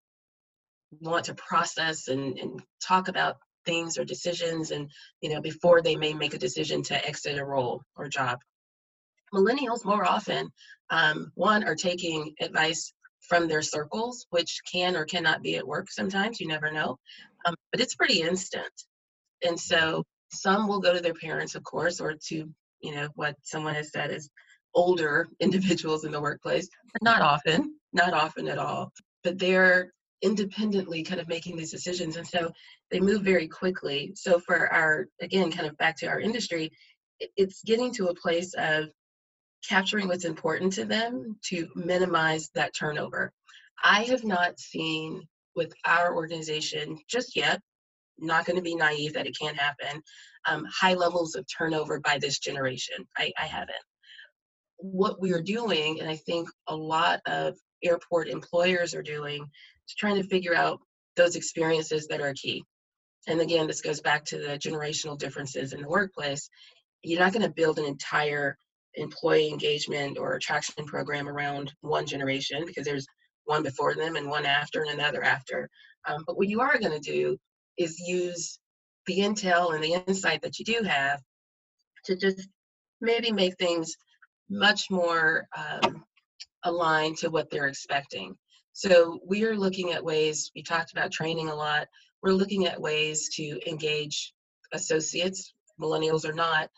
want 1.01 1.25
to 1.25 1.33
process 1.35 2.07
and, 2.07 2.37
and 2.37 2.61
talk 2.85 3.07
about 3.07 3.37
things 3.65 3.97
or 3.97 4.05
decisions 4.05 4.71
and 4.71 4.89
you 5.21 5.29
know 5.29 5.41
before 5.41 5.81
they 5.81 5.95
may 5.95 6.13
make 6.13 6.33
a 6.33 6.39
decision 6.39 6.81
to 6.83 7.07
exit 7.07 7.37
a 7.37 7.45
role 7.45 7.81
or 7.95 8.07
job. 8.07 8.39
Millennials 9.33 9.85
more 9.85 10.05
often 10.05 10.49
um, 10.89 11.31
one 11.35 11.63
are 11.63 11.75
taking 11.75 12.33
advice 12.41 12.93
from 13.29 13.47
their 13.47 13.61
circles 13.61 14.25
which 14.31 14.59
can 14.69 14.97
or 14.97 15.05
cannot 15.05 15.41
be 15.41 15.55
at 15.55 15.67
work 15.67 15.89
sometimes 15.89 16.39
you 16.39 16.47
never 16.47 16.71
know 16.71 16.97
um, 17.45 17.55
but 17.71 17.81
it's 17.81 17.95
pretty 17.95 18.21
instant. 18.21 18.71
And 19.43 19.59
so 19.59 20.03
some 20.31 20.67
will 20.67 20.79
go 20.79 20.93
to 20.93 21.01
their 21.01 21.13
parents 21.13 21.55
of 21.55 21.63
course 21.63 21.99
or 21.99 22.15
to 22.27 22.49
you 22.81 22.95
know 22.95 23.09
what 23.15 23.35
someone 23.41 23.75
has 23.75 23.91
said 23.91 24.11
is 24.11 24.29
older 24.75 25.27
individuals 25.39 26.05
in 26.05 26.11
the 26.11 26.21
workplace 26.21 26.69
but 26.93 27.01
not 27.01 27.21
often 27.21 27.75
not 27.93 28.13
often 28.13 28.47
at 28.47 28.57
all. 28.57 28.91
But 29.23 29.39
they're 29.39 29.91
independently 30.21 31.01
kind 31.03 31.21
of 31.21 31.27
making 31.27 31.55
these 31.55 31.71
decisions 31.71 32.17
and 32.17 32.27
so 32.27 32.51
they 32.91 32.99
move 32.99 33.21
very 33.21 33.47
quickly. 33.47 34.11
So 34.15 34.39
for 34.39 34.71
our 34.71 35.07
again 35.21 35.51
kind 35.51 35.67
of 35.67 35.77
back 35.77 35.97
to 35.97 36.07
our 36.07 36.19
industry 36.19 36.71
it's 37.35 37.61
getting 37.63 37.93
to 37.93 38.07
a 38.07 38.15
place 38.15 38.53
of 38.57 38.89
capturing 39.67 40.07
what's 40.07 40.25
important 40.25 40.73
to 40.73 40.85
them 40.85 41.37
to 41.43 41.67
minimize 41.75 42.49
that 42.55 42.75
turnover 42.75 43.31
i 43.83 44.03
have 44.03 44.23
not 44.23 44.59
seen 44.59 45.21
with 45.55 45.73
our 45.85 46.15
organization 46.15 46.97
just 47.07 47.35
yet 47.35 47.61
not 48.17 48.45
going 48.45 48.57
to 48.57 48.61
be 48.61 48.75
naive 48.75 49.13
that 49.13 49.27
it 49.27 49.37
can't 49.39 49.57
happen 49.57 50.01
um, 50.47 50.65
high 50.69 50.93
levels 50.93 51.35
of 51.35 51.45
turnover 51.45 51.99
by 51.99 52.17
this 52.19 52.39
generation 52.39 52.97
I, 53.17 53.31
I 53.37 53.45
haven't 53.45 53.75
what 54.77 55.21
we 55.21 55.33
are 55.33 55.41
doing 55.41 55.99
and 55.99 56.09
i 56.09 56.15
think 56.15 56.49
a 56.67 56.75
lot 56.75 57.19
of 57.25 57.55
airport 57.83 58.27
employers 58.27 58.93
are 58.93 59.03
doing 59.03 59.43
is 59.43 59.95
trying 59.95 60.21
to 60.21 60.27
figure 60.27 60.55
out 60.55 60.79
those 61.15 61.35
experiences 61.35 62.07
that 62.07 62.21
are 62.21 62.33
key. 62.33 62.63
And 63.27 63.41
again, 63.41 63.67
this 63.67 63.81
goes 63.81 64.01
back 64.01 64.25
to 64.25 64.37
the 64.37 64.57
generational 64.57 65.17
differences 65.17 65.73
in 65.73 65.81
the 65.81 65.87
workplace. 65.87 66.49
You're 67.03 67.19
not 67.19 67.33
going 67.33 67.45
to 67.45 67.53
build 67.53 67.79
an 67.79 67.85
entire 67.85 68.57
employee 68.95 69.49
engagement 69.49 70.17
or 70.17 70.33
attraction 70.33 70.85
program 70.85 71.27
around 71.27 71.73
one 71.81 72.05
generation 72.05 72.65
because 72.65 72.85
there's 72.85 73.07
one 73.45 73.63
before 73.63 73.95
them 73.95 74.15
and 74.15 74.29
one 74.29 74.45
after 74.45 74.81
and 74.81 74.91
another 74.91 75.23
after. 75.23 75.69
Um, 76.07 76.23
but 76.25 76.37
what 76.37 76.47
you 76.47 76.61
are 76.61 76.79
going 76.79 76.99
to 76.99 77.11
do 77.11 77.37
is 77.77 77.99
use 77.99 78.59
the 79.05 79.19
intel 79.19 79.73
and 79.73 79.83
the 79.83 79.93
insight 80.07 80.41
that 80.41 80.59
you 80.59 80.65
do 80.65 80.83
have 80.83 81.21
to 82.05 82.15
just 82.15 82.47
maybe 83.01 83.31
make 83.31 83.57
things 83.57 83.95
much 84.49 84.85
more 84.89 85.47
um, 85.57 86.03
aligned 86.63 87.17
to 87.17 87.29
what 87.29 87.49
they're 87.49 87.67
expecting. 87.67 88.35
So 88.73 89.19
we 89.27 89.43
are 89.45 89.55
looking 89.55 89.91
at 89.91 90.03
ways, 90.03 90.51
we 90.55 90.63
talked 90.63 90.91
about 90.91 91.11
training 91.11 91.49
a 91.49 91.55
lot. 91.55 91.87
We're 92.21 92.33
looking 92.33 92.65
at 92.65 92.79
ways 92.79 93.29
to 93.35 93.59
engage 93.69 94.33
associates, 94.73 95.53
millennials 95.81 96.27
or 96.27 96.33
not, 96.33 96.69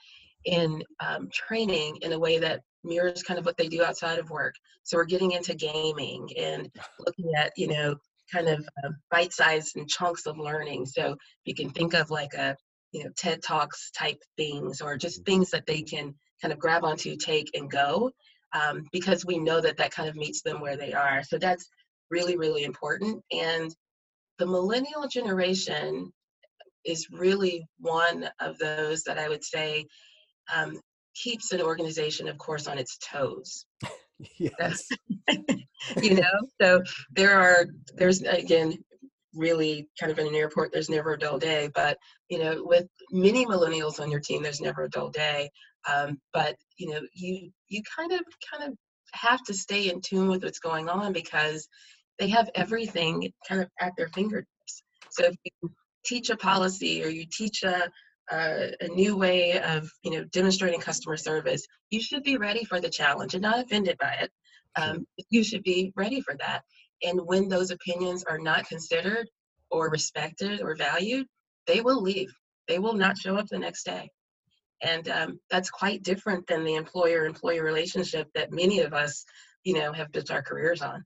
in 0.46 0.84
um, 1.06 1.30
training 1.34 1.98
in 2.02 2.14
a 2.14 2.20
way 2.20 2.40
that 2.40 2.62
mirrors 2.84 3.24
kind 3.24 3.40
of 3.40 3.46
what 3.46 3.58
they 3.58 3.68
do 3.68 3.84
outside 3.84 4.20
of 4.20 4.30
work. 4.30 4.56
So 4.84 4.98
we're 4.98 5.06
getting 5.06 5.32
into 5.32 5.54
gaming 5.54 6.28
and 6.38 6.70
looking 7.00 7.32
at, 7.38 7.52
you 7.56 7.68
know, 7.68 7.96
kind 8.32 8.48
of 8.48 8.68
uh, 8.84 8.90
bite 9.10 9.34
sized 9.34 9.78
and 9.78 9.88
chunks 9.88 10.26
of 10.26 10.38
learning. 10.38 10.86
So 10.86 11.16
you 11.46 11.54
can 11.54 11.70
think 11.70 11.94
of 11.94 12.10
like 12.10 12.34
a, 12.34 12.56
you 12.92 13.04
know, 13.04 13.10
TED 13.18 13.42
Talks 13.44 13.92
type 13.92 14.22
things 14.38 14.82
or 14.82 14.98
just 14.98 15.26
things 15.26 15.52
that 15.52 15.66
they 15.66 15.82
can 15.82 16.16
kind 16.42 16.52
of 16.52 16.60
grab 16.60 16.84
onto, 16.84 17.16
take, 17.16 17.50
and 17.54 17.70
go. 17.70 18.12
Um, 18.54 18.84
because 18.92 19.26
we 19.26 19.38
know 19.38 19.62
that 19.62 19.78
that 19.78 19.92
kind 19.92 20.10
of 20.10 20.16
meets 20.16 20.42
them 20.42 20.60
where 20.60 20.76
they 20.76 20.92
are. 20.92 21.24
So 21.24 21.38
that's 21.38 21.70
really, 22.10 22.36
really 22.36 22.64
important. 22.64 23.24
And 23.32 23.74
the 24.40 24.46
millennial 24.46 25.08
generation 25.08 26.12
is 26.84 27.08
really 27.12 27.66
one 27.80 28.28
of 28.40 28.58
those 28.58 29.04
that 29.04 29.18
I 29.18 29.30
would 29.30 29.44
say 29.44 29.86
um, 30.54 30.80
keeps 31.16 31.52
an 31.52 31.62
organization, 31.62 32.28
of 32.28 32.38
course, 32.38 32.68
on 32.68 32.78
its 32.78 32.98
toes. 32.98 33.66
yes. 34.40 34.88
you 36.02 36.16
know, 36.16 36.48
so 36.62 36.82
there 37.16 37.40
are, 37.40 37.66
there's 37.96 38.22
again, 38.22 38.78
really 39.34 39.88
kind 40.00 40.12
of 40.12 40.20
in 40.20 40.28
an 40.28 40.36
airport, 40.36 40.72
there's 40.72 40.90
never 40.90 41.14
a 41.14 41.20
dull 41.20 41.40
day, 41.40 41.70
but 41.74 41.98
you 42.30 42.40
know, 42.40 42.64
with 42.66 42.86
many 43.12 43.46
millennials 43.46 44.00
on 44.00 44.12
your 44.12 44.20
team, 44.20 44.44
there's 44.44 44.62
never 44.62 44.84
a 44.84 44.90
dull 44.90 45.10
day. 45.10 45.50
Um, 45.92 46.20
but 46.34 46.56
you 46.78 46.92
know, 46.92 47.02
you 47.14 47.50
you 47.70 47.82
kind 47.98 48.12
of 48.12 48.22
kind 48.52 48.72
of 48.72 48.78
have 49.14 49.42
to 49.44 49.54
stay 49.54 49.90
in 49.90 50.02
tune 50.02 50.28
with 50.28 50.44
what's 50.44 50.60
going 50.60 50.90
on 50.90 51.14
because 51.14 51.68
they 52.20 52.30
have 52.30 52.50
everything 52.56 53.32
kind 53.48 53.62
of 53.62 53.70
at 53.80 53.94
their 53.98 54.10
fingertips. 54.10 54.84
So 55.10 55.26
if 55.26 55.36
you 55.44 55.72
teach 56.06 56.30
a 56.30 56.38
policy 56.38 57.04
or 57.04 57.08
you 57.08 57.26
teach 57.32 57.64
a, 57.64 57.90
a, 58.32 58.74
a 58.82 58.88
new 58.88 59.18
way 59.18 59.62
of 59.62 59.90
you 60.04 60.12
know 60.12 60.24
demonstrating 60.26 60.80
customer 60.80 61.18
service, 61.18 61.66
you 61.90 62.02
should 62.02 62.24
be 62.24 62.38
ready 62.38 62.64
for 62.66 62.80
the 62.80 62.90
challenge 62.90 63.34
and 63.34 63.42
not 63.42 63.60
offended 63.60 63.98
by 64.00 64.14
it. 64.22 64.32
Um, 64.76 65.06
you 65.30 65.44
should 65.44 65.64
be 65.64 65.92
ready 65.96 66.22
for 66.22 66.36
that. 66.40 66.64
And 67.04 67.20
when 67.26 67.50
those 67.50 67.72
opinions 67.72 68.24
are 68.24 68.38
not 68.40 68.68
considered 68.68 69.28
or 69.70 69.90
respected 69.90 70.62
or 70.62 70.76
valued, 70.76 71.28
they 71.68 71.82
will 71.82 72.02
leave. 72.02 72.32
They 72.68 72.80
will 72.80 72.94
not 72.94 73.18
show 73.18 73.36
up 73.36 73.48
the 73.48 73.60
next 73.60 73.84
day. 73.84 74.10
And 74.82 75.10
um, 75.10 75.40
that's 75.50 75.70
quite 75.70 76.04
different 76.04 76.48
than 76.48 76.64
the 76.64 76.76
employer-employee 76.76 77.60
relationship 77.60 78.28
that 78.34 78.52
many 78.52 78.80
of 78.80 78.94
us, 78.94 79.26
you 79.64 79.74
know, 79.74 79.94
have 79.94 80.12
built 80.12 80.32
our 80.32 80.42
careers 80.42 80.82
on. 80.82 81.04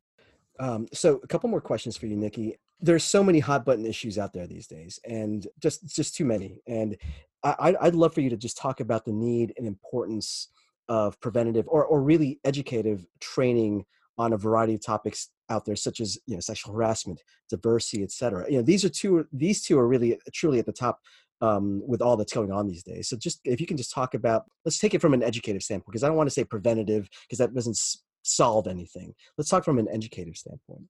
Um, 0.60 0.88
so 0.94 1.20
a 1.24 1.28
couple 1.28 1.50
more 1.50 1.62
questions 1.62 1.98
for 1.98 2.06
you, 2.06 2.16
Nikki. 2.16 2.56
There's 2.80 3.04
so 3.04 3.24
many 3.24 3.40
hot 3.40 3.66
button 3.66 3.86
issues 3.86 4.18
out 4.18 4.34
there 4.34 4.48
these 4.48 4.68
days, 4.68 5.00
and 5.06 5.48
just 5.62 5.88
just 5.96 6.16
too 6.16 6.26
many. 6.26 6.62
And 6.68 6.98
I, 7.44 7.76
I'd 7.80 7.96
love 7.96 8.14
for 8.14 8.22
you 8.22 8.30
to 8.30 8.38
just 8.38 8.58
talk 8.58 8.80
about 8.80 9.06
the 9.06 9.14
need 9.14 9.54
and 9.58 9.68
importance 9.68 10.50
of 10.90 11.20
preventative 11.22 11.66
or, 11.68 11.86
or 11.86 12.02
really 12.02 12.40
educative 12.44 13.06
training 13.20 13.86
on 14.18 14.34
a 14.34 14.38
variety 14.38 14.76
of 14.76 14.86
topics 14.86 15.30
out 15.50 15.66
there, 15.66 15.76
such 15.76 16.00
as 16.00 16.18
you 16.26 16.36
know 16.36 16.40
sexual 16.40 16.74
harassment, 16.74 17.22
diversity, 17.50 18.04
etc. 18.04 18.46
You 18.50 18.58
know 18.58 18.64
these 18.64 18.84
are 18.84 18.90
two 18.90 19.26
these 19.32 19.62
two 19.62 19.80
are 19.80 19.88
really 19.88 20.18
truly 20.34 20.60
at 20.60 20.66
the 20.66 20.74
top 20.74 21.00
um, 21.42 21.82
with 21.86 22.02
all 22.02 22.18
that's 22.18 22.34
going 22.34 22.52
on 22.52 22.68
these 22.68 22.84
days. 22.84 23.10
So 23.10 23.18
just 23.18 23.40
if 23.44 23.60
you 23.60 23.68
can 23.68 23.78
just 23.78 23.94
talk 23.94 24.14
about, 24.14 24.46
let's 24.64 24.80
take 24.80 24.94
it 24.94 25.02
from 25.02 25.14
an 25.14 25.24
educative 25.24 25.64
standpoint, 25.64 25.92
because 25.92 26.04
I 26.04 26.08
don't 26.08 26.18
want 26.18 26.28
to 26.28 26.34
say 26.34 26.44
preventative 26.44 27.10
because 27.24 27.40
that 27.40 27.54
doesn't 27.54 27.78
solve 28.24 28.68
anything. 28.68 29.14
Let's 29.38 29.50
talk 29.50 29.64
from 29.64 29.80
an 29.80 29.88
educative 29.92 30.36
standpoint. 30.36 30.84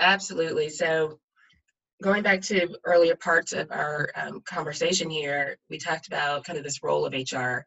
Absolutely. 0.00 0.68
So, 0.68 1.18
going 2.02 2.22
back 2.22 2.40
to 2.42 2.68
earlier 2.84 3.16
parts 3.16 3.52
of 3.52 3.70
our 3.70 4.10
um, 4.14 4.40
conversation 4.42 5.10
here, 5.10 5.56
we 5.68 5.78
talked 5.78 6.06
about 6.06 6.44
kind 6.44 6.58
of 6.58 6.64
this 6.64 6.82
role 6.82 7.04
of 7.04 7.12
HR. 7.12 7.64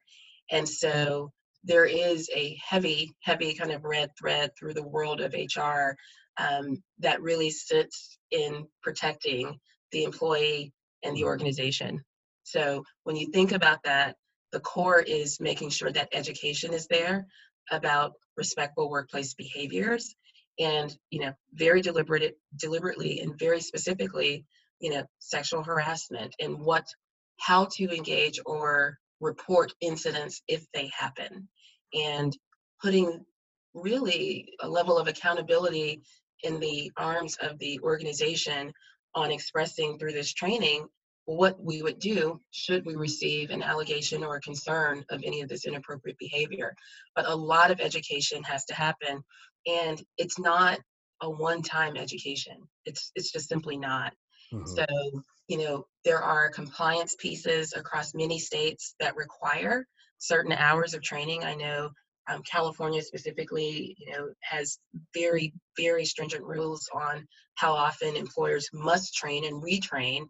And 0.52 0.68
so, 0.68 1.32
there 1.64 1.86
is 1.86 2.28
a 2.36 2.58
heavy, 2.68 3.12
heavy 3.22 3.54
kind 3.54 3.72
of 3.72 3.84
red 3.84 4.10
thread 4.20 4.50
through 4.58 4.74
the 4.74 4.88
world 4.88 5.22
of 5.22 5.34
HR 5.34 5.96
um, 6.38 6.82
that 7.00 7.22
really 7.22 7.52
sits 7.52 8.18
in 8.32 8.66
protecting 8.82 9.60
the 9.92 10.04
employee 10.04 10.74
and 11.04 11.16
the 11.16 11.26
organization. 11.26 12.04
So, 12.44 12.84
when 13.04 13.16
you 13.16 13.28
think 13.32 13.52
about 13.52 13.84
that, 13.84 14.16
the 14.52 14.60
core 14.62 15.02
is 15.02 15.40
making 15.40 15.70
sure 15.70 15.92
that 15.92 16.10
education 16.14 16.74
is 16.74 16.88
there 16.88 17.28
about 17.72 18.14
respectful 18.38 18.90
workplace 18.90 19.34
behaviors 19.34 20.16
and 20.62 20.96
you 21.10 21.20
know 21.20 21.34
very 21.54 21.82
deliberate 21.82 22.38
deliberately 22.56 23.20
and 23.20 23.38
very 23.38 23.60
specifically 23.60 24.46
you 24.80 24.92
know 24.92 25.04
sexual 25.20 25.64
harassment 25.64 26.34
and 26.40 26.58
what 26.58 26.86
how 27.40 27.68
to 27.72 27.94
engage 27.96 28.40
or 28.46 28.98
report 29.20 29.74
incidents 29.82 30.42
if 30.48 30.66
they 30.74 30.90
happen 30.98 31.48
and 31.94 32.38
putting 32.82 33.26
really 33.74 34.54
a 34.62 34.70
level 34.70 34.98
of 34.98 35.08
accountability 35.08 36.02
in 36.44 36.60
the 36.60 36.92
arms 36.98 37.38
of 37.42 37.58
the 37.60 37.80
organization 37.82 38.72
on 39.16 39.32
expressing 39.32 39.98
through 39.98 40.14
this 40.14 40.34
training 40.34 40.88
what 41.26 41.64
we 41.64 41.82
would 41.82 42.00
do 42.00 42.40
should 42.52 42.86
we 42.86 42.96
receive 42.96 43.52
an 43.52 43.62
allegation 43.62 44.24
or 44.24 44.36
a 44.36 44.42
concern 44.42 45.06
of 45.10 45.22
any 45.24 45.42
of 45.42 45.50
this 45.50 45.66
inappropriate 45.66 46.18
behavior. 46.18 46.76
But 47.16 47.28
a 47.28 47.36
lot 47.36 47.72
of 47.72 47.80
education 47.80 48.44
has 48.44 48.66
to 48.66 48.74
happen, 48.74 49.24
and 49.66 50.02
it's 50.18 50.40
not 50.40 50.80
a 51.22 51.30
one-time 51.30 51.98
education. 51.98 52.58
It's 52.86 53.12
it's 53.16 53.32
just 53.32 53.50
simply 53.50 53.78
not. 53.78 54.14
Mm-hmm. 54.54 54.66
So 54.66 54.86
you 55.48 55.58
know 55.58 55.86
there 56.06 56.22
are 56.22 56.50
compliance 56.50 57.16
pieces 57.20 57.74
across 57.74 58.14
many 58.14 58.40
states 58.40 58.96
that 59.00 59.16
require 59.16 59.86
certain 60.18 60.54
hours 60.54 60.94
of 60.94 61.02
training. 61.02 61.44
I 61.44 61.56
know 61.56 61.90
Um, 62.30 62.44
California 62.44 63.02
specifically, 63.02 63.96
you 63.98 64.08
know, 64.12 64.24
has 64.42 64.78
very, 65.14 65.54
very 65.76 66.06
stringent 66.06 66.46
rules 66.46 66.88
on 66.94 67.28
how 67.56 67.72
often 67.74 68.16
employers 68.16 68.70
must 68.72 69.16
train 69.16 69.44
and 69.46 69.62
retrain 69.62 70.22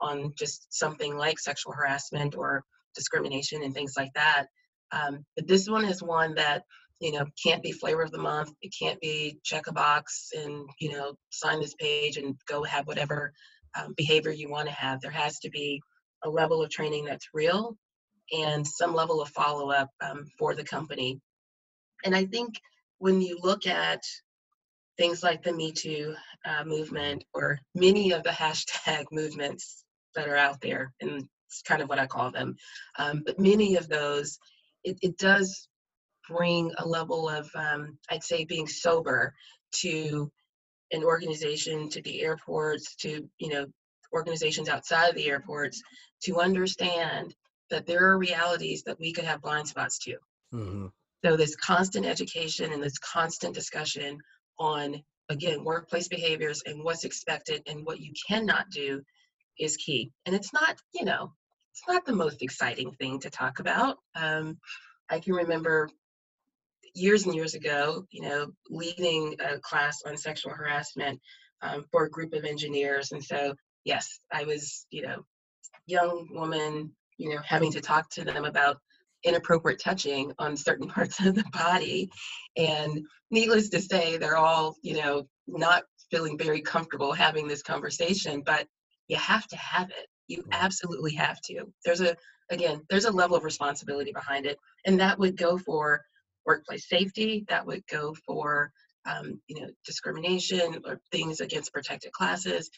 on 0.00 0.32
just 0.38 0.58
something 0.70 1.12
like 1.24 1.38
sexual 1.38 1.72
harassment 1.72 2.34
or 2.36 2.62
discrimination 2.94 3.62
and 3.64 3.74
things 3.74 3.94
like 3.96 4.12
that. 4.14 4.46
Um, 4.92 5.24
but 5.34 5.46
this 5.48 5.68
one 5.68 5.84
is 5.84 6.02
one 6.02 6.34
that 6.36 6.62
you 7.00 7.12
know 7.12 7.26
can't 7.42 7.62
be 7.62 7.72
flavor 7.72 8.02
of 8.02 8.12
the 8.12 8.18
month. 8.18 8.52
It 8.62 8.74
can't 8.78 9.00
be 9.00 9.38
check 9.44 9.66
a 9.66 9.72
box 9.72 10.30
and 10.36 10.68
you 10.78 10.92
know 10.92 11.14
sign 11.30 11.60
this 11.60 11.74
page 11.74 12.16
and 12.16 12.34
go 12.46 12.62
have 12.64 12.86
whatever 12.86 13.32
um, 13.78 13.94
behavior 13.96 14.32
you 14.32 14.50
want 14.50 14.68
to 14.68 14.74
have. 14.74 15.00
There 15.00 15.10
has 15.10 15.38
to 15.40 15.50
be 15.50 15.80
a 16.24 16.30
level 16.30 16.62
of 16.62 16.70
training 16.70 17.06
that's 17.06 17.28
real 17.32 17.76
and 18.32 18.66
some 18.66 18.94
level 18.94 19.20
of 19.20 19.28
follow 19.30 19.70
up 19.70 19.88
um, 20.00 20.24
for 20.38 20.54
the 20.54 20.64
company. 20.64 21.20
And 22.04 22.14
I 22.14 22.26
think 22.26 22.54
when 22.98 23.20
you 23.20 23.38
look 23.42 23.66
at 23.66 24.02
things 24.98 25.22
like 25.22 25.42
the 25.42 25.52
Me 25.52 25.72
Too 25.72 26.14
uh, 26.44 26.64
movement 26.64 27.24
or 27.34 27.58
many 27.74 28.12
of 28.12 28.22
the 28.22 28.30
hashtag 28.44 29.06
movements 29.10 29.84
that 30.14 30.28
are 30.28 30.36
out 30.36 30.60
there, 30.60 30.92
and 31.00 31.26
it's 31.46 31.62
kind 31.62 31.82
of 31.82 31.88
what 31.88 31.98
I 31.98 32.06
call 32.06 32.30
them, 32.30 32.54
um, 32.98 33.22
but 33.24 33.38
many 33.38 33.76
of 33.76 33.88
those, 33.88 34.38
it, 34.84 34.98
it, 35.02 35.18
does 35.18 35.68
bring 36.30 36.72
a 36.78 36.86
level 36.86 37.28
of, 37.28 37.50
um, 37.54 37.98
I'd 38.10 38.24
say, 38.24 38.44
being 38.44 38.68
sober 38.68 39.34
to 39.82 40.30
an 40.92 41.04
organization, 41.04 41.88
to 41.90 42.02
the 42.02 42.22
airports, 42.22 42.96
to 42.96 43.28
you 43.38 43.48
know 43.48 43.66
organizations 44.12 44.68
outside 44.68 45.08
of 45.08 45.14
the 45.14 45.28
airports, 45.28 45.82
to 46.24 46.40
understand 46.40 47.34
that 47.70 47.86
there 47.86 48.04
are 48.04 48.18
realities 48.18 48.82
that 48.84 48.98
we 48.98 49.12
could 49.12 49.24
have 49.24 49.42
blind 49.42 49.68
spots 49.68 49.98
to. 50.00 50.12
Mm-hmm. 50.52 50.86
So 51.24 51.36
this 51.36 51.54
constant 51.56 52.06
education 52.06 52.72
and 52.72 52.82
this 52.82 52.98
constant 52.98 53.54
discussion 53.54 54.18
on 54.58 55.02
again 55.28 55.64
workplace 55.64 56.08
behaviors 56.08 56.62
and 56.66 56.82
what's 56.82 57.04
expected 57.04 57.62
and 57.66 57.84
what 57.84 58.00
you 58.00 58.12
cannot 58.28 58.70
do 58.70 59.02
is 59.58 59.76
key. 59.76 60.10
And 60.26 60.34
it's 60.34 60.52
not, 60.52 60.76
you 60.92 61.04
know, 61.04 61.32
it's 61.72 61.82
not 61.86 62.04
the 62.04 62.14
most 62.14 62.42
exciting 62.42 62.92
thing 62.92 63.20
to 63.20 63.30
talk 63.30 63.60
about. 63.60 63.98
Um, 64.16 64.58
I 65.08 65.20
can 65.20 65.34
remember 65.34 65.88
years 66.94 67.26
and 67.26 67.34
years 67.34 67.54
ago, 67.54 68.04
you 68.10 68.22
know, 68.22 68.48
leading 68.68 69.36
a 69.40 69.58
class 69.60 70.02
on 70.06 70.16
sexual 70.16 70.52
harassment 70.52 71.20
um, 71.62 71.84
for 71.90 72.04
a 72.04 72.10
group 72.10 72.32
of 72.32 72.44
engineers. 72.44 73.12
And 73.12 73.22
so, 73.22 73.54
yes, 73.84 74.20
I 74.32 74.44
was, 74.44 74.86
you 74.90 75.02
know, 75.02 75.24
young 75.86 76.28
woman, 76.32 76.92
you 77.18 77.34
know, 77.34 77.40
having 77.44 77.72
to 77.72 77.80
talk 77.80 78.08
to 78.10 78.24
them 78.24 78.44
about 78.44 78.78
inappropriate 79.24 79.80
touching 79.80 80.32
on 80.38 80.56
certain 80.56 80.88
parts 80.96 81.24
of 81.24 81.34
the 81.34 81.44
body. 81.52 82.10
And 82.56 83.04
needless 83.30 83.68
to 83.70 83.80
say, 83.80 84.16
they're 84.16 84.36
all, 84.36 84.76
you 84.82 84.94
know, 84.94 85.28
not 85.46 85.84
feeling 86.10 86.38
very 86.38 86.60
comfortable 86.60 87.12
having 87.12 87.46
this 87.46 87.62
conversation, 87.62 88.42
but 88.44 88.66
you 89.08 89.16
have 89.16 89.46
to 89.48 89.56
have 89.56 89.90
it. 89.90 90.06
You 90.28 90.44
absolutely 90.52 91.12
have 91.14 91.40
to. 91.42 91.64
There's 91.84 92.00
a, 92.00 92.16
again, 92.50 92.82
there's 92.88 93.04
a 93.04 93.12
level 93.12 93.36
of 93.36 93.44
responsibility 93.44 94.12
behind 94.12 94.46
it. 94.46 94.58
And 94.86 94.98
that 95.00 95.18
would 95.18 95.36
go 95.36 95.58
for 95.58 96.02
workplace 96.50 96.88
safety, 96.88 97.44
that 97.48 97.64
would 97.64 97.86
go 97.86 98.14
for, 98.26 98.72
um, 99.06 99.40
you 99.46 99.60
know, 99.60 99.68
discrimination 99.84 100.82
or 100.84 101.00
things 101.12 101.40
against 101.40 101.72
protected 101.72 102.10
classes. 102.12 102.70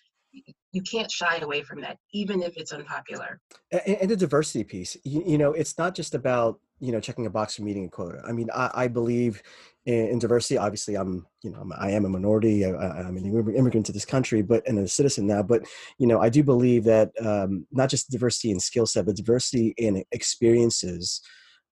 You 0.72 0.82
can't 0.82 1.10
shy 1.10 1.36
away 1.38 1.62
from 1.62 1.80
that 1.82 1.98
even 2.12 2.42
if 2.42 2.56
it's 2.56 2.72
unpopular. 2.72 3.40
And, 3.70 3.96
and 4.02 4.10
the 4.10 4.16
diversity 4.16 4.64
piece 4.64 4.96
you, 5.04 5.22
you, 5.26 5.36
know 5.36 5.52
it's 5.52 5.76
not 5.76 5.94
just 5.94 6.14
about 6.14 6.58
you 6.80 6.90
know 6.90 7.00
checking 7.00 7.26
a 7.26 7.30
box 7.30 7.56
for 7.56 7.62
meeting 7.62 7.84
a 7.84 7.88
quota. 7.90 8.22
I 8.26 8.32
mean 8.32 8.48
i, 8.54 8.70
I 8.82 8.88
believe 8.88 9.42
in, 9.84 10.06
in, 10.12 10.18
diversity 10.18 10.56
obviously 10.56 10.94
i'm 10.94 11.26
you 11.42 11.50
know 11.50 11.58
I'm, 11.60 11.70
I 11.78 11.90
am 11.90 12.06
a 12.06 12.08
minority 12.08 12.64
I, 12.64 13.00
am 13.00 13.18
an 13.18 13.26
immigrant 13.54 13.84
to 13.86 13.92
this 13.92 14.06
country 14.06 14.40
but 14.40 14.66
and 14.66 14.78
a 14.78 14.88
citizen 14.88 15.26
now 15.26 15.42
but 15.42 15.60
you 15.98 16.06
know 16.06 16.18
i 16.22 16.30
do 16.30 16.42
believe 16.42 16.84
that 16.84 17.10
um, 17.20 17.66
not 17.70 17.90
just 17.90 18.10
diversity 18.10 18.50
in 18.50 18.58
skill 18.58 18.86
set 18.86 19.04
but 19.04 19.16
diversity 19.16 19.74
in 19.76 20.02
experiences 20.12 21.20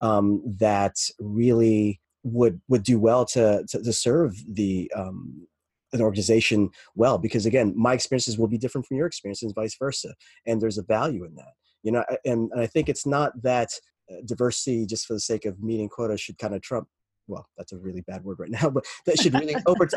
um, 0.00 0.42
that 0.58 0.96
really 1.18 2.00
would 2.22 2.60
would 2.68 2.82
do 2.82 2.98
well 2.98 3.24
to 3.24 3.64
to, 3.68 3.82
to 3.82 3.92
serve 3.92 4.34
the 4.48 4.90
um, 4.94 5.46
an 5.92 6.00
organization 6.00 6.70
well 6.94 7.18
because 7.18 7.46
again 7.46 7.72
my 7.76 7.94
experiences 7.94 8.38
will 8.38 8.46
be 8.46 8.58
different 8.58 8.86
from 8.86 8.96
your 8.96 9.06
experiences 9.06 9.52
vice 9.54 9.76
versa 9.78 10.14
and 10.46 10.60
there's 10.60 10.78
a 10.78 10.82
value 10.82 11.24
in 11.24 11.34
that 11.34 11.52
you 11.82 11.90
know 11.90 12.04
and, 12.24 12.50
and 12.52 12.60
i 12.60 12.66
think 12.66 12.88
it's 12.88 13.06
not 13.06 13.32
that 13.42 13.68
uh, 14.10 14.16
diversity 14.24 14.86
just 14.86 15.06
for 15.06 15.14
the 15.14 15.20
sake 15.20 15.44
of 15.44 15.62
meeting 15.62 15.88
quota 15.88 16.16
should 16.16 16.38
kind 16.38 16.54
of 16.54 16.62
trump 16.62 16.86
well 17.26 17.46
that's 17.56 17.72
a 17.72 17.78
really 17.78 18.02
bad 18.02 18.22
word 18.22 18.38
right 18.38 18.50
now 18.50 18.68
but 18.70 18.84
that 19.06 19.18
should 19.18 19.34
really 19.34 19.56
over 19.66 19.88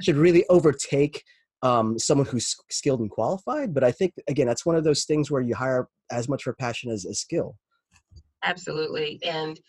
should 0.00 0.16
really 0.16 0.44
overtake 0.48 1.22
um, 1.62 1.98
someone 1.98 2.26
who's 2.26 2.54
skilled 2.70 3.00
and 3.00 3.10
qualified 3.10 3.74
but 3.74 3.84
i 3.84 3.90
think 3.90 4.14
again 4.28 4.46
that's 4.46 4.64
one 4.64 4.76
of 4.76 4.84
those 4.84 5.04
things 5.04 5.30
where 5.30 5.42
you 5.42 5.54
hire 5.54 5.88
as 6.10 6.28
much 6.28 6.44
for 6.44 6.54
passion 6.54 6.90
as 6.90 7.04
a 7.04 7.14
skill 7.14 7.56
absolutely 8.42 9.18
and 9.24 9.60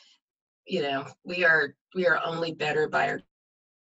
you 0.65 0.81
know 0.81 1.05
we 1.23 1.45
are 1.45 1.75
we 1.95 2.05
are 2.05 2.19
only 2.25 2.53
better 2.53 2.87
by 2.87 3.09
our 3.09 3.21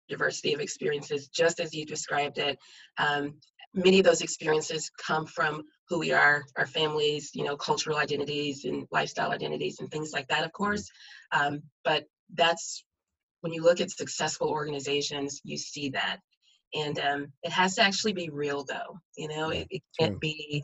diversity 0.08 0.54
of 0.54 0.60
experiences, 0.60 1.28
just 1.28 1.60
as 1.60 1.74
you 1.74 1.84
described 1.84 2.38
it. 2.38 2.58
Um, 2.96 3.34
many 3.74 3.98
of 3.98 4.04
those 4.04 4.22
experiences 4.22 4.90
come 5.04 5.26
from 5.26 5.62
who 5.88 5.98
we 5.98 6.12
are, 6.12 6.44
our 6.56 6.66
families, 6.66 7.30
you 7.34 7.44
know, 7.44 7.56
cultural 7.56 7.98
identities 7.98 8.64
and 8.64 8.86
lifestyle 8.90 9.30
identities 9.30 9.78
and 9.80 9.90
things 9.90 10.12
like 10.12 10.28
that, 10.28 10.44
of 10.44 10.52
course. 10.52 10.90
Um, 11.32 11.62
but 11.84 12.04
that's 12.34 12.84
when 13.42 13.52
you 13.52 13.62
look 13.62 13.80
at 13.80 13.90
successful 13.90 14.48
organizations, 14.48 15.40
you 15.44 15.56
see 15.56 15.90
that. 15.90 16.18
And 16.74 16.98
um, 16.98 17.26
it 17.42 17.52
has 17.52 17.76
to 17.76 17.82
actually 17.82 18.12
be 18.12 18.28
real, 18.30 18.64
though. 18.64 18.98
You 19.16 19.28
know, 19.28 19.50
it, 19.50 19.68
it 19.70 19.82
can't 19.98 20.20
be 20.20 20.62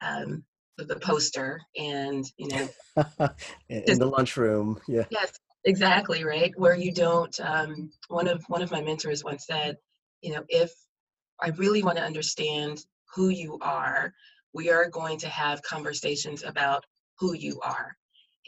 um, 0.00 0.44
the 0.84 0.96
poster 0.96 1.60
and 1.76 2.24
you 2.36 2.48
know 2.48 2.68
in, 3.68 3.82
in 3.86 3.98
the 3.98 4.06
lunchroom. 4.06 4.80
Yeah. 4.88 5.04
Yes, 5.10 5.38
exactly 5.64 6.24
right 6.24 6.52
where 6.56 6.76
you 6.76 6.92
don't 6.92 7.38
um, 7.40 7.90
one 8.08 8.26
of 8.26 8.42
one 8.48 8.62
of 8.62 8.70
my 8.70 8.80
mentors 8.80 9.24
once 9.24 9.46
said 9.46 9.76
you 10.22 10.32
know 10.32 10.42
if 10.48 10.72
i 11.42 11.48
really 11.56 11.82
want 11.82 11.98
to 11.98 12.04
understand 12.04 12.84
who 13.14 13.28
you 13.28 13.58
are 13.60 14.12
we 14.54 14.70
are 14.70 14.88
going 14.88 15.18
to 15.18 15.28
have 15.28 15.62
conversations 15.62 16.42
about 16.44 16.84
who 17.18 17.34
you 17.34 17.60
are 17.62 17.94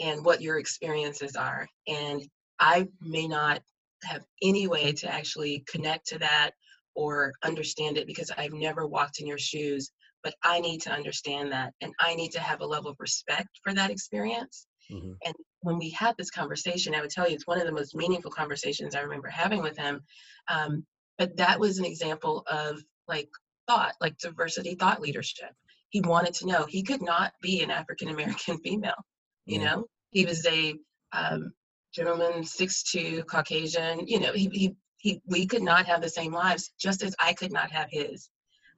and 0.00 0.24
what 0.24 0.40
your 0.40 0.58
experiences 0.58 1.36
are 1.36 1.68
and 1.86 2.22
i 2.60 2.88
may 3.02 3.28
not 3.28 3.60
have 4.04 4.24
any 4.42 4.66
way 4.66 4.90
to 4.90 5.12
actually 5.12 5.62
connect 5.68 6.06
to 6.06 6.18
that 6.18 6.52
or 6.94 7.32
understand 7.44 7.98
it 7.98 8.06
because 8.06 8.30
i've 8.38 8.54
never 8.54 8.86
walked 8.86 9.20
in 9.20 9.26
your 9.26 9.38
shoes 9.38 9.92
but 10.22 10.34
i 10.42 10.60
need 10.60 10.80
to 10.80 10.90
understand 10.90 11.52
that 11.52 11.72
and 11.80 11.92
i 12.00 12.14
need 12.14 12.30
to 12.30 12.40
have 12.40 12.60
a 12.60 12.66
level 12.66 12.90
of 12.90 12.96
respect 13.00 13.48
for 13.62 13.74
that 13.74 13.90
experience 13.90 14.66
Mm-hmm. 14.90 15.12
And 15.24 15.34
when 15.60 15.78
we 15.78 15.90
had 15.90 16.14
this 16.16 16.30
conversation, 16.30 16.94
I 16.94 17.00
would 17.00 17.10
tell 17.10 17.28
you 17.28 17.34
it's 17.34 17.46
one 17.46 17.60
of 17.60 17.66
the 17.66 17.72
most 17.72 17.94
meaningful 17.94 18.30
conversations 18.30 18.94
I 18.94 19.00
remember 19.00 19.28
having 19.28 19.62
with 19.62 19.76
him. 19.76 20.00
Um, 20.48 20.84
but 21.18 21.36
that 21.36 21.60
was 21.60 21.78
an 21.78 21.84
example 21.84 22.44
of 22.46 22.82
like 23.08 23.28
thought, 23.68 23.94
like 24.00 24.18
diversity 24.18 24.74
thought 24.74 25.00
leadership. 25.00 25.50
He 25.90 26.00
wanted 26.00 26.34
to 26.34 26.46
know 26.46 26.66
he 26.66 26.82
could 26.82 27.02
not 27.02 27.32
be 27.42 27.62
an 27.62 27.70
African 27.70 28.08
American 28.08 28.58
female. 28.64 29.04
You 29.46 29.60
yeah. 29.60 29.64
know, 29.64 29.86
he 30.10 30.24
was 30.24 30.46
a 30.46 30.74
um, 31.12 31.52
gentleman, 31.94 32.44
six 32.44 32.82
two, 32.82 33.22
Caucasian. 33.24 34.06
You 34.06 34.20
know, 34.20 34.32
he, 34.32 34.48
he 34.52 34.74
he 34.96 35.20
we 35.26 35.46
could 35.46 35.62
not 35.62 35.86
have 35.86 36.00
the 36.00 36.08
same 36.08 36.32
lives, 36.32 36.72
just 36.78 37.02
as 37.02 37.14
I 37.22 37.34
could 37.34 37.52
not 37.52 37.70
have 37.70 37.88
his. 37.90 38.30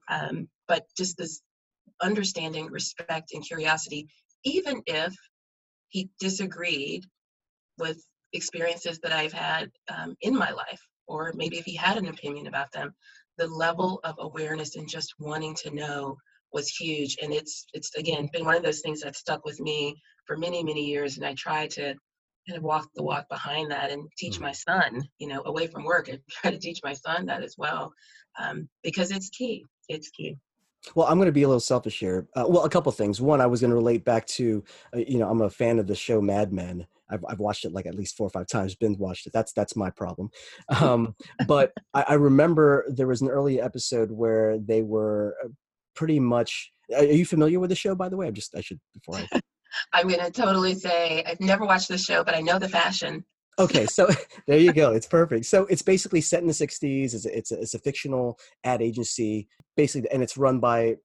Um, 0.09 0.49
but 0.69 0.87
just 0.97 1.17
this 1.17 1.41
understanding, 2.03 2.67
respect, 2.67 3.33
and 3.33 3.45
curiosity, 3.45 4.09
even 4.45 4.83
if 4.87 5.15
he 5.89 6.11
disagreed 6.21 7.05
with 7.79 8.03
experiences 8.33 8.99
that 9.01 9.13
I've 9.13 9.33
had 9.33 9.71
um, 9.89 10.17
in 10.21 10.35
my 10.35 10.51
life, 10.51 10.81
or 11.07 11.33
maybe 11.37 11.59
if 11.59 11.65
he 11.65 11.77
had 11.77 11.97
an 11.97 12.09
opinion 12.09 12.47
about 12.47 12.73
them, 12.73 12.95
the 13.39 13.47
level 13.47 14.01
of 14.05 14.17
awareness 14.19 14.77
and 14.77 14.89
just 14.89 15.15
wanting 15.19 15.55
to 15.57 15.75
know 15.75 16.17
was 16.53 16.69
huge. 16.69 17.17
And 17.21 17.33
it's 17.33 17.67
it's 17.75 17.95
again 17.97 18.29
been 18.33 18.45
one 18.45 18.57
of 18.57 18.63
those 18.63 18.81
things 18.81 19.01
that 19.01 19.17
stuck 19.17 19.45
with 19.45 19.61
me 19.61 19.97
for 20.27 20.37
many 20.37 20.63
many 20.63 20.85
years. 20.85 21.17
And 21.17 21.27
I 21.27 21.35
try 21.35 21.67
to 21.69 21.95
kind 22.49 22.57
of 22.59 22.63
walk 22.63 22.89
the 22.95 23.03
walk 23.03 23.29
behind 23.29 23.71
that 23.71 23.91
and 23.91 24.09
teach 24.17 24.35
mm-hmm. 24.35 24.45
my 24.45 24.53
son, 24.53 25.03
you 25.19 25.29
know, 25.29 25.43
away 25.47 25.67
from 25.67 25.85
work. 25.85 26.09
I 26.09 26.19
try 26.31 26.51
to 26.51 26.59
teach 26.59 26.81
my 26.83 26.93
son 26.93 27.27
that 27.27 27.43
as 27.43 27.55
well, 27.59 27.93
um, 28.41 28.69
because 28.83 29.11
it's 29.11 29.31
key. 29.31 29.65
It's 29.89 30.11
key. 30.11 30.39
Well, 30.95 31.07
I'm 31.07 31.17
going 31.17 31.27
to 31.27 31.33
be 31.33 31.43
a 31.43 31.49
little 31.49 31.61
selfish 31.61 31.99
here. 31.99 32.29
Uh, 32.37 32.45
well, 32.47 32.65
a 32.65 32.69
couple 32.69 32.93
things. 32.93 33.21
One, 33.21 33.41
I 33.41 33.47
was 33.47 33.61
going 33.61 33.71
to 33.71 33.77
relate 33.77 34.05
back 34.05 34.27
to, 34.27 34.63
uh, 34.95 34.99
you 34.99 35.19
know, 35.19 35.29
I'm 35.29 35.41
a 35.41 35.51
fan 35.51 35.79
of 35.79 35.87
the 35.87 35.95
show 35.95 36.21
Mad 36.21 36.53
Men. 36.53 36.87
I've, 37.11 37.25
I've 37.29 37.39
watched 37.39 37.65
it 37.65 37.73
like 37.73 37.87
at 37.87 37.95
least 37.95 38.17
four 38.17 38.27
or 38.27 38.31
five 38.31 38.47
times. 38.47 38.75
Binge 38.75 38.99
watched 38.99 39.27
it. 39.27 39.33
That's 39.33 39.53
that's 39.53 39.77
my 39.77 39.91
problem. 39.91 40.31
Um, 40.81 41.15
but 41.47 41.73
I, 41.93 42.05
I, 42.09 42.15
remember 42.15 42.85
there 42.89 43.07
was 43.07 43.23
an 43.23 43.29
early 43.29 43.61
episode 43.61 44.11
where 44.11 44.59
they 44.59 44.83
were 44.83 45.37
uh, 45.45 45.49
pretty 45.95 46.19
much. 46.19 46.73
Are 46.95 47.05
you 47.05 47.25
familiar 47.25 47.61
with 47.61 47.71
the 47.71 47.77
show, 47.77 47.95
by 47.95 48.09
the 48.09 48.17
way? 48.17 48.27
I'm 48.27 48.35
just 48.35 48.55
I 48.57 48.61
should 48.61 48.81
before 48.93 49.17
I. 49.17 49.41
I'm 49.93 50.09
going 50.09 50.21
to 50.21 50.31
totally 50.31 50.75
say 50.75 51.23
I've 51.27 51.41
never 51.41 51.65
watched 51.65 51.89
the 51.89 51.99
show, 51.99 52.25
but 52.25 52.35
I 52.35 52.41
know 52.41 52.59
the 52.59 52.69
fashion. 52.69 53.25
Okay, 53.59 53.87
so 53.87 54.09
there 54.47 54.59
you 54.59 54.73
go. 54.73 54.93
It's 54.93 55.07
perfect. 55.07 55.47
So 55.47 55.67
it's 55.67 55.83
basically 55.83 56.21
set 56.21 56.41
in 56.41 56.47
the 56.47 56.53
'60s. 56.53 57.15
It's 57.15 57.27
a, 57.27 57.37
it's 57.37 57.53
a, 57.53 57.61
it's 57.61 57.75
a 57.75 57.79
fictional 57.79 58.39
ad 58.65 58.83
agency, 58.83 59.49
basically, 59.77 60.11
and 60.11 60.23
it's 60.23 60.37
run 60.37 60.61
by 60.61 60.97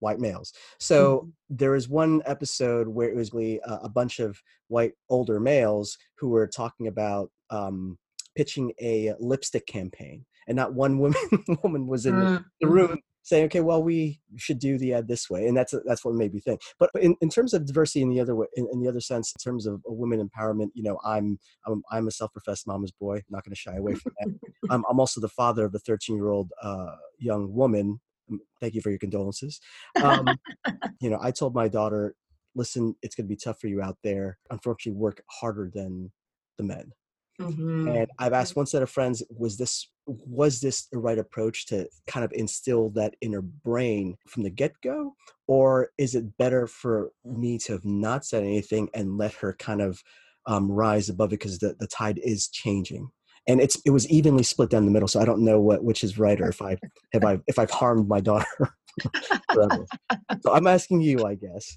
white 0.00 0.20
males. 0.20 0.52
So 0.78 1.18
mm-hmm. 1.18 1.28
there 1.50 1.74
is 1.74 1.88
one 1.88 2.22
episode 2.26 2.88
where 2.88 3.08
it 3.08 3.16
was 3.16 3.32
a, 3.34 3.60
a 3.64 3.88
bunch 3.88 4.20
of 4.20 4.40
white 4.68 4.92
older 5.08 5.40
males 5.40 5.96
who 6.18 6.28
were 6.28 6.46
talking 6.46 6.86
about 6.86 7.30
um, 7.50 7.98
pitching 8.36 8.72
a 8.80 9.14
lipstick 9.18 9.66
campaign, 9.66 10.24
and 10.46 10.56
not 10.56 10.74
one 10.74 10.98
woman 10.98 11.20
woman 11.62 11.86
was 11.86 12.06
in 12.06 12.14
mm-hmm. 12.14 12.42
the 12.60 12.68
room 12.68 13.00
saying, 13.28 13.44
okay, 13.44 13.60
well, 13.60 13.82
we 13.82 14.20
should 14.36 14.58
do 14.58 14.78
the 14.78 14.94
ad 14.94 15.06
this 15.06 15.28
way, 15.28 15.46
and 15.46 15.56
that's 15.56 15.74
that's 15.84 16.02
what 16.02 16.14
made 16.14 16.32
me 16.32 16.40
think. 16.40 16.62
But 16.78 16.90
in, 16.98 17.14
in 17.20 17.28
terms 17.28 17.52
of 17.52 17.66
diversity 17.66 18.00
in 18.00 18.08
the 18.08 18.20
other 18.20 18.34
way, 18.34 18.46
in, 18.54 18.66
in 18.72 18.80
the 18.80 18.88
other 18.88 19.00
sense, 19.00 19.32
in 19.32 19.42
terms 19.42 19.66
of 19.66 19.82
women 19.84 20.26
empowerment, 20.26 20.70
you 20.74 20.82
know, 20.82 20.98
I'm 21.04 21.38
I'm, 21.66 21.82
I'm 21.90 22.08
a 22.08 22.10
self-professed 22.10 22.66
mama's 22.66 22.90
boy. 22.90 23.16
I'm 23.16 23.24
not 23.28 23.44
going 23.44 23.52
to 23.52 23.60
shy 23.60 23.76
away 23.76 23.94
from 23.94 24.12
that. 24.18 24.34
I'm, 24.70 24.82
I'm 24.90 24.98
also 24.98 25.20
the 25.20 25.28
father 25.28 25.66
of 25.66 25.74
a 25.74 25.78
13 25.78 26.16
year 26.16 26.30
old 26.30 26.50
uh, 26.62 26.96
young 27.18 27.52
woman. 27.52 28.00
Um, 28.30 28.40
thank 28.60 28.74
you 28.74 28.80
for 28.80 28.90
your 28.90 28.98
condolences. 28.98 29.60
Um, 30.02 30.26
you 31.00 31.10
know, 31.10 31.18
I 31.20 31.30
told 31.30 31.54
my 31.54 31.68
daughter, 31.68 32.14
listen, 32.54 32.94
it's 33.02 33.14
going 33.14 33.26
to 33.26 33.34
be 33.34 33.36
tough 33.36 33.60
for 33.60 33.66
you 33.66 33.82
out 33.82 33.98
there. 34.02 34.38
Unfortunately, 34.50 34.98
work 34.98 35.22
harder 35.28 35.70
than 35.72 36.12
the 36.56 36.64
men. 36.64 36.92
Mm-hmm. 37.40 37.88
And 37.88 38.08
I've 38.18 38.32
asked 38.32 38.56
one 38.56 38.66
set 38.66 38.82
of 38.82 38.90
friends, 38.90 39.22
was 39.30 39.58
this 39.58 39.88
was 40.08 40.60
this 40.60 40.86
the 40.90 40.98
right 40.98 41.18
approach 41.18 41.66
to 41.66 41.88
kind 42.06 42.24
of 42.24 42.32
instill 42.32 42.90
that 42.90 43.14
in 43.20 43.32
her 43.32 43.42
brain 43.42 44.16
from 44.26 44.42
the 44.42 44.50
get-go? 44.50 45.14
Or 45.46 45.90
is 45.98 46.14
it 46.14 46.36
better 46.38 46.66
for 46.66 47.10
me 47.24 47.58
to 47.58 47.72
have 47.72 47.84
not 47.84 48.24
said 48.24 48.42
anything 48.42 48.88
and 48.94 49.18
let 49.18 49.34
her 49.34 49.54
kind 49.58 49.82
of 49.82 50.02
um, 50.46 50.70
rise 50.70 51.08
above 51.08 51.28
it 51.32 51.40
because 51.40 51.58
the, 51.58 51.76
the 51.78 51.86
tide 51.86 52.20
is 52.22 52.48
changing? 52.48 53.10
And 53.46 53.60
it's 53.60 53.80
it 53.86 53.90
was 53.90 54.08
evenly 54.08 54.42
split 54.42 54.68
down 54.68 54.84
the 54.84 54.90
middle, 54.90 55.08
so 55.08 55.20
I 55.20 55.24
don't 55.24 55.44
know 55.44 55.58
what 55.58 55.82
which 55.82 56.04
is 56.04 56.18
right 56.18 56.38
or 56.38 56.48
if 56.48 56.60
I 56.60 56.76
have 57.12 57.24
I 57.24 57.38
if 57.46 57.58
I've 57.58 57.70
harmed 57.70 58.06
my 58.06 58.20
daughter 58.20 58.74
so 59.52 60.52
I'm 60.52 60.66
asking 60.66 61.00
you, 61.00 61.24
I 61.24 61.34
guess. 61.34 61.76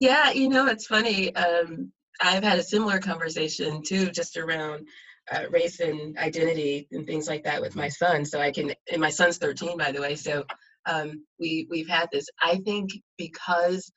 Yeah, 0.00 0.30
you 0.30 0.48
know, 0.48 0.66
it's 0.66 0.86
funny. 0.86 1.34
Um, 1.34 1.92
I've 2.20 2.44
had 2.44 2.58
a 2.58 2.62
similar 2.62 2.98
conversation 2.98 3.82
too, 3.82 4.10
just 4.10 4.36
around 4.36 4.86
uh, 5.32 5.44
race 5.50 5.80
and 5.80 6.16
identity 6.18 6.88
and 6.92 7.06
things 7.06 7.28
like 7.28 7.44
that 7.44 7.60
with 7.60 7.76
my 7.76 7.88
son. 7.88 8.24
So 8.24 8.40
I 8.40 8.50
can, 8.50 8.72
and 8.92 9.00
my 9.00 9.10
son's 9.10 9.38
13, 9.38 9.76
by 9.76 9.92
the 9.92 10.00
way. 10.00 10.14
So 10.14 10.44
um, 10.86 11.24
we 11.38 11.66
we've 11.68 11.88
had 11.88 12.08
this. 12.12 12.26
I 12.42 12.56
think 12.58 12.90
because 13.18 13.90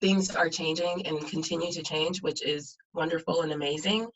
things 0.00 0.34
are 0.36 0.48
changing 0.48 1.06
and 1.06 1.26
continue 1.28 1.72
to 1.72 1.82
change, 1.82 2.22
which 2.22 2.44
is 2.44 2.76
wonderful 2.94 3.42
and 3.42 3.52
amazing. 3.52 4.06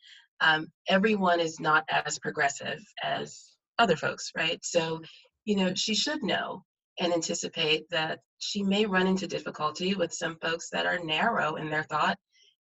Um, 0.40 0.68
everyone 0.88 1.40
is 1.40 1.60
not 1.60 1.84
as 1.90 2.18
progressive 2.18 2.80
as 3.02 3.52
other 3.78 3.96
folks, 3.96 4.30
right? 4.36 4.58
So, 4.62 5.00
you 5.44 5.56
know, 5.56 5.74
she 5.74 5.94
should 5.94 6.22
know 6.22 6.64
and 7.00 7.12
anticipate 7.12 7.88
that 7.90 8.20
she 8.38 8.62
may 8.62 8.86
run 8.86 9.06
into 9.06 9.26
difficulty 9.26 9.94
with 9.94 10.12
some 10.12 10.36
folks 10.42 10.68
that 10.70 10.86
are 10.86 11.02
narrow 11.02 11.56
in 11.56 11.70
their 11.70 11.84
thought 11.84 12.18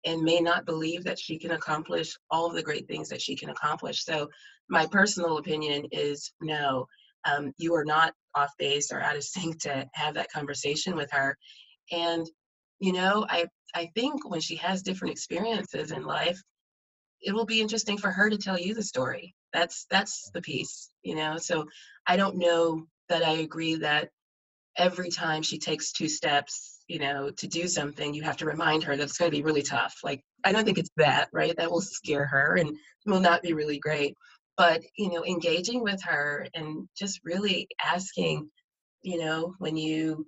and 0.05 0.21
may 0.21 0.39
not 0.39 0.65
believe 0.65 1.03
that 1.03 1.19
she 1.19 1.37
can 1.37 1.51
accomplish 1.51 2.15
all 2.31 2.47
of 2.47 2.55
the 2.55 2.63
great 2.63 2.87
things 2.87 3.09
that 3.09 3.21
she 3.21 3.35
can 3.35 3.49
accomplish. 3.49 4.03
So, 4.03 4.29
my 4.69 4.85
personal 4.85 5.37
opinion 5.37 5.87
is 5.91 6.31
no, 6.41 6.85
um, 7.25 7.51
you 7.57 7.73
are 7.75 7.85
not 7.85 8.13
off 8.35 8.51
base 8.57 8.91
or 8.91 9.01
out 9.01 9.15
of 9.15 9.23
sync 9.25 9.61
to 9.61 9.87
have 9.93 10.13
that 10.15 10.31
conversation 10.31 10.95
with 10.95 11.11
her. 11.11 11.37
And, 11.91 12.29
you 12.79 12.93
know, 12.93 13.25
I, 13.29 13.47
I 13.75 13.89
think 13.95 14.29
when 14.29 14.41
she 14.41 14.55
has 14.57 14.83
different 14.83 15.11
experiences 15.11 15.91
in 15.91 16.03
life, 16.03 16.41
it 17.21 17.33
will 17.33 17.45
be 17.45 17.61
interesting 17.61 17.97
for 17.97 18.11
her 18.11 18.29
to 18.29 18.37
tell 18.37 18.57
you 18.57 18.73
the 18.73 18.83
story. 18.83 19.35
That's 19.51 19.85
that's 19.89 20.29
the 20.33 20.41
piece, 20.41 20.89
you 21.01 21.15
know. 21.15 21.37
So 21.37 21.65
I 22.07 22.15
don't 22.15 22.37
know 22.37 22.85
that 23.09 23.23
I 23.23 23.31
agree 23.31 23.75
that 23.75 24.09
every 24.77 25.09
time 25.09 25.41
she 25.41 25.57
takes 25.57 25.91
two 25.91 26.07
steps 26.07 26.78
you 26.89 26.97
know, 26.97 27.29
to 27.37 27.47
do 27.47 27.67
something, 27.67 28.13
you 28.13 28.23
have 28.23 28.35
to 28.37 28.47
remind 28.47 28.83
her 28.83 28.97
that 28.97 29.03
it's 29.03 29.17
going 29.17 29.31
to 29.31 29.37
be 29.37 29.43
really 29.43 29.61
tough. 29.61 29.95
Like, 30.03 30.21
I 30.43 30.51
don't 30.51 30.65
think 30.65 30.79
it's 30.79 30.89
that, 30.97 31.29
right? 31.31 31.55
That 31.55 31.71
will 31.71 31.81
scare 31.81 32.25
her 32.25 32.57
and 32.57 32.75
will 33.05 33.19
not 33.19 33.43
be 33.43 33.53
really 33.53 33.77
great. 33.77 34.15
But, 34.57 34.81
you 34.97 35.09
know, 35.11 35.23
engaging 35.23 35.83
with 35.83 36.01
her 36.03 36.47
and 36.55 36.89
just 36.97 37.21
really 37.23 37.67
asking, 37.81 38.49
you 39.03 39.19
know, 39.19 39.53
when 39.59 39.77
you 39.77 40.25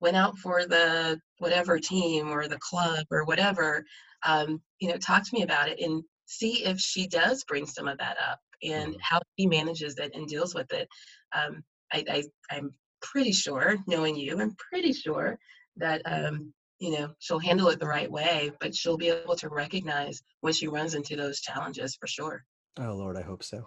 went 0.00 0.16
out 0.16 0.36
for 0.38 0.66
the 0.66 1.18
whatever 1.38 1.78
team 1.78 2.28
or 2.28 2.46
the 2.46 2.58
club 2.58 3.06
or 3.10 3.24
whatever, 3.24 3.82
um, 4.24 4.60
you 4.80 4.88
know, 4.90 4.98
talk 4.98 5.24
to 5.24 5.34
me 5.34 5.42
about 5.42 5.70
it 5.70 5.80
and 5.80 6.04
see 6.26 6.62
if 6.64 6.78
she 6.78 7.08
does 7.08 7.42
bring 7.44 7.66
some 7.66 7.88
of 7.88 7.96
that 7.98 8.18
up 8.30 8.38
and 8.62 8.90
mm-hmm. 8.90 9.00
how 9.00 9.18
she 9.38 9.46
manages 9.46 9.96
it 9.98 10.12
and 10.14 10.28
deals 10.28 10.54
with 10.54 10.70
it. 10.72 10.86
Um, 11.34 11.62
I, 11.90 12.04
I, 12.08 12.24
I'm 12.50 12.74
pretty 13.00 13.32
sure, 13.32 13.76
knowing 13.86 14.14
you, 14.14 14.38
I'm 14.38 14.54
pretty 14.70 14.92
sure 14.92 15.38
that 15.76 16.02
um, 16.04 16.52
you 16.78 16.98
know 16.98 17.08
she'll 17.20 17.38
handle 17.38 17.68
it 17.68 17.78
the 17.78 17.86
right 17.86 18.10
way 18.10 18.50
but 18.60 18.74
she'll 18.74 18.96
be 18.96 19.08
able 19.08 19.36
to 19.36 19.48
recognize 19.48 20.22
when 20.40 20.52
she 20.52 20.66
runs 20.66 20.94
into 20.94 21.16
those 21.16 21.40
challenges 21.40 21.94
for 21.94 22.06
sure. 22.06 22.44
Oh 22.78 22.94
lord 22.94 23.16
i 23.16 23.22
hope 23.22 23.42
so. 23.42 23.64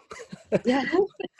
Yeah 0.65 0.83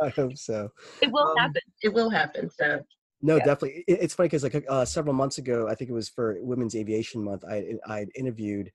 i 0.00 0.08
hope 0.10 0.36
so. 0.36 0.68
It 1.02 1.12
will 1.12 1.28
um, 1.28 1.36
happen. 1.38 1.62
It 1.82 1.92
will 1.92 2.10
happen 2.10 2.50
so 2.50 2.80
no 3.22 3.36
yeah. 3.36 3.44
definitely. 3.44 3.84
It, 3.86 3.98
it's 4.02 4.14
funny 4.14 4.28
because 4.28 4.42
like 4.42 4.64
uh, 4.68 4.84
several 4.84 5.14
months 5.14 5.38
ago 5.38 5.68
i 5.68 5.74
think 5.74 5.90
it 5.90 5.94
was 5.94 6.08
for 6.08 6.38
women's 6.40 6.74
aviation 6.74 7.22
month 7.22 7.44
i 7.44 7.74
i 7.86 8.06
interviewed 8.14 8.70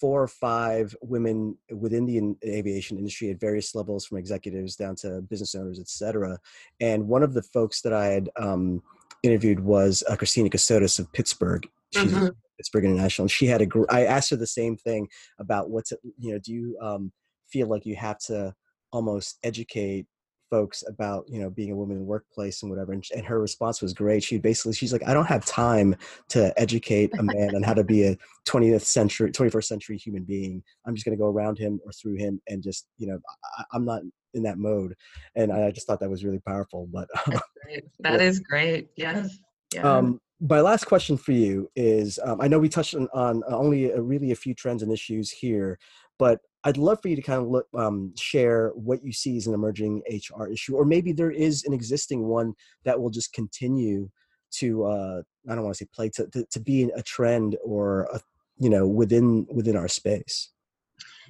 four 0.00 0.22
or 0.22 0.28
five 0.28 0.96
women 1.02 1.56
within 1.70 2.06
the 2.06 2.16
in, 2.16 2.36
aviation 2.44 2.96
industry 2.96 3.30
at 3.30 3.38
various 3.38 3.74
levels 3.74 4.06
from 4.06 4.16
executives 4.16 4.76
down 4.76 4.96
to 4.96 5.20
business 5.22 5.54
owners 5.54 5.78
et 5.78 5.88
cetera 5.88 6.38
and 6.80 7.06
one 7.06 7.22
of 7.22 7.34
the 7.34 7.42
folks 7.42 7.82
that 7.82 7.92
i 7.92 8.06
had 8.06 8.28
um, 8.36 8.82
interviewed 9.24 9.60
was 9.60 10.02
uh, 10.08 10.16
Christina 10.16 10.50
Cassotis 10.50 10.98
of 10.98 11.12
Pittsburgh. 11.12 11.66
She's 11.92 12.12
mm-hmm. 12.12 12.28
Pittsburgh 12.56 12.84
International. 12.84 13.24
And 13.24 13.30
she 13.30 13.46
had 13.46 13.60
a. 13.60 13.66
Gr- 13.66 13.90
I 13.90 14.04
asked 14.04 14.30
her 14.30 14.36
the 14.36 14.46
same 14.46 14.76
thing 14.76 15.08
about 15.38 15.70
what's 15.70 15.92
it. 15.92 16.00
You 16.18 16.34
know, 16.34 16.38
do 16.38 16.52
you 16.52 16.78
um, 16.80 17.12
feel 17.48 17.68
like 17.68 17.86
you 17.86 17.96
have 17.96 18.18
to 18.26 18.54
almost 18.92 19.38
educate 19.42 20.06
folks 20.50 20.84
about 20.86 21.24
you 21.26 21.40
know 21.40 21.50
being 21.50 21.72
a 21.72 21.74
woman 21.74 21.96
in 21.96 22.02
the 22.02 22.06
workplace 22.06 22.62
and 22.62 22.70
whatever 22.70 22.92
and, 22.92 23.04
and, 23.16 23.24
her 23.24 23.40
response 23.40 23.80
was 23.82 23.92
great 23.92 24.22
she 24.22 24.38
basically 24.38 24.72
she's 24.72 24.92
like 24.92 25.02
i 25.08 25.12
don't 25.14 25.26
have 25.26 25.44
time 25.44 25.96
to 26.28 26.52
educate 26.60 27.10
a 27.18 27.22
man 27.22 27.56
on 27.56 27.62
how 27.62 27.74
to 27.74 27.82
be 27.82 28.04
a 28.04 28.16
20th 28.46 28.82
century 28.82 29.32
21st 29.32 29.64
century 29.64 29.96
human 29.96 30.22
being 30.22 30.62
i'm 30.86 30.94
just 30.94 31.04
going 31.04 31.16
to 31.16 31.20
go 31.20 31.28
around 31.28 31.58
him 31.58 31.80
or 31.84 31.92
through 31.92 32.14
him 32.14 32.40
and 32.46 32.62
just 32.62 32.86
you 32.98 33.06
know 33.06 33.18
I, 33.58 33.64
i'm 33.72 33.84
not 33.84 34.02
in 34.34 34.42
that 34.42 34.58
mode 34.58 34.94
and 35.36 35.52
i 35.52 35.70
just 35.70 35.86
thought 35.86 36.00
that 36.00 36.10
was 36.10 36.24
really 36.24 36.40
powerful 36.40 36.88
but 36.92 37.08
great. 37.64 37.84
that 38.00 38.20
is 38.20 38.40
great 38.40 38.88
yes 38.96 39.38
yeah. 39.74 39.82
um 39.82 40.20
my 40.40 40.60
last 40.60 40.84
question 40.84 41.16
for 41.16 41.32
you 41.32 41.68
is 41.76 42.18
um, 42.24 42.40
i 42.40 42.48
know 42.48 42.58
we 42.58 42.68
touched 42.68 42.94
on, 42.94 43.08
on 43.14 43.42
only 43.48 43.90
a, 43.90 44.00
really 44.00 44.32
a 44.32 44.36
few 44.36 44.54
trends 44.54 44.82
and 44.82 44.92
issues 44.92 45.30
here 45.30 45.78
but 46.18 46.40
I'd 46.66 46.78
love 46.78 47.02
for 47.02 47.08
you 47.08 47.16
to 47.16 47.22
kind 47.22 47.42
of 47.42 47.48
look, 47.48 47.66
um, 47.76 48.14
share 48.16 48.70
what 48.74 49.04
you 49.04 49.12
see 49.12 49.36
as 49.36 49.46
an 49.46 49.52
emerging 49.52 50.02
HR 50.08 50.46
issue, 50.46 50.74
or 50.74 50.86
maybe 50.86 51.12
there 51.12 51.30
is 51.30 51.64
an 51.64 51.74
existing 51.74 52.24
one 52.24 52.54
that 52.84 52.98
will 52.98 53.10
just 53.10 53.34
continue 53.34 54.08
to 54.52 54.84
uh, 54.84 55.22
I 55.48 55.54
don't 55.54 55.64
want 55.64 55.76
to 55.76 55.84
say 55.84 55.88
play 55.94 56.08
to, 56.10 56.26
to, 56.28 56.44
to 56.50 56.60
be 56.60 56.84
a 56.84 57.02
trend 57.02 57.56
or 57.64 58.08
a, 58.12 58.20
you 58.58 58.70
know 58.70 58.86
within 58.86 59.46
within 59.52 59.76
our 59.76 59.88
space. 59.88 60.50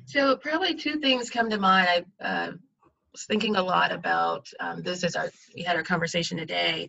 So 0.07 0.37
probably 0.37 0.75
two 0.75 1.01
things 1.01 1.31
come 1.31 1.51
to 1.51 1.59
mind. 1.59 2.07
I 2.21 2.25
uh, 2.25 2.53
was 3.15 3.25
thinking 3.27 3.57
a 3.57 3.63
lot 3.63 3.93
about 3.93 4.47
um, 4.61 4.83
this 4.83 5.05
as 5.05 5.17
our 5.17 5.31
we 5.55 5.63
had 5.63 5.77
our 5.77 5.83
conversation 5.83 6.37
today. 6.37 6.89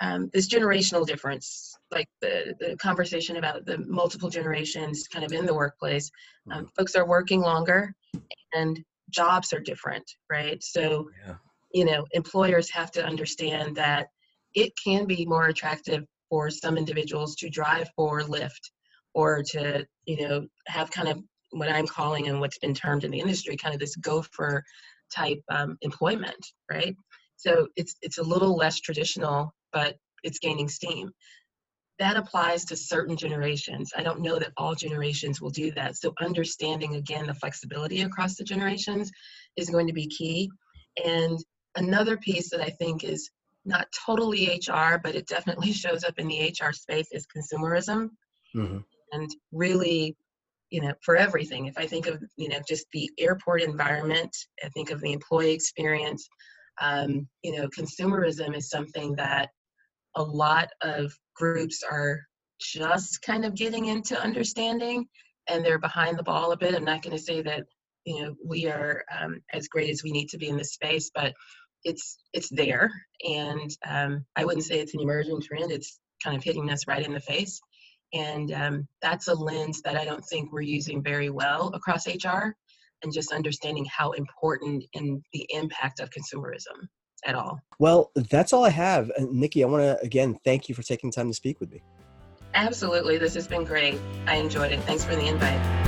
Um, 0.00 0.30
this 0.32 0.48
generational 0.48 1.04
difference 1.04 1.74
like 1.90 2.06
the, 2.20 2.54
the 2.60 2.76
conversation 2.76 3.36
about 3.36 3.66
the 3.66 3.78
multiple 3.78 4.30
generations 4.30 5.08
kind 5.08 5.24
of 5.24 5.32
in 5.32 5.44
the 5.44 5.54
workplace 5.54 6.08
um, 6.52 6.58
mm-hmm. 6.58 6.68
folks 6.76 6.94
are 6.94 7.04
working 7.04 7.40
longer 7.40 7.92
and 8.54 8.78
jobs 9.10 9.52
are 9.52 9.58
different 9.58 10.04
right 10.30 10.62
so 10.62 11.10
yeah. 11.26 11.34
you 11.72 11.84
know 11.84 12.06
employers 12.12 12.70
have 12.70 12.92
to 12.92 13.04
understand 13.04 13.74
that 13.74 14.06
it 14.54 14.72
can 14.82 15.04
be 15.04 15.26
more 15.26 15.46
attractive 15.46 16.04
for 16.30 16.48
some 16.48 16.76
individuals 16.76 17.34
to 17.34 17.50
drive 17.50 17.88
for 17.96 18.20
Lyft 18.20 18.70
or 19.14 19.42
to 19.50 19.84
you 20.04 20.28
know 20.28 20.46
have 20.66 20.92
kind 20.92 21.08
of 21.08 21.18
what 21.50 21.70
i'm 21.70 21.86
calling 21.86 22.28
and 22.28 22.40
what's 22.40 22.58
been 22.58 22.74
termed 22.74 23.04
in 23.04 23.10
the 23.10 23.20
industry 23.20 23.56
kind 23.56 23.74
of 23.74 23.80
this 23.80 23.96
gopher 23.96 24.62
type 25.14 25.40
um, 25.50 25.76
employment 25.82 26.46
right 26.70 26.94
so 27.36 27.66
it's 27.76 27.96
it's 28.02 28.18
a 28.18 28.22
little 28.22 28.56
less 28.56 28.80
traditional 28.80 29.52
but 29.72 29.96
it's 30.24 30.38
gaining 30.38 30.68
steam 30.68 31.10
that 31.98 32.16
applies 32.16 32.64
to 32.66 32.76
certain 32.76 33.16
generations. 33.16 33.90
I 33.96 34.02
don't 34.02 34.20
know 34.20 34.38
that 34.38 34.52
all 34.56 34.74
generations 34.74 35.40
will 35.40 35.50
do 35.50 35.72
that. 35.72 35.96
So, 35.96 36.14
understanding 36.20 36.94
again 36.94 37.26
the 37.26 37.34
flexibility 37.34 38.02
across 38.02 38.36
the 38.36 38.44
generations 38.44 39.10
is 39.56 39.70
going 39.70 39.88
to 39.88 39.92
be 39.92 40.06
key. 40.06 40.48
And 41.04 41.38
another 41.76 42.16
piece 42.16 42.50
that 42.50 42.60
I 42.60 42.70
think 42.70 43.04
is 43.04 43.30
not 43.64 43.88
totally 44.06 44.46
HR, 44.46 44.98
but 45.02 45.14
it 45.14 45.26
definitely 45.26 45.72
shows 45.84 46.04
up 46.04 46.18
in 46.18 46.28
the 46.28 46.54
HR 46.60 46.72
space 46.72 47.08
is 47.12 47.26
consumerism. 47.26 48.10
Mm-hmm. 48.54 48.78
And 49.12 49.30
really 49.52 50.16
you 50.70 50.80
know, 50.80 50.92
for 51.02 51.16
everything. 51.16 51.66
If 51.66 51.78
I 51.78 51.86
think 51.86 52.06
of, 52.06 52.22
you 52.36 52.48
know, 52.48 52.58
just 52.68 52.86
the 52.92 53.10
airport 53.18 53.62
environment, 53.62 54.34
I 54.64 54.68
think 54.70 54.90
of 54.90 55.00
the 55.00 55.12
employee 55.12 55.52
experience. 55.52 56.28
Um, 56.80 57.28
you 57.42 57.56
know, 57.56 57.68
consumerism 57.68 58.56
is 58.56 58.70
something 58.70 59.14
that 59.16 59.48
a 60.16 60.22
lot 60.22 60.68
of 60.82 61.12
groups 61.34 61.82
are 61.88 62.20
just 62.60 63.22
kind 63.22 63.44
of 63.44 63.54
getting 63.54 63.86
into 63.86 64.20
understanding 64.20 65.06
and 65.48 65.64
they're 65.64 65.78
behind 65.78 66.18
the 66.18 66.22
ball 66.22 66.52
a 66.52 66.56
bit. 66.56 66.74
I'm 66.74 66.84
not 66.84 67.02
going 67.02 67.16
to 67.16 67.22
say 67.22 67.40
that, 67.42 67.64
you 68.04 68.22
know, 68.22 68.34
we 68.44 68.66
are 68.66 69.04
um, 69.18 69.40
as 69.52 69.68
great 69.68 69.90
as 69.90 70.02
we 70.02 70.12
need 70.12 70.28
to 70.28 70.38
be 70.38 70.48
in 70.48 70.56
this 70.56 70.74
space, 70.74 71.10
but 71.14 71.32
it's 71.84 72.18
it's 72.32 72.48
there 72.50 72.90
and 73.24 73.70
um, 73.86 74.24
i 74.36 74.44
wouldn't 74.44 74.64
say 74.64 74.80
it's 74.80 74.94
an 74.94 75.00
emerging 75.00 75.40
trend 75.40 75.70
it's 75.70 75.98
kind 76.22 76.36
of 76.36 76.42
hitting 76.42 76.70
us 76.70 76.86
right 76.88 77.04
in 77.04 77.12
the 77.12 77.20
face 77.20 77.60
and 78.12 78.52
um, 78.52 78.88
that's 79.02 79.28
a 79.28 79.34
lens 79.34 79.82
that 79.82 79.96
I 79.96 80.04
don't 80.04 80.24
think 80.24 80.52
we're 80.52 80.62
using 80.62 81.02
very 81.02 81.30
well 81.30 81.70
across 81.74 82.06
HR 82.06 82.54
and 83.02 83.12
just 83.12 83.32
understanding 83.32 83.86
how 83.86 84.12
important 84.12 84.84
in 84.92 85.22
the 85.32 85.46
impact 85.50 86.00
of 86.00 86.10
consumerism 86.10 86.88
at 87.24 87.34
all. 87.34 87.60
Well, 87.78 88.10
that's 88.14 88.52
all 88.52 88.64
I 88.64 88.70
have. 88.70 89.10
Uh, 89.10 89.26
Nikki, 89.30 89.62
I 89.62 89.66
want 89.66 89.82
to 89.82 90.00
again 90.04 90.38
thank 90.44 90.68
you 90.68 90.74
for 90.74 90.82
taking 90.82 91.10
time 91.10 91.28
to 91.28 91.34
speak 91.34 91.60
with 91.60 91.70
me. 91.70 91.82
Absolutely. 92.54 93.18
This 93.18 93.34
has 93.34 93.46
been 93.46 93.64
great. 93.64 94.00
I 94.26 94.36
enjoyed 94.36 94.72
it. 94.72 94.80
Thanks 94.80 95.04
for 95.04 95.14
the 95.14 95.26
invite. 95.26 95.87